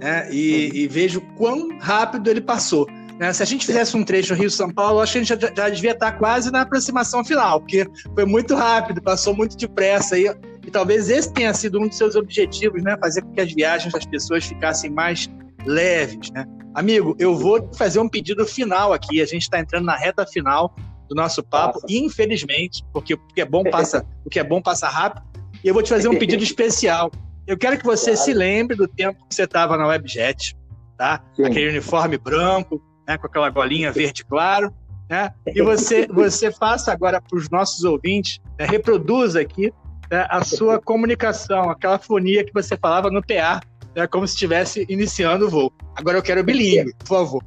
né, 0.00 0.28
e, 0.30 0.68
uhum. 0.68 0.76
e 0.76 0.86
vejo 0.86 1.20
quão 1.36 1.76
rápido 1.78 2.30
ele 2.30 2.40
passou. 2.40 2.86
Né? 3.18 3.32
Se 3.32 3.42
a 3.42 3.46
gente 3.46 3.66
fizesse 3.66 3.96
um 3.96 4.04
trecho 4.04 4.34
Rio-São 4.34 4.70
Paulo, 4.70 5.00
acho 5.00 5.12
que 5.12 5.18
a 5.18 5.22
gente 5.22 5.40
já, 5.40 5.52
já, 5.54 5.68
devia 5.68 5.92
estar 5.92 6.12
quase 6.12 6.50
na 6.50 6.62
aproximação 6.62 7.24
final, 7.24 7.60
porque 7.60 7.86
foi 8.14 8.24
muito 8.24 8.54
rápido, 8.54 9.00
passou 9.00 9.34
muito 9.34 9.56
depressa. 9.56 10.18
E, 10.18 10.24
e 10.66 10.70
talvez 10.70 11.08
esse 11.08 11.32
tenha 11.32 11.54
sido 11.54 11.80
um 11.80 11.88
dos 11.88 11.96
seus 11.96 12.16
objetivos, 12.16 12.82
né? 12.82 12.96
fazer 13.00 13.22
com 13.22 13.32
que 13.32 13.40
as 13.40 13.52
viagens 13.52 13.92
das 13.92 14.04
pessoas 14.04 14.44
ficassem 14.44 14.90
mais 14.90 15.28
leves. 15.64 16.30
Né? 16.32 16.44
Amigo, 16.74 17.14
eu 17.18 17.36
vou 17.36 17.70
fazer 17.74 18.00
um 18.00 18.08
pedido 18.08 18.44
final 18.46 18.92
aqui. 18.92 19.22
A 19.22 19.26
gente 19.26 19.42
está 19.42 19.60
entrando 19.60 19.84
na 19.84 19.96
reta 19.96 20.26
final 20.26 20.74
do 21.08 21.14
nosso 21.14 21.42
papo, 21.42 21.80
Passa. 21.80 21.94
infelizmente, 21.94 22.82
porque 22.92 23.14
o 23.14 23.18
que 23.18 23.40
é 23.40 23.44
bom 23.44 23.62
passa, 23.62 24.04
o 24.24 24.30
que 24.30 24.40
é 24.40 24.44
bom 24.44 24.60
passa 24.60 24.88
rápido. 24.88 25.24
E 25.62 25.68
eu 25.68 25.74
vou 25.74 25.82
te 25.82 25.90
fazer 25.90 26.08
um 26.08 26.18
pedido 26.18 26.42
especial. 26.42 27.10
Eu 27.46 27.56
quero 27.56 27.78
que 27.78 27.84
você 27.84 28.12
claro. 28.12 28.24
se 28.24 28.32
lembre 28.32 28.76
do 28.76 28.88
tempo 28.88 29.26
que 29.28 29.34
você 29.34 29.44
estava 29.44 29.76
na 29.76 29.86
Webjet, 29.86 30.56
tá? 30.96 31.22
Sim. 31.36 31.44
Aquele 31.44 31.68
uniforme 31.70 32.18
branco, 32.18 32.82
né, 33.06 33.18
com 33.18 33.26
aquela 33.26 33.50
golinha 33.50 33.92
verde 33.92 34.24
claro, 34.24 34.72
né? 35.08 35.32
E 35.46 35.62
você, 35.62 36.06
você 36.12 36.50
faça 36.50 36.92
agora 36.92 37.20
para 37.20 37.36
os 37.36 37.48
nossos 37.50 37.84
ouvintes, 37.84 38.40
né, 38.58 38.66
reproduza 38.66 39.40
aqui 39.40 39.72
né, 40.10 40.26
a 40.28 40.42
sua 40.44 40.80
comunicação, 40.80 41.70
aquela 41.70 41.98
fonia 41.98 42.44
que 42.44 42.52
você 42.52 42.76
falava 42.76 43.10
no 43.10 43.22
PA, 43.22 43.60
né, 43.94 44.06
como 44.06 44.26
se 44.26 44.34
estivesse 44.34 44.86
iniciando 44.88 45.46
o 45.46 45.50
voo. 45.50 45.72
Agora 45.96 46.18
eu 46.18 46.22
quero 46.22 46.42
bilíngue, 46.42 46.94
por 46.98 47.06
favor. 47.06 47.44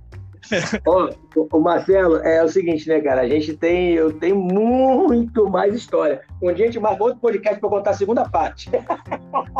Ô, 0.85 1.09
o 1.51 1.59
Marcelo, 1.59 2.17
é 2.17 2.43
o 2.43 2.47
seguinte, 2.47 2.87
né, 2.87 3.01
cara? 3.01 3.21
A 3.21 3.27
gente 3.27 3.53
tem, 3.55 3.93
eu 3.93 4.13
tenho 4.13 4.37
muito 4.37 5.49
mais 5.49 5.75
história. 5.75 6.21
Um 6.41 6.53
dia 6.53 6.65
a 6.65 6.67
gente 6.67 6.79
marcou 6.79 7.07
outro 7.07 7.21
podcast 7.21 7.59
para 7.59 7.69
contar 7.69 7.91
a 7.91 7.93
segunda 7.93 8.27
parte. 8.29 8.69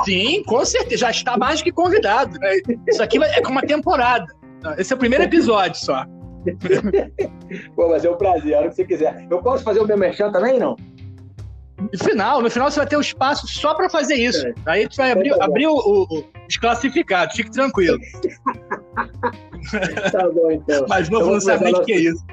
Sim, 0.06 0.44
com 0.44 0.64
certeza. 0.64 1.02
Já 1.02 1.12
está 1.12 1.38
mais 1.38 1.62
que 1.62 1.72
convidado. 1.72 2.38
Né? 2.40 2.62
Isso 2.88 3.04
aqui 3.04 3.22
é 3.22 3.42
como 3.42 3.60
uma 3.60 3.62
temporada. 3.62 4.26
Esse 4.78 4.94
é 4.94 4.96
o 4.96 5.00
primeiro 5.00 5.24
episódio 5.24 5.80
só. 5.80 6.06
Pô, 7.76 7.90
mas 7.90 8.06
é 8.06 8.10
um 8.10 8.16
prazer, 8.16 8.56
a 8.56 8.60
hora 8.60 8.70
que 8.70 8.76
você 8.76 8.86
quiser. 8.86 9.28
Eu 9.30 9.42
posso 9.42 9.64
fazer 9.64 9.80
o 9.80 9.88
meu 9.88 9.98
merchan 9.98 10.32
também, 10.32 10.60
não? 10.60 10.76
No 11.80 12.04
final, 12.04 12.42
no 12.42 12.50
final 12.50 12.72
você 12.72 12.80
vai 12.80 12.88
ter 12.88 12.98
um 12.98 13.02
espaço 13.02 13.48
só 13.48 13.76
para 13.76 13.90
fazer 13.90 14.16
isso. 14.16 14.48
É. 14.48 14.54
Aí 14.66 14.80
a 14.80 14.84
gente 14.84 14.98
vai 14.98 15.12
abrir, 15.12 15.42
abrir 15.42 15.68
o, 15.68 15.76
o, 15.76 16.26
os 16.48 16.58
classificados, 16.58 17.36
fique 17.36 17.52
tranquilo. 17.52 18.00
tá 20.12 20.30
bom, 20.30 20.52
então. 20.52 20.86
Mas 20.90 21.08
novo 21.10 21.26
então, 21.26 21.34
não 21.34 21.42
sabe 21.42 21.66
nem 21.66 21.74
o 21.74 21.78
nosso... 21.78 21.86
que 21.86 21.94
é 21.94 21.98
isso. 21.98 22.26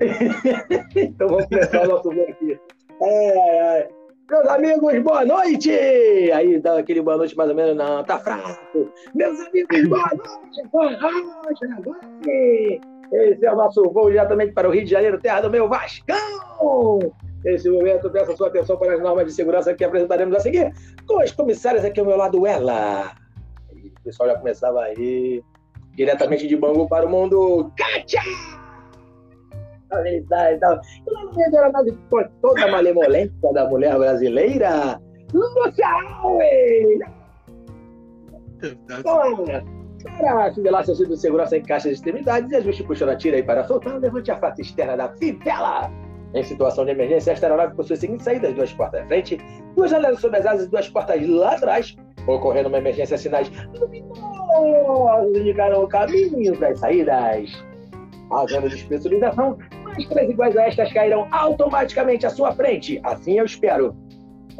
então 0.96 1.28
vamos 1.28 1.46
começar 1.46 1.82
o 1.82 1.88
nosso 1.88 2.10
aqui. 2.10 2.58
Ai, 3.00 3.58
ai. 3.60 3.97
Meus 4.30 4.46
amigos, 4.46 5.02
boa 5.02 5.24
noite! 5.24 5.70
Aí 5.70 6.60
dá 6.60 6.78
aquele 6.78 7.00
boa 7.00 7.16
noite 7.16 7.34
mais 7.34 7.48
ou 7.48 7.56
menos, 7.56 7.74
não, 7.74 8.04
tá 8.04 8.18
fraco. 8.18 8.92
Meus 9.14 9.40
amigos, 9.40 9.88
boa 9.88 10.10
noite, 10.10 10.68
boa 10.70 10.90
noite. 10.90 12.80
Esse 13.10 13.46
é 13.46 13.52
o 13.52 13.56
nosso 13.56 13.82
voo 13.90 14.10
diretamente 14.10 14.52
para 14.52 14.68
o 14.68 14.70
Rio 14.70 14.84
de 14.84 14.90
Janeiro, 14.90 15.18
terra 15.18 15.40
do 15.40 15.50
meu 15.50 15.66
Vascão. 15.66 16.98
Nesse 17.42 17.70
momento, 17.70 18.10
peço 18.10 18.36
sua 18.36 18.48
atenção 18.48 18.76
para 18.76 18.96
as 18.96 19.00
normas 19.00 19.24
de 19.24 19.32
segurança 19.32 19.72
que 19.72 19.82
apresentaremos 19.82 20.36
a 20.36 20.40
seguir. 20.40 20.74
Com 21.06 21.22
os 21.22 21.32
comissários 21.32 21.82
aqui 21.82 21.98
ao 21.98 22.04
meu 22.04 22.18
lado, 22.18 22.46
ela. 22.46 23.12
O 23.72 24.02
pessoal 24.04 24.28
já 24.28 24.36
começava 24.36 24.82
aí. 24.82 25.42
Diretamente 25.96 26.46
de 26.46 26.54
Bangu 26.54 26.86
para 26.86 27.06
o 27.06 27.10
mundo, 27.10 27.72
Kátia! 27.78 28.20
Então, 30.52 30.80
com 32.10 32.24
toda 32.42 32.64
a 32.64 32.70
malemolência 32.70 33.52
da 33.52 33.68
mulher 33.68 33.96
brasileira, 33.98 35.00
Lúcia 35.32 35.86
Alves! 36.22 37.00
Para 40.18 40.46
afivelar 40.46 40.84
seu 40.84 40.94
cinto 40.94 41.10
de 41.10 41.20
segurança 41.20 41.56
em 41.56 41.62
caixa 41.62 41.88
de 41.88 41.94
extremidades 41.94 42.50
e 42.52 42.56
ajuste 42.56 42.84
puxando 42.84 43.10
a 43.10 43.16
tira 43.16 43.36
aí 43.36 43.42
para 43.42 43.64
soltar, 43.64 43.98
levante 43.98 44.30
a 44.30 44.38
face 44.38 44.62
externa 44.62 44.96
da 44.96 45.08
fivela. 45.16 45.90
Em 46.34 46.42
situação 46.42 46.84
de 46.84 46.90
emergência, 46.90 47.32
esta 47.32 47.46
aeronave 47.46 47.74
possui 47.74 47.94
as 47.94 48.00
seguintes 48.00 48.24
saídas: 48.24 48.54
duas 48.54 48.72
portas 48.72 49.02
à 49.02 49.06
frente, 49.06 49.38
duas 49.74 49.90
janelas 49.90 50.20
sob 50.20 50.36
as 50.36 50.46
asas 50.46 50.66
e 50.66 50.70
duas 50.70 50.88
portas 50.88 51.26
lá 51.26 51.54
atrás. 51.54 51.96
Ocorrendo 52.26 52.68
uma 52.68 52.78
emergência, 52.78 53.16
sinais 53.16 53.50
luminosos 53.78 55.36
indicarão 55.36 55.84
o 55.84 55.88
caminho 55.88 56.58
das 56.60 56.78
saídas. 56.78 57.50
Havendo 58.30 58.68
despressurização, 58.68 59.56
mais 59.56 59.77
três 60.06 60.30
iguais 60.30 60.56
a 60.56 60.64
estas 60.64 60.92
cairão 60.92 61.26
automaticamente 61.30 62.26
à 62.26 62.30
sua 62.30 62.52
frente. 62.52 63.00
Assim 63.02 63.38
eu 63.38 63.44
espero. 63.44 63.96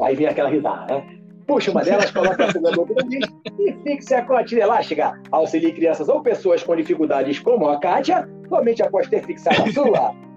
Aí 0.01 0.15
vem 0.15 0.27
aquela 0.27 0.49
risada, 0.49 0.93
né? 0.93 1.19
Puxa 1.45 1.71
uma 1.71 1.83
delas, 1.83 2.11
coloque 2.11 2.41
a 2.43 2.51
segunda 2.51 2.71
boca 2.73 2.93
do 2.93 3.09
e 3.11 3.73
fixe 3.83 4.13
a 4.13 4.23
cotilha 4.23 4.63
elástica. 4.63 5.19
Auxilie 5.31 5.73
crianças 5.73 6.07
ou 6.07 6.21
pessoas 6.21 6.61
com 6.63 6.75
dificuldades 6.75 7.39
como 7.39 7.67
a 7.67 7.79
Kátia, 7.79 8.29
somente 8.47 8.83
após 8.83 9.07
ter 9.07 9.25
fixado 9.25 9.63
a 9.63 9.73
sua. 9.73 10.28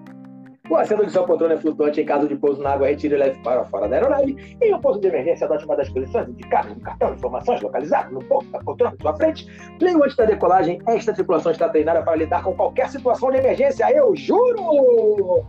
O 0.69 0.77
assento 0.77 1.05
de 1.05 1.11
sua 1.11 1.25
poltrona 1.25 1.55
é 1.55 1.57
flutuante 1.57 1.99
em 1.99 2.05
caso 2.05 2.25
de 2.25 2.37
pouso 2.37 2.61
na 2.61 2.71
água, 2.71 2.87
retire 2.87 3.15
e 3.15 3.17
leve 3.17 3.37
para 3.43 3.65
fora 3.65 3.85
da 3.89 3.97
aeronave. 3.97 4.57
Em 4.61 4.73
um 4.73 4.79
ponto 4.79 4.97
de 4.97 5.07
emergência, 5.09 5.45
adote 5.45 5.65
uma 5.65 5.75
das 5.75 5.89
posições 5.89 6.29
indicadas 6.29 6.73
no 6.73 6.79
cartão 6.79 7.09
de 7.09 7.17
informações 7.17 7.61
localizado 7.61 8.13
no 8.13 8.23
ponto 8.23 8.45
da 8.45 8.59
poltrona 8.59 8.95
sua 9.01 9.13
frente. 9.17 9.45
Leio 9.81 10.01
antes 10.01 10.15
da 10.15 10.23
decolagem, 10.23 10.81
esta 10.87 11.13
tripulação 11.13 11.51
está 11.51 11.67
treinada 11.67 12.01
para 12.01 12.15
lidar 12.15 12.41
com 12.43 12.55
qualquer 12.55 12.87
situação 12.89 13.29
de 13.29 13.39
emergência, 13.39 13.91
eu 13.91 14.15
juro! 14.15 15.45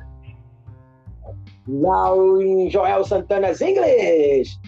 Now 1.69 2.43
in 2.43 2.69
Joel 2.69 3.05
Santana's 3.05 3.61
English. 3.61 4.59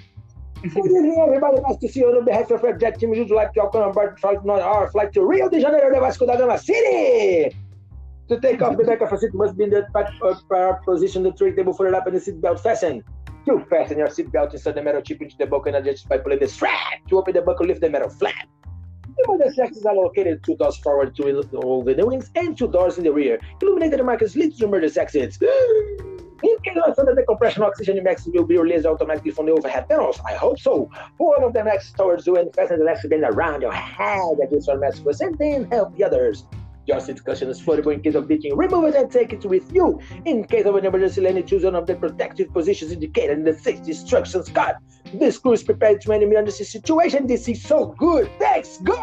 Good 0.63 0.87
evening, 0.87 1.19
everybody. 1.19 1.61
Nice 1.61 1.79
to 1.79 1.89
see 1.89 2.01
you 2.01 2.17
on 2.17 2.25
behalf 2.25 2.53
of 2.53 2.65
our 2.65 2.79
jet 2.79 2.99
team. 3.01 3.11
Would 3.11 3.29
you 3.29 3.35
like 3.35 3.53
to 3.55 3.63
welcome 3.63 3.83
aboard 3.83 4.17
our 4.49 4.91
flight 4.93 5.13
to 5.15 5.27
Rio 5.27 5.51
de 5.51 5.61
Janeiro, 5.61 5.93
de 5.93 5.99
Vasco 5.99 6.25
da 6.25 6.37
Gama 6.37 6.57
City? 6.57 7.66
To 8.29 8.41
take 8.41 8.61
off, 8.61 8.77
the 8.77 8.83
back 8.83 9.01
of 9.03 9.13
a 9.13 9.19
seat 9.19 9.33
must 9.35 9.57
be 9.57 9.65
in 9.65 9.71
the 9.71 9.87
back 9.95 10.11
position, 10.85 11.23
the 11.23 11.31
tray 11.31 11.53
table 11.53 11.73
folded 11.73 11.95
up 11.95 12.09
and 12.09 12.17
the 12.17 12.21
seat 12.21 12.41
belt 12.41 12.61
fastened. 12.61 13.05
To 13.47 13.65
fasten 13.71 13.99
your 13.99 14.11
seat 14.11 14.33
belt 14.33 14.53
inside 14.53 14.75
the 14.75 14.83
metal 14.83 15.01
chip 15.01 15.23
into 15.23 15.37
the 15.39 15.47
buckle 15.47 15.73
and 15.73 15.77
adjust 15.77 16.09
by 16.09 16.19
pulling 16.19 16.41
the 16.41 16.49
strap. 16.49 17.07
To 17.09 17.19
open 17.19 17.35
the 17.35 17.43
buckle, 17.43 17.67
lift 17.67 17.83
the 17.83 17.89
metal 17.89 18.09
flap. 18.09 18.49
The 19.17 19.25
mother 19.29 19.53
sections 19.53 19.87
are 19.87 19.95
located 19.95 20.43
two 20.43 20.57
doors 20.57 20.77
forward 20.79 21.15
to 21.17 21.45
over 21.63 21.95
the 21.95 22.05
wings 22.05 22.33
and 22.35 22.59
two 22.59 22.67
doors 22.67 22.99
in 22.99 23.05
the 23.05 23.13
rear. 23.13 23.39
Illuminated 23.63 24.05
markers 24.05 24.35
lead 24.35 24.57
to 24.59 24.65
emergency 24.65 24.99
exits. 24.99 25.39
In 26.43 26.57
case 26.65 26.77
of 26.85 26.97
sudden 26.97 27.15
decompression, 27.15 27.63
oxygen 27.63 28.03
max 28.03 28.27
will 28.27 28.45
be 28.45 28.59
released 28.59 28.87
automatically 28.87 29.31
from 29.31 29.47
the 29.47 29.53
overhead 29.53 29.89
panels. 29.89 30.21
I 30.27 30.35
hope 30.35 30.59
so. 30.59 30.91
Pull 31.17 31.29
One 31.29 31.45
of 31.45 31.53
the 31.53 31.65
max 31.65 31.93
towards 31.93 32.27
you 32.27 32.37
and 32.37 32.53
fasten 32.55 32.81
the 32.81 32.85
next 32.85 33.09
bend 33.09 33.23
around 33.23 33.63
your 33.63 33.73
head 33.73 34.37
against 34.43 34.67
your 34.67 34.79
mask 34.79 35.05
first 35.05 35.21
and 35.21 35.39
then 35.39 35.71
help 35.71 35.97
the 35.97 36.05
others. 36.05 36.45
Your 36.87 37.01
seat 37.01 37.23
cushion 37.25 37.51
is 37.51 37.61
foldable 37.61 37.93
in 37.93 38.01
case 38.01 38.15
of 38.15 38.29
leaking. 38.29 38.57
Remove 38.57 38.85
it 38.85 38.95
and 38.95 39.11
take 39.11 39.33
it 39.33 39.45
with 39.45 39.75
you. 39.75 40.01
In 40.25 40.45
case 40.45 40.67
of 40.67 40.77
an 40.77 40.87
emergency 40.87 41.21
landing, 41.21 41.45
choose 41.45 41.65
one 41.65 41.75
of 41.75 41.85
the 41.85 41.97
protective 41.97 42.53
positions 42.53 42.93
indicated 42.93 43.39
in 43.39 43.45
the 43.45 43.55
safety 43.55 43.91
instructions 43.91 44.49
card. 44.49 44.77
This 45.13 45.39
crew 45.39 45.53
is 45.53 45.65
prepared 45.65 46.01
to 46.03 46.13
any 46.13 46.25
emergency 46.25 46.63
situation. 46.63 47.27
This 47.27 47.49
is 47.49 47.61
so 47.61 47.87
good. 47.99 48.31
Thanks, 48.39 48.79
God! 48.79 49.03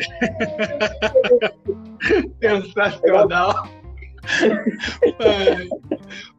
Sensacional. 2.42 3.68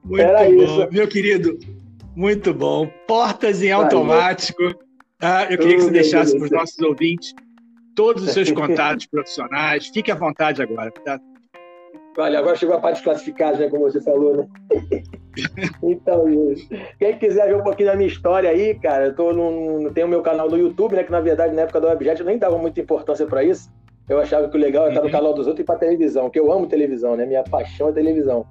muito 0.03 0.21
Era 0.21 0.45
bom. 0.45 0.53
Isso. 0.53 0.87
Meu 0.91 1.07
querido, 1.07 1.57
muito 2.15 2.53
bom. 2.53 2.87
Portas 3.07 3.63
em 3.63 3.71
automático. 3.71 4.75
Ah, 5.21 5.45
eu 5.49 5.57
queria 5.57 5.77
que 5.77 5.83
você 5.83 5.91
deixasse 5.91 6.35
para 6.35 6.45
os 6.45 6.51
nossos 6.51 6.77
ouvintes 6.79 7.33
todos 7.95 8.23
os 8.23 8.31
seus 8.31 8.51
contatos 8.53 9.05
profissionais. 9.05 9.87
Fique 9.87 10.11
à 10.11 10.15
vontade 10.15 10.61
agora. 10.61 10.91
Tá? 10.91 11.19
Olha, 12.17 12.39
agora 12.39 12.55
chegou 12.55 12.75
a 12.75 12.79
parte 12.79 13.01
classificada, 13.01 13.57
né, 13.57 13.69
como 13.69 13.83
você 13.83 14.01
falou, 14.01 14.35
né? 14.35 14.47
então, 15.81 16.25
quem 16.99 17.17
quiser 17.17 17.47
ver 17.47 17.55
um 17.55 17.63
pouquinho 17.63 17.89
da 17.89 17.95
minha 17.95 18.09
história 18.09 18.49
aí, 18.49 18.77
cara, 18.79 19.07
eu 19.07 19.15
tô 19.15 19.31
no, 19.31 19.91
tenho 19.93 20.07
o 20.07 20.09
meu 20.09 20.21
canal 20.21 20.49
no 20.49 20.57
YouTube, 20.57 20.95
né? 20.95 21.03
Que 21.03 21.11
na 21.11 21.21
verdade, 21.21 21.55
na 21.55 21.61
época 21.61 21.79
do 21.79 21.87
Webjet, 21.87 22.19
eu 22.19 22.25
nem 22.25 22.37
dava 22.37 22.57
muita 22.57 22.81
importância 22.81 23.25
para 23.25 23.43
isso. 23.43 23.71
Eu 24.09 24.19
achava 24.19 24.49
que 24.49 24.57
o 24.57 24.59
legal 24.59 24.83
era 24.83 24.91
estar 24.91 25.01
no 25.01 25.07
uhum. 25.07 25.11
canal 25.13 25.33
dos 25.33 25.47
outros 25.47 25.63
e 25.63 25.65
pra 25.65 25.77
televisão, 25.77 26.29
que 26.29 26.37
eu 26.37 26.51
amo 26.51 26.67
televisão, 26.67 27.15
né? 27.15 27.25
Minha 27.25 27.43
paixão 27.43 27.89
é 27.89 27.91
televisão. 27.93 28.45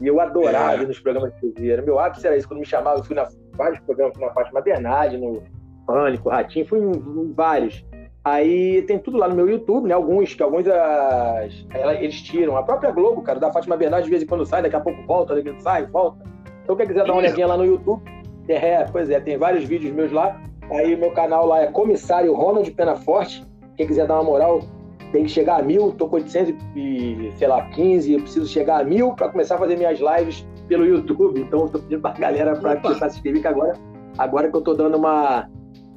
E 0.00 0.06
eu 0.06 0.18
adorava 0.18 0.82
é. 0.82 0.86
nos 0.86 0.98
programas 0.98 1.34
de 1.34 1.52
TV. 1.52 1.72
Era 1.72 1.82
meu 1.82 1.98
ápice 1.98 2.26
era 2.26 2.36
isso. 2.36 2.48
Quando 2.48 2.60
me 2.60 2.66
chamava, 2.66 3.00
eu 3.00 3.04
fui 3.04 3.14
na 3.14 3.28
vários 3.52 3.80
programas, 3.80 4.16
fui 4.16 4.24
na 4.24 4.32
Fátima 4.32 4.62
Bernardi, 4.62 5.18
no 5.18 5.42
Pânico, 5.86 6.30
Ratinho, 6.30 6.66
fui 6.66 6.80
em 6.80 7.32
vários. 7.34 7.84
Aí 8.24 8.80
tem 8.82 8.98
tudo 8.98 9.18
lá 9.18 9.28
no 9.28 9.34
meu 9.34 9.46
YouTube, 9.46 9.86
né? 9.86 9.94
Alguns, 9.94 10.34
que 10.34 10.42
alguns 10.42 10.66
as, 10.66 11.66
eles 12.00 12.22
tiram. 12.22 12.56
A 12.56 12.62
própria 12.62 12.90
Globo, 12.90 13.20
cara, 13.20 13.38
da 13.38 13.52
Fátima 13.52 13.76
Bernardes, 13.76 14.06
de 14.06 14.10
vez 14.10 14.22
em 14.22 14.26
quando 14.26 14.46
sai, 14.46 14.62
daqui 14.62 14.76
a 14.76 14.80
pouco 14.80 15.02
volta, 15.06 15.34
daqui 15.34 15.54
sai, 15.60 15.84
volta. 15.86 16.24
Então, 16.62 16.74
quem 16.74 16.86
quiser 16.86 17.04
dar 17.04 17.12
uma 17.12 17.20
olhadinha 17.20 17.46
lá 17.46 17.58
no 17.58 17.66
YouTube, 17.66 18.02
é, 18.48 18.84
pois 18.84 19.10
é, 19.10 19.20
tem 19.20 19.36
vários 19.36 19.64
vídeos 19.64 19.92
meus 19.92 20.10
lá. 20.10 20.40
Aí 20.70 20.96
meu 20.96 21.10
canal 21.10 21.46
lá 21.46 21.60
é 21.60 21.66
Comissário 21.66 22.32
Ronald 22.32 22.70
Penaforte. 22.70 23.46
Quem 23.76 23.86
quiser 23.86 24.06
dar 24.06 24.14
uma 24.14 24.24
moral, 24.24 24.62
tem 25.12 25.24
que 25.24 25.30
chegar 25.30 25.60
a 25.60 25.62
mil. 25.62 25.92
Tô 25.92 26.08
com 26.08 26.16
800 26.16 26.54
e, 26.74 27.30
sei 27.36 27.46
lá, 27.46 27.62
15. 27.70 28.14
Eu 28.14 28.20
preciso 28.20 28.46
chegar 28.46 28.80
a 28.80 28.84
mil 28.84 29.12
para 29.12 29.28
começar 29.28 29.56
a 29.56 29.58
fazer 29.58 29.76
minhas 29.76 29.98
lives 30.00 30.46
pelo 30.66 30.86
YouTube. 30.86 31.40
Então, 31.40 31.68
tô 31.68 31.78
pedindo 31.78 32.00
pra 32.00 32.12
galera 32.12 32.56
para 32.56 33.10
se 33.10 33.18
inscrever, 33.18 33.42
que 33.42 33.48
agora, 33.48 33.74
agora 34.16 34.50
que 34.50 34.56
eu 34.56 34.62
tô 34.62 34.72
dando 34.72 34.96
uma 34.96 35.46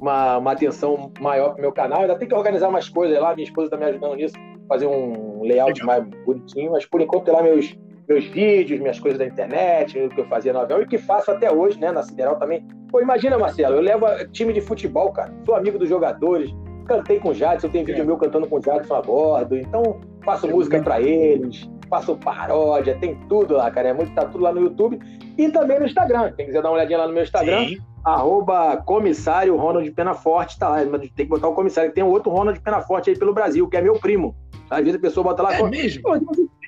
uma, 0.00 0.38
uma 0.38 0.52
atenção 0.52 1.12
maior 1.20 1.50
pro 1.52 1.60
meu 1.60 1.72
canal. 1.72 2.02
Ainda 2.02 2.16
tem 2.16 2.28
que 2.28 2.34
organizar 2.34 2.68
umas 2.68 2.88
coisas 2.88 3.18
lá, 3.20 3.34
minha 3.34 3.46
esposa 3.46 3.66
está 3.66 3.76
me 3.76 3.84
ajudando 3.84 4.14
nisso, 4.14 4.34
fazer 4.68 4.86
um 4.86 5.42
layout 5.42 5.84
mais 5.84 6.04
bonitinho, 6.24 6.72
mas 6.72 6.86
por 6.86 7.00
enquanto 7.00 7.24
tem 7.24 7.34
lá 7.34 7.42
meus, 7.42 7.76
meus 8.08 8.24
vídeos, 8.26 8.80
minhas 8.80 9.00
coisas 9.00 9.18
da 9.18 9.26
internet, 9.26 9.98
o 9.98 10.08
que 10.08 10.20
eu 10.20 10.28
fazia 10.28 10.52
no 10.52 10.60
avião 10.60 10.82
e 10.82 10.86
que 10.86 10.98
faço 10.98 11.30
até 11.30 11.52
hoje, 11.52 11.78
né, 11.80 11.90
na 11.90 12.02
Sideral 12.02 12.36
também. 12.36 12.66
Pô, 12.90 13.00
imagina, 13.00 13.38
Marcelo, 13.38 13.76
eu 13.76 13.80
levo 13.82 14.06
time 14.32 14.52
de 14.52 14.60
futebol, 14.60 15.12
cara, 15.12 15.32
sou 15.44 15.54
amigo 15.54 15.78
dos 15.78 15.88
jogadores, 15.88 16.50
cantei 16.86 17.18
com 17.18 17.30
o 17.30 17.34
Jadson, 17.34 17.68
tem 17.68 17.84
vídeo 17.84 18.02
é. 18.02 18.04
meu 18.04 18.16
cantando 18.16 18.46
com 18.46 18.56
o 18.56 18.62
Jadson 18.62 18.94
a 18.94 19.02
bordo, 19.02 19.56
então 19.56 20.00
faço 20.24 20.48
música 20.48 20.80
para 20.80 21.00
eles, 21.00 21.68
faço 21.90 22.16
paródia, 22.16 22.96
tem 22.98 23.14
tudo 23.28 23.54
lá, 23.54 23.70
cara, 23.70 23.88
é 23.88 23.92
muito, 23.92 24.14
tá 24.14 24.24
tudo 24.24 24.42
lá 24.42 24.52
no 24.52 24.62
YouTube 24.62 24.98
e 25.36 25.50
também 25.50 25.78
no 25.78 25.86
Instagram. 25.86 26.32
Quem 26.32 26.46
quiser 26.46 26.62
dar 26.62 26.70
uma 26.70 26.76
olhadinha 26.76 26.98
lá 26.98 27.06
no 27.06 27.12
meu 27.12 27.22
Instagram, 27.22 27.66
Sim 27.66 27.87
arroba 28.14 28.76
comissário 28.78 29.56
Ronald 29.56 29.90
Penaforte, 29.92 30.58
tá 30.58 30.68
lá, 30.68 30.84
mas 30.84 31.00
tem 31.00 31.10
que 31.10 31.24
botar 31.26 31.48
o 31.48 31.54
comissário, 31.54 31.92
tem 31.92 32.04
um 32.04 32.10
outro 32.10 32.30
Ronald 32.30 32.60
Penaforte 32.60 33.10
aí 33.10 33.18
pelo 33.18 33.34
Brasil, 33.34 33.68
que 33.68 33.76
é 33.76 33.82
meu 33.82 33.98
primo. 33.98 34.34
Às 34.70 34.80
vezes 34.80 34.96
a 34.96 35.00
pessoa 35.00 35.24
bota 35.24 35.42
lá... 35.42 35.54
É 35.54 35.62
mesmo? 35.62 36.02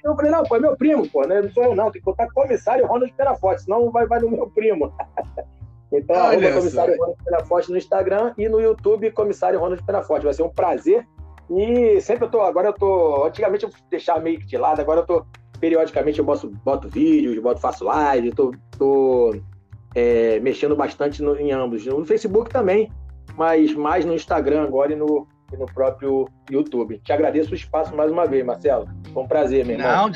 Eu 0.02 0.16
falei, 0.16 0.30
não, 0.30 0.42
pô, 0.44 0.56
é 0.56 0.60
meu 0.60 0.76
primo, 0.76 1.06
pô, 1.08 1.26
né? 1.26 1.42
não 1.42 1.50
sou 1.50 1.62
eu 1.64 1.74
não, 1.74 1.90
tem 1.90 2.00
que 2.00 2.04
botar 2.06 2.26
comissário 2.32 2.86
Ronald 2.86 3.12
Penaforte, 3.12 3.62
senão 3.62 3.90
vai, 3.90 4.06
vai 4.06 4.20
no 4.20 4.30
meu 4.30 4.48
primo. 4.48 4.92
então, 5.92 6.16
Olha 6.16 6.38
arroba 6.38 6.52
comissário 6.60 6.96
Ronald 6.96 7.18
Penaforte 7.24 7.70
no 7.70 7.76
Instagram 7.76 8.32
e 8.38 8.48
no 8.48 8.60
YouTube, 8.60 9.10
comissário 9.10 9.60
Ronald 9.60 9.82
Penaforte. 9.84 10.24
Vai 10.24 10.34
ser 10.34 10.42
um 10.42 10.48
prazer 10.48 11.06
e 11.50 12.00
sempre 12.00 12.26
eu 12.26 12.30
tô, 12.30 12.40
agora 12.42 12.68
eu 12.68 12.72
tô, 12.72 13.24
antigamente 13.26 13.64
eu 13.64 13.70
deixava 13.90 14.20
meio 14.20 14.38
que 14.38 14.46
de 14.46 14.56
lado, 14.56 14.80
agora 14.80 15.00
eu 15.00 15.06
tô, 15.06 15.26
periodicamente 15.58 16.20
eu 16.20 16.24
boto, 16.24 16.48
boto 16.64 16.88
vídeos, 16.88 17.36
boto, 17.42 17.60
faço 17.60 17.84
live, 17.84 18.32
tô, 18.32 18.52
tô 18.78 19.34
é, 19.94 20.38
mexendo 20.40 20.76
bastante 20.76 21.22
no, 21.22 21.36
em 21.36 21.52
ambos. 21.52 21.84
No 21.86 22.04
Facebook 22.04 22.50
também, 22.50 22.90
mas 23.36 23.74
mais 23.74 24.04
no 24.04 24.14
Instagram 24.14 24.62
agora 24.62 24.92
e 24.92 24.96
no, 24.96 25.26
e 25.52 25.56
no 25.56 25.66
próprio 25.66 26.28
YouTube. 26.50 27.00
Te 27.04 27.12
agradeço 27.12 27.52
o 27.52 27.54
espaço 27.54 27.94
mais 27.94 28.10
uma 28.10 28.26
vez, 28.26 28.44
Marcelo. 28.44 28.88
Foi 29.12 29.22
um 29.22 29.28
prazer, 29.28 29.64
meu 29.64 29.78
irmão. 29.78 30.10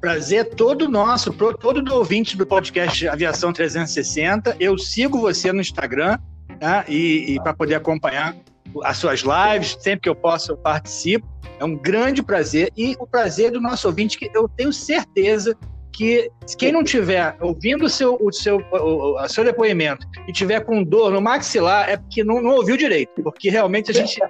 Prazer 0.00 0.50
todo 0.50 0.88
nosso, 0.88 1.32
todo 1.32 1.82
do 1.82 1.94
ouvinte 1.94 2.36
do 2.36 2.46
podcast 2.46 3.08
Aviação 3.08 3.52
360. 3.52 4.56
Eu 4.60 4.78
sigo 4.78 5.18
você 5.20 5.52
no 5.52 5.60
Instagram 5.60 6.18
tá? 6.60 6.84
e, 6.88 7.34
e 7.34 7.42
para 7.42 7.52
poder 7.52 7.74
acompanhar 7.74 8.36
as 8.84 8.96
suas 8.96 9.22
lives, 9.22 9.76
sempre 9.80 10.02
que 10.02 10.08
eu 10.08 10.14
posso 10.14 10.52
eu 10.52 10.56
participo. 10.56 11.26
É 11.58 11.64
um 11.64 11.76
grande 11.76 12.22
prazer 12.22 12.70
e 12.76 12.96
o 13.00 13.06
prazer 13.06 13.50
do 13.50 13.60
nosso 13.60 13.88
ouvinte 13.88 14.16
que 14.16 14.30
eu 14.32 14.48
tenho 14.48 14.72
certeza 14.72 15.56
que 15.98 16.30
quem 16.56 16.70
não 16.70 16.84
tiver 16.84 17.36
ouvindo 17.40 17.86
o 17.86 17.90
seu, 17.90 18.16
o 18.20 18.32
seu, 18.32 18.58
o, 18.70 19.20
o 19.20 19.28
seu 19.28 19.42
depoimento 19.42 20.06
e 20.28 20.32
tiver 20.32 20.60
com 20.60 20.84
dor 20.84 21.10
no 21.10 21.20
maxilar 21.20 21.90
é 21.90 21.96
porque 21.96 22.22
não, 22.22 22.40
não 22.40 22.52
ouviu 22.52 22.76
direito, 22.76 23.20
porque 23.20 23.50
realmente 23.50 23.90
a 23.90 23.94
gente 23.94 24.20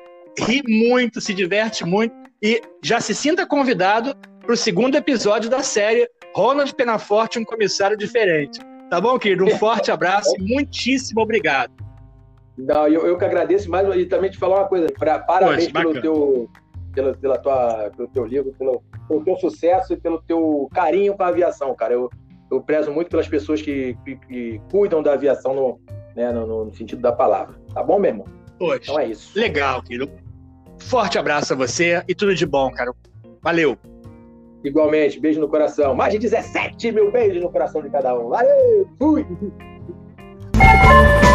ri 0.41 0.63
muito, 0.67 1.21
se 1.21 1.35
diverte 1.35 1.85
muito 1.85 2.15
e 2.43 2.63
já 2.83 3.03
se 3.03 3.15
sinta 3.15 3.45
convidado 3.45 4.17
para 4.41 4.55
o 4.55 4.57
segundo 4.57 4.97
episódio 4.97 5.51
da 5.51 5.63
série 5.63 6.09
Ronald 6.35 6.75
Penaforte, 6.75 7.39
um 7.39 7.45
comissário 7.45 7.99
diferente. 7.99 8.59
Tá 8.89 8.99
bom, 8.99 9.19
querido? 9.19 9.45
Um 9.45 9.59
forte 9.59 9.91
abraço 9.91 10.35
e 10.39 10.43
muitíssimo 10.43 11.21
obrigado. 11.21 11.73
Não, 12.57 12.89
eu, 12.89 13.07
eu 13.07 13.19
que 13.19 13.27
agradeço 13.27 13.71
mais 13.71 13.95
e 13.95 14.07
também 14.07 14.31
te 14.31 14.39
falar 14.39 14.61
uma 14.61 14.69
coisa. 14.69 14.87
Pra, 14.99 15.19
parabéns 15.19 15.71
Poxa, 15.71 15.83
pelo 15.83 16.01
teu 16.01 16.51
pela, 16.93 17.15
pela 17.15 17.39
tua, 17.39 17.91
pelo 17.97 18.09
teu 18.09 18.25
livro, 18.25 18.53
pelo, 18.59 18.83
pelo 19.07 19.25
teu 19.25 19.37
sucesso 19.37 19.93
e 19.93 19.97
pelo 19.97 20.21
teu 20.23 20.69
carinho 20.73 21.17
com 21.17 21.23
a 21.23 21.29
aviação, 21.29 21.75
cara. 21.75 21.95
Eu, 21.95 22.11
eu 22.51 22.61
prezo 22.61 22.93
muito 22.93 23.11
pelas 23.11 23.29
pessoas 23.29 23.63
que, 23.63 23.97
que, 24.05 24.17
que 24.17 24.61
cuidam 24.71 25.03
da 25.03 25.13
aviação 25.13 25.55
no, 25.55 25.81
né, 26.17 26.33
no, 26.33 26.65
no, 26.65 26.75
sentido 26.75 27.01
da 27.01 27.13
palavra. 27.13 27.57
Tá 27.73 27.83
bom, 27.83 27.99
meu 27.99 28.11
irmão? 28.11 28.27
Poxa, 28.59 28.81
então 28.83 28.99
é 28.99 29.07
isso. 29.07 29.39
Legal, 29.39 29.83
querido. 29.83 30.11
Forte 30.79 31.19
abraço 31.19 31.53
a 31.53 31.57
você 31.57 32.03
e 32.09 32.15
tudo 32.15 32.35
de 32.35 32.47
bom, 32.47 32.71
cara. 32.71 32.93
Valeu. 33.43 33.77
Igualmente, 34.65 35.21
beijo 35.21 35.41
no 35.41 35.49
coração. 35.49 35.95
Mais 35.95 36.13
de 36.13 36.19
17 36.19 36.93
mil 36.93 37.13
beijos 37.13 37.43
no 37.43 37.51
coração 37.51 37.81
de 37.83 37.91
cada 37.91 38.19
um. 38.19 38.29
Valeu! 38.29 38.89
Fui! 38.99 39.27